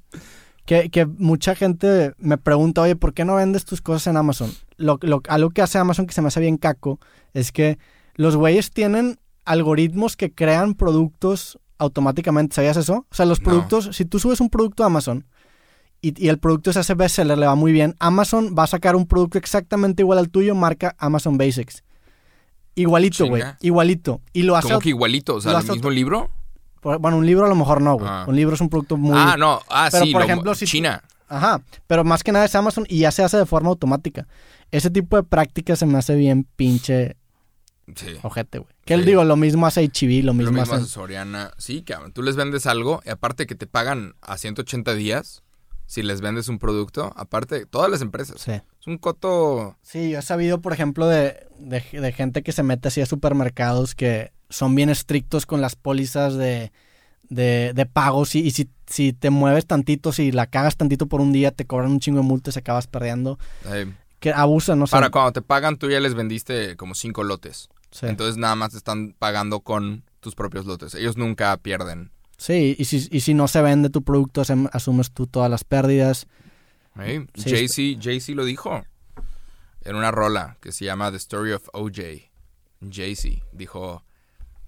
que, 0.66 0.90
que 0.90 1.06
mucha 1.06 1.56
gente 1.56 2.14
me 2.18 2.38
pregunta, 2.38 2.82
oye, 2.82 2.96
¿por 2.96 3.14
qué 3.14 3.26
no 3.26 3.36
vendes 3.36 3.66
tus 3.66 3.82
cosas 3.82 4.08
en 4.08 4.18
Amazon? 4.18 4.52
Lo, 4.78 5.00
lo- 5.02 5.22
algo 5.28 5.50
que 5.52 5.62
hace 5.62 5.78
Amazon 5.78 6.08
que 6.08 6.14
se 6.14 6.22
me 6.22 6.28
hace 6.28 6.40
bien 6.40 6.58
caco 6.58 7.00
es 7.34 7.52
que 7.52 7.80
los 8.16 8.36
güeyes 8.36 8.72
tienen 8.72 9.18
algoritmos 9.46 10.16
que 10.16 10.32
crean 10.32 10.76
productos 10.76 11.58
automáticamente. 11.80 12.56
¿Sabías 12.56 12.78
eso? 12.78 13.06
O 13.10 13.16
sea, 13.16 13.26
los 13.26 13.40
No. 13.40 13.46
productos, 13.46 13.90
si 13.96 14.06
tú 14.06 14.20
subes 14.20 14.40
un 14.42 14.50
producto 14.50 14.84
a 14.84 14.88
Amazon 14.88 15.26
y, 16.02 16.14
y 16.24 16.30
el 16.30 16.38
producto 16.38 16.72
se 16.72 16.80
hace 16.80 16.94
bestseller, 16.94 17.38
le 17.38 17.46
va 17.48 17.56
muy 17.56 17.72
bien, 17.72 17.96
Amazon 18.00 18.56
va 18.58 18.64
a 18.64 18.68
sacar 18.68 18.96
un 18.96 19.08
producto 19.08 19.38
exactamente 19.38 20.04
igual 20.04 20.20
al 20.20 20.30
tuyo, 20.30 20.54
marca 20.56 20.96
Amazon 21.00 21.38
Basics. 21.38 21.84
Igualito, 22.76 23.26
güey. 23.28 23.44
Igualito. 23.62 24.22
Y 24.32 24.44
lo 24.44 24.56
hace... 24.56 24.68
Como 24.70 24.80
que 24.80 24.90
igualito, 24.90 25.36
o 25.36 25.42
sea, 25.42 25.52
lo 25.54 25.60
el 25.60 25.68
mismo 25.68 25.90
libro. 25.90 26.30
Bueno, 26.82 27.18
un 27.18 27.26
libro 27.26 27.46
a 27.46 27.50
lo 27.50 27.56
mejor 27.56 27.82
no, 27.82 27.96
güey. 27.96 28.08
Ah. 28.10 28.24
Un 28.28 28.36
libro 28.38 28.56
es 28.56 28.62
un 28.62 28.70
producto 28.70 28.96
muy... 28.96 29.18
Ah, 29.18 29.36
no, 29.38 29.60
ah, 29.70 29.90
Pero, 29.92 30.06
sí, 30.06 30.12
por 30.14 30.22
lo- 30.22 30.26
ejemplo, 30.26 30.56
si 30.56 30.66
tú- 30.66 30.72
China. 30.72 31.04
Ajá, 31.28 31.62
pero 31.86 32.04
más 32.04 32.24
que 32.24 32.32
nada 32.32 32.46
es 32.46 32.56
Amazon 32.56 32.86
y 32.90 33.00
ya 33.00 33.12
se 33.12 33.22
hace 33.24 33.38
de 33.38 33.46
forma 33.46 33.70
automática. 33.70 34.28
Ese 34.72 34.90
tipo 34.90 35.16
de 35.16 35.22
práctica 35.24 35.76
se 35.76 35.86
me 35.86 35.98
hace 35.98 36.16
bien 36.16 36.48
pinche 36.56 37.18
Sí. 37.96 38.08
ojete, 38.24 38.60
güey. 38.60 38.74
Que 38.90 38.96
él 38.96 39.02
Sí. 39.02 39.08
digo, 39.12 39.24
lo 39.24 39.36
mismo 39.36 39.68
hace 39.68 39.84
HB, 39.84 40.24
lo 40.26 40.34
mismo, 40.34 40.52
Lo 40.52 40.60
mismo 40.62 40.74
hace... 40.76 40.86
Soriana. 40.86 41.52
Sí, 41.60 41.84
cabrón. 41.84 42.12
Tú 42.12 42.24
les 42.24 42.36
vendes 42.36 42.66
algo 42.66 43.02
y 43.06 43.10
aparte 43.12 43.46
que 43.46 43.54
te 43.56 43.68
pagan 43.68 44.16
a 44.22 44.38
180 44.38 44.96
días 44.96 45.44
si 45.86 46.02
les 46.02 46.22
vendes 46.22 46.48
un 46.50 46.58
producto. 46.58 47.14
Aparte, 47.16 47.68
todas 47.68 47.92
las 47.92 48.02
empresas. 48.02 48.42
Sí. 48.42 48.52
Es 48.52 48.88
un 48.88 48.98
coto. 48.98 49.78
Sí, 49.84 50.10
yo 50.10 50.18
he 50.18 50.22
sabido, 50.24 50.60
por 50.62 50.74
ejemplo, 50.74 51.06
de, 51.08 51.38
de, 51.60 51.84
de 51.92 52.12
gente 52.14 52.42
que 52.42 52.52
se 52.52 52.64
mete 52.64 52.88
así 52.88 53.00
a 53.00 53.06
supermercados 53.06 53.94
que 53.94 54.32
son 54.50 54.74
bien 54.74 54.90
estrictos 54.90 55.46
con 55.46 55.62
las 55.62 55.76
pólizas 55.76 56.34
de, 56.36 56.72
de, 57.30 57.74
de 57.76 57.86
pagos 57.86 58.34
y, 58.34 58.40
y 58.40 58.50
si, 58.50 58.72
si 58.88 59.14
te 59.14 59.30
mueves 59.30 59.68
tantito, 59.68 60.12
si 60.12 60.32
la 60.32 60.48
cagas 60.48 60.78
tantito 60.78 61.06
por 61.06 61.22
un 61.22 61.32
día, 61.32 61.52
te 61.52 61.66
cobran 61.66 61.92
un 61.92 62.00
chingo 62.00 62.22
de 62.22 62.28
multas 62.28 62.56
y 62.56 62.60
acabas 62.60 62.88
perdiendo. 62.88 63.38
Que 64.20 64.34
abusan, 64.34 64.80
no 64.80 64.88
sé. 64.88 64.92
para 64.92 65.12
cuando 65.12 65.32
te 65.34 65.42
pagan, 65.44 65.78
tú 65.78 65.92
ya 65.92 66.00
les 66.00 66.16
vendiste 66.16 66.76
como 66.76 66.96
cinco 66.96 67.24
lotes. 67.24 67.70
Sí. 67.92 68.06
Entonces 68.06 68.38
nada 68.38 68.56
más 68.56 68.74
están 68.74 69.16
pagando 69.18 69.62
con 69.62 70.04
tus 70.20 70.36
propios 70.36 70.66
lotes. 70.66 70.94
Ellos 70.96 71.18
nunca 71.18 71.56
pierden. 71.58 72.12
Sí, 72.38 72.76
y 72.78 72.86
si, 72.86 73.08
y 73.12 73.20
si 73.22 73.34
no 73.34 73.48
se 73.48 73.62
vende 73.62 73.90
tu 73.90 74.04
producto, 74.04 74.42
asum- 74.42 74.70
asumes 74.72 75.12
tú 75.12 75.28
todas 75.28 75.50
las 75.50 75.64
pérdidas. 75.64 76.28
¿eh? 77.00 77.26
Sí, 77.36 77.50
Jay-Z 77.50 78.02
Jay-Z 78.02 78.34
lo 78.36 78.46
dijo 78.46 78.84
en 79.82 79.96
una 79.96 80.12
rola 80.12 80.58
que 80.62 80.72
se 80.72 80.86
llama 80.86 81.12
The 81.12 81.18
Story 81.18 81.52
of 81.54 81.68
OJ. 81.74 82.30
Jay-Z 82.90 83.44
dijo, 83.52 84.04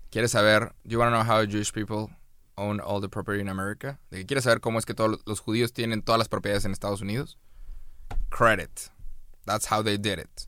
¿quieres 0.10 0.32
saber? 0.32 0.74
Do 0.84 0.92
you 0.92 1.00
want 1.00 1.14
to 1.14 1.24
know 1.24 1.24
how 1.38 1.46
Jewish 1.46 1.72
people 1.72 2.14
own 2.56 2.82
all 2.84 3.00
the 3.02 3.08
property 3.10 3.40
in 3.42 3.48
America? 3.50 4.00
¿Quieres 4.10 4.44
saber 4.44 4.60
cómo 4.60 4.80
es 4.80 4.86
que 4.86 4.94
todos 4.94 5.22
los 5.26 5.40
judíos 5.40 5.72
tienen 5.74 6.02
todas 6.02 6.20
las 6.20 6.28
propiedades 6.28 6.66
en 6.66 6.72
Estados 6.72 7.02
Unidos? 7.02 7.38
Credit. 8.30 8.72
That's 9.46 9.72
how 9.72 9.82
they 9.84 9.98
did 9.98 10.20
it. 10.20 10.48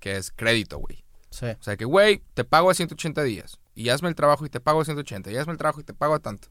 Que 0.00 0.16
es 0.16 0.30
crédito, 0.30 0.78
güey. 0.78 1.04
Sí. 1.32 1.46
O 1.46 1.62
sea 1.62 1.76
que, 1.76 1.84
güey, 1.84 2.22
te 2.34 2.44
pago 2.44 2.70
a 2.70 2.74
180 2.74 3.22
días. 3.24 3.58
Y 3.74 3.88
hazme 3.88 4.08
el 4.08 4.14
trabajo 4.14 4.46
y 4.46 4.50
te 4.50 4.60
pago 4.60 4.80
a 4.82 4.84
180. 4.84 5.32
Y 5.32 5.36
hazme 5.36 5.52
el 5.52 5.58
trabajo 5.58 5.80
y 5.80 5.84
te 5.84 5.94
pago 5.94 6.14
a 6.14 6.18
tanto. 6.20 6.46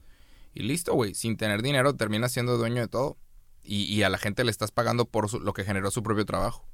Y 0.53 0.63
listo, 0.63 0.93
güey. 0.93 1.13
Sin 1.13 1.38
tener 1.38 1.61
dinero 1.61 1.95
terminas 1.95 2.32
siendo 2.34 2.57
dueño 2.57 2.82
de 2.82 2.88
todo. 2.89 3.17
Y, 3.63 3.84
y 3.84 4.03
a 4.03 4.09
la 4.09 4.17
gente 4.17 4.43
le 4.43 4.51
estás 4.51 4.71
pagando 4.71 5.05
por 5.05 5.29
su- 5.29 5.39
lo 5.39 5.53
que 5.53 5.63
generó 5.63 5.91
su 5.91 6.03
propio 6.03 6.25
trabajo. 6.25 6.65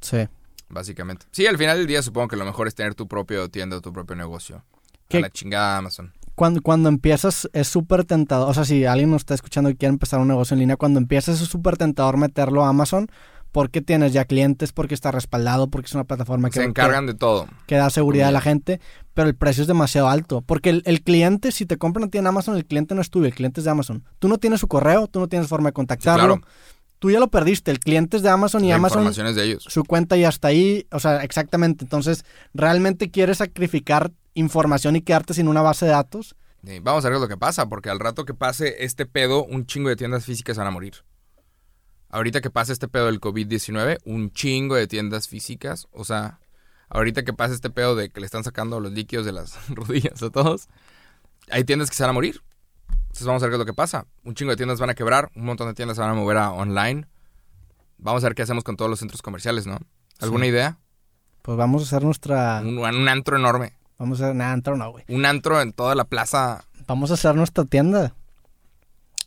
Sí. 0.00 0.28
Básicamente. 0.68 1.26
Sí, 1.30 1.46
al 1.46 1.56
final 1.58 1.78
del 1.78 1.86
día 1.86 2.02
supongo 2.02 2.28
que 2.28 2.36
lo 2.36 2.44
mejor 2.44 2.66
es 2.68 2.74
tener 2.74 2.94
tu 2.94 3.06
propio 3.06 3.48
tienda 3.48 3.76
o 3.76 3.80
tu 3.80 3.92
propio 3.92 4.16
negocio. 4.16 4.64
¿Qué- 5.08 5.18
A 5.18 5.20
la 5.20 5.30
chingada 5.30 5.78
Amazon. 5.78 6.12
Cuando, 6.34 6.60
cuando 6.62 6.88
empiezas 6.88 7.48
es 7.52 7.68
súper 7.68 8.04
tentador, 8.04 8.50
o 8.50 8.54
sea, 8.54 8.64
si 8.64 8.84
alguien 8.84 9.10
nos 9.12 9.20
está 9.22 9.34
escuchando 9.34 9.70
y 9.70 9.76
quiere 9.76 9.90
empezar 9.92 10.18
un 10.18 10.26
negocio 10.26 10.54
en 10.54 10.60
línea, 10.60 10.76
cuando 10.76 10.98
empiezas 10.98 11.40
es 11.40 11.46
súper 11.48 11.76
tentador 11.76 12.16
meterlo 12.16 12.64
a 12.64 12.70
Amazon 12.70 13.08
porque 13.54 13.80
tienes 13.80 14.12
ya 14.12 14.24
clientes, 14.24 14.72
porque 14.72 14.94
está 14.94 15.12
respaldado, 15.12 15.68
porque 15.68 15.86
es 15.86 15.94
una 15.94 16.02
plataforma 16.02 16.50
que, 16.50 16.58
Se 16.58 16.64
encargan 16.64 17.06
de 17.06 17.14
todo. 17.14 17.46
que, 17.68 17.76
da 17.76 17.88
seguridad 17.88 18.30
a 18.30 18.32
la 18.32 18.40
gente, 18.40 18.80
pero 19.14 19.28
el 19.28 19.36
precio 19.36 19.62
es 19.62 19.68
demasiado 19.68 20.08
alto. 20.08 20.42
Porque 20.42 20.70
el, 20.70 20.82
el 20.86 21.02
cliente, 21.02 21.52
si 21.52 21.64
te 21.64 21.78
compran 21.78 22.08
a 22.08 22.10
ti 22.10 22.18
en 22.18 22.26
Amazon, 22.26 22.56
el 22.56 22.66
cliente 22.66 22.96
no 22.96 23.00
es 23.00 23.10
tuyo, 23.10 23.26
el 23.26 23.34
cliente 23.34 23.60
es 23.60 23.64
de 23.64 23.70
Amazon. 23.70 24.02
Tú 24.18 24.26
no 24.26 24.38
tienes 24.38 24.58
su 24.58 24.66
correo, 24.66 25.06
tú 25.06 25.20
no 25.20 25.28
tienes 25.28 25.46
forma 25.46 25.68
de 25.68 25.72
contactarlo. 25.72 26.38
claro. 26.40 26.48
Tú 26.98 27.12
ya 27.12 27.20
lo 27.20 27.28
perdiste, 27.28 27.70
el 27.70 27.78
cliente 27.78 28.16
es 28.16 28.24
de 28.24 28.28
Amazon 28.30 28.64
y 28.64 28.70
La 28.70 28.74
Amazon 28.74 29.02
información 29.02 29.28
es 29.28 29.36
de 29.36 29.44
ellos. 29.44 29.64
su 29.68 29.84
cuenta 29.84 30.16
ya 30.16 30.30
está 30.30 30.48
ahí, 30.48 30.88
o 30.90 30.98
sea, 30.98 31.22
exactamente. 31.22 31.84
Entonces, 31.84 32.24
¿realmente 32.54 33.12
quieres 33.12 33.38
sacrificar 33.38 34.10
información 34.32 34.96
y 34.96 35.02
quedarte 35.02 35.32
sin 35.32 35.46
una 35.46 35.62
base 35.62 35.86
de 35.86 35.92
datos? 35.92 36.34
Sí, 36.66 36.80
vamos 36.80 37.04
a 37.04 37.08
ver 37.08 37.20
lo 37.20 37.28
que 37.28 37.36
pasa, 37.36 37.68
porque 37.68 37.88
al 37.88 38.00
rato 38.00 38.24
que 38.24 38.34
pase 38.34 38.84
este 38.84 39.06
pedo, 39.06 39.44
un 39.44 39.64
chingo 39.64 39.90
de 39.90 39.96
tiendas 39.96 40.24
físicas 40.24 40.58
van 40.58 40.66
a 40.66 40.72
morir. 40.72 41.04
Ahorita 42.14 42.40
que 42.40 42.48
pase 42.48 42.72
este 42.72 42.86
pedo 42.86 43.06
del 43.06 43.20
COVID-19, 43.20 43.98
un 44.04 44.30
chingo 44.30 44.76
de 44.76 44.86
tiendas 44.86 45.26
físicas, 45.26 45.88
o 45.90 46.04
sea, 46.04 46.38
ahorita 46.88 47.24
que 47.24 47.32
pase 47.32 47.54
este 47.54 47.70
pedo 47.70 47.96
de 47.96 48.08
que 48.10 48.20
le 48.20 48.26
están 48.26 48.44
sacando 48.44 48.78
los 48.78 48.92
líquidos 48.92 49.26
de 49.26 49.32
las 49.32 49.58
rodillas 49.68 50.22
a 50.22 50.30
todos, 50.30 50.68
hay 51.50 51.64
tiendas 51.64 51.90
que 51.90 51.96
se 51.96 52.04
van 52.04 52.10
a 52.10 52.12
morir. 52.12 52.40
Entonces 53.06 53.26
vamos 53.26 53.42
a 53.42 53.46
ver 53.46 53.50
qué 53.50 53.54
es 53.56 53.58
lo 53.58 53.66
que 53.66 53.74
pasa. 53.74 54.06
Un 54.22 54.36
chingo 54.36 54.52
de 54.52 54.56
tiendas 54.56 54.78
van 54.78 54.90
a 54.90 54.94
quebrar, 54.94 55.32
un 55.34 55.44
montón 55.44 55.66
de 55.66 55.74
tiendas 55.74 55.96
se 55.96 56.02
van 56.02 56.10
a 56.12 56.14
mover 56.14 56.36
a 56.36 56.52
online. 56.52 57.08
Vamos 57.98 58.22
a 58.22 58.28
ver 58.28 58.36
qué 58.36 58.42
hacemos 58.42 58.62
con 58.62 58.76
todos 58.76 58.88
los 58.88 59.00
centros 59.00 59.20
comerciales, 59.20 59.66
¿no? 59.66 59.80
¿Alguna 60.20 60.44
Sí. 60.44 60.50
idea? 60.50 60.78
Pues 61.42 61.58
vamos 61.58 61.82
a 61.82 61.86
hacer 61.86 62.04
nuestra... 62.04 62.60
Un, 62.64 62.78
un 62.78 63.08
antro 63.08 63.36
enorme. 63.36 63.72
Vamos 63.98 64.20
a 64.20 64.26
hacer... 64.26 64.36
Nah, 64.36 64.52
antro 64.52 64.76
no, 64.76 64.92
güey. 64.92 65.04
Un 65.08 65.26
antro 65.26 65.60
en 65.60 65.72
toda 65.72 65.96
la 65.96 66.04
plaza. 66.04 66.64
Vamos 66.86 67.10
a 67.10 67.14
hacer 67.14 67.34
nuestra 67.34 67.64
tienda. 67.64 68.14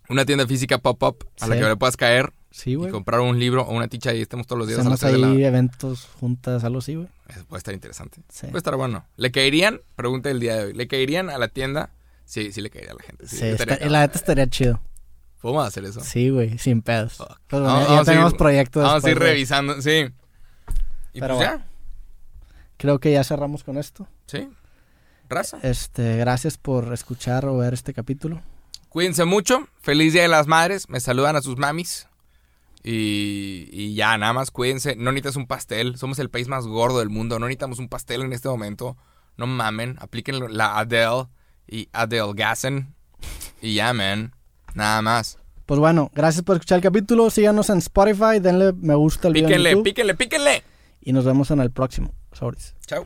Una 0.08 0.24
tienda 0.26 0.48
física 0.48 0.78
pop-up 0.78 1.28
a 1.42 1.48
la 1.48 1.56
que 1.58 1.64
le 1.64 1.76
puedas 1.76 1.98
caer 1.98 2.32
Sí, 2.58 2.72
y 2.74 2.90
comprar 2.90 3.20
un 3.20 3.38
libro 3.38 3.62
o 3.64 3.72
una 3.72 3.88
ticha 3.88 4.14
y 4.16 4.22
estemos 4.22 4.48
todos 4.48 4.58
los 4.58 4.68
días 4.68 4.80
a 4.80 4.84
las 4.84 4.94
Hacemos 4.94 5.12
3 5.12 5.22
de 5.22 5.28
ahí 5.28 5.42
la... 5.42 5.48
eventos 5.48 6.08
juntas, 6.20 6.64
algo 6.64 6.80
así, 6.80 6.96
güey. 6.96 7.08
Eso 7.28 7.46
puede 7.46 7.60
estar 7.60 7.74
interesante. 7.74 8.20
Sí. 8.30 8.48
Puede 8.48 8.58
estar 8.58 8.76
bueno. 8.76 9.06
¿Le 9.16 9.32
caerían? 9.32 9.82
Pregunta 9.96 10.30
del 10.30 10.40
día 10.40 10.56
de 10.56 10.64
hoy. 10.66 10.74
¿Le 10.74 10.88
caerían 10.88 11.30
a 11.30 11.38
la 11.38 11.50
tienda? 11.50 11.92
Sí, 12.26 12.52
sí 12.52 12.62
le 12.62 12.70
caería 12.72 12.92
a 12.92 12.96
la 12.96 13.04
gente. 13.04 13.28
Sí, 13.28 13.46
está- 13.46 13.78
la 13.88 14.00
neta 14.02 14.18
estaría 14.18 14.50
chido. 14.50 14.82
¿Podemos 15.40 15.68
hacer 15.68 15.86
eso? 15.86 16.02
Sí, 16.02 16.30
güey, 16.32 16.58
sin 16.58 16.82
pedos. 16.82 17.14
Fuck. 17.14 17.28
Pues 17.48 17.62
bueno, 17.62 17.66
Vamos- 17.68 17.84
ya 17.84 17.90
vamos 17.94 18.08
a 18.08 18.12
tenemos 18.12 18.34
ir- 18.34 18.38
proyectos. 18.38 18.84
Vamos 18.84 19.06
a 19.06 19.10
ir 19.12 19.20
revisando, 19.20 19.82
sí. 19.82 20.08
Y 21.14 21.20
Pero 21.20 21.36
pues 21.36 21.48
ya, 21.48 21.68
Creo 22.78 23.00
que 23.00 23.12
ya 23.12 23.24
cerramos 23.24 23.64
con 23.64 23.78
esto. 23.78 24.08
sí. 24.26 24.50
Raza. 25.30 25.60
Este, 25.62 26.16
gracias 26.18 26.58
por 26.58 26.94
escuchar 26.94 27.46
o 27.46 27.58
ver 27.58 27.74
este 27.74 27.94
capítulo. 27.94 28.42
Cuídense 28.88 29.26
mucho. 29.26 29.68
Feliz 29.82 30.14
Día 30.14 30.22
de 30.22 30.30
las 30.30 30.48
Madres. 30.48 30.88
Me 30.90 31.02
saludan 31.02 31.36
a 31.36 31.42
sus 31.42 31.58
mamis. 31.58 32.08
Y, 32.90 33.68
y 33.70 33.96
ya, 33.96 34.18
nada 34.18 34.32
más 34.32 34.50
cuídense. 34.50 34.96
No 34.96 35.12
necesitas 35.12 35.36
un 35.36 35.46
pastel. 35.46 35.98
Somos 35.98 36.20
el 36.20 36.30
país 36.30 36.48
más 36.48 36.66
gordo 36.68 37.00
del 37.00 37.10
mundo. 37.10 37.38
No 37.38 37.48
necesitamos 37.48 37.80
un 37.80 37.90
pastel 37.90 38.22
en 38.22 38.32
este 38.32 38.48
momento. 38.48 38.96
No 39.36 39.46
mamen. 39.46 39.98
Apliquen 40.00 40.56
la 40.56 40.80
Adele 40.80 41.26
y 41.68 41.90
Adelgasen. 41.92 42.94
Y 43.62 43.76
ya, 43.76 43.92
man. 43.94 44.34
Nada 44.74 45.02
más. 45.02 45.38
Pues 45.66 45.82
bueno, 45.82 46.12
gracias 46.16 46.46
por 46.46 46.56
escuchar 46.56 46.78
el 46.78 46.84
capítulo. 46.84 47.30
Síganos 47.30 47.70
en 47.70 47.80
Spotify, 47.80 48.40
denle 48.40 48.72
me 48.72 48.96
gusta 48.96 49.28
al 49.28 49.34
video 49.34 49.50
en 49.50 49.56
Píquenle, 49.58 49.84
píquenle, 49.84 50.16
píquenle. 50.16 50.64
y 51.02 51.12
nos 51.12 51.26
vemos 51.26 51.52
en 51.52 51.60
el 51.60 51.72
próximo. 51.72 52.14
Sobres. 52.32 52.74
Chao. 52.86 53.06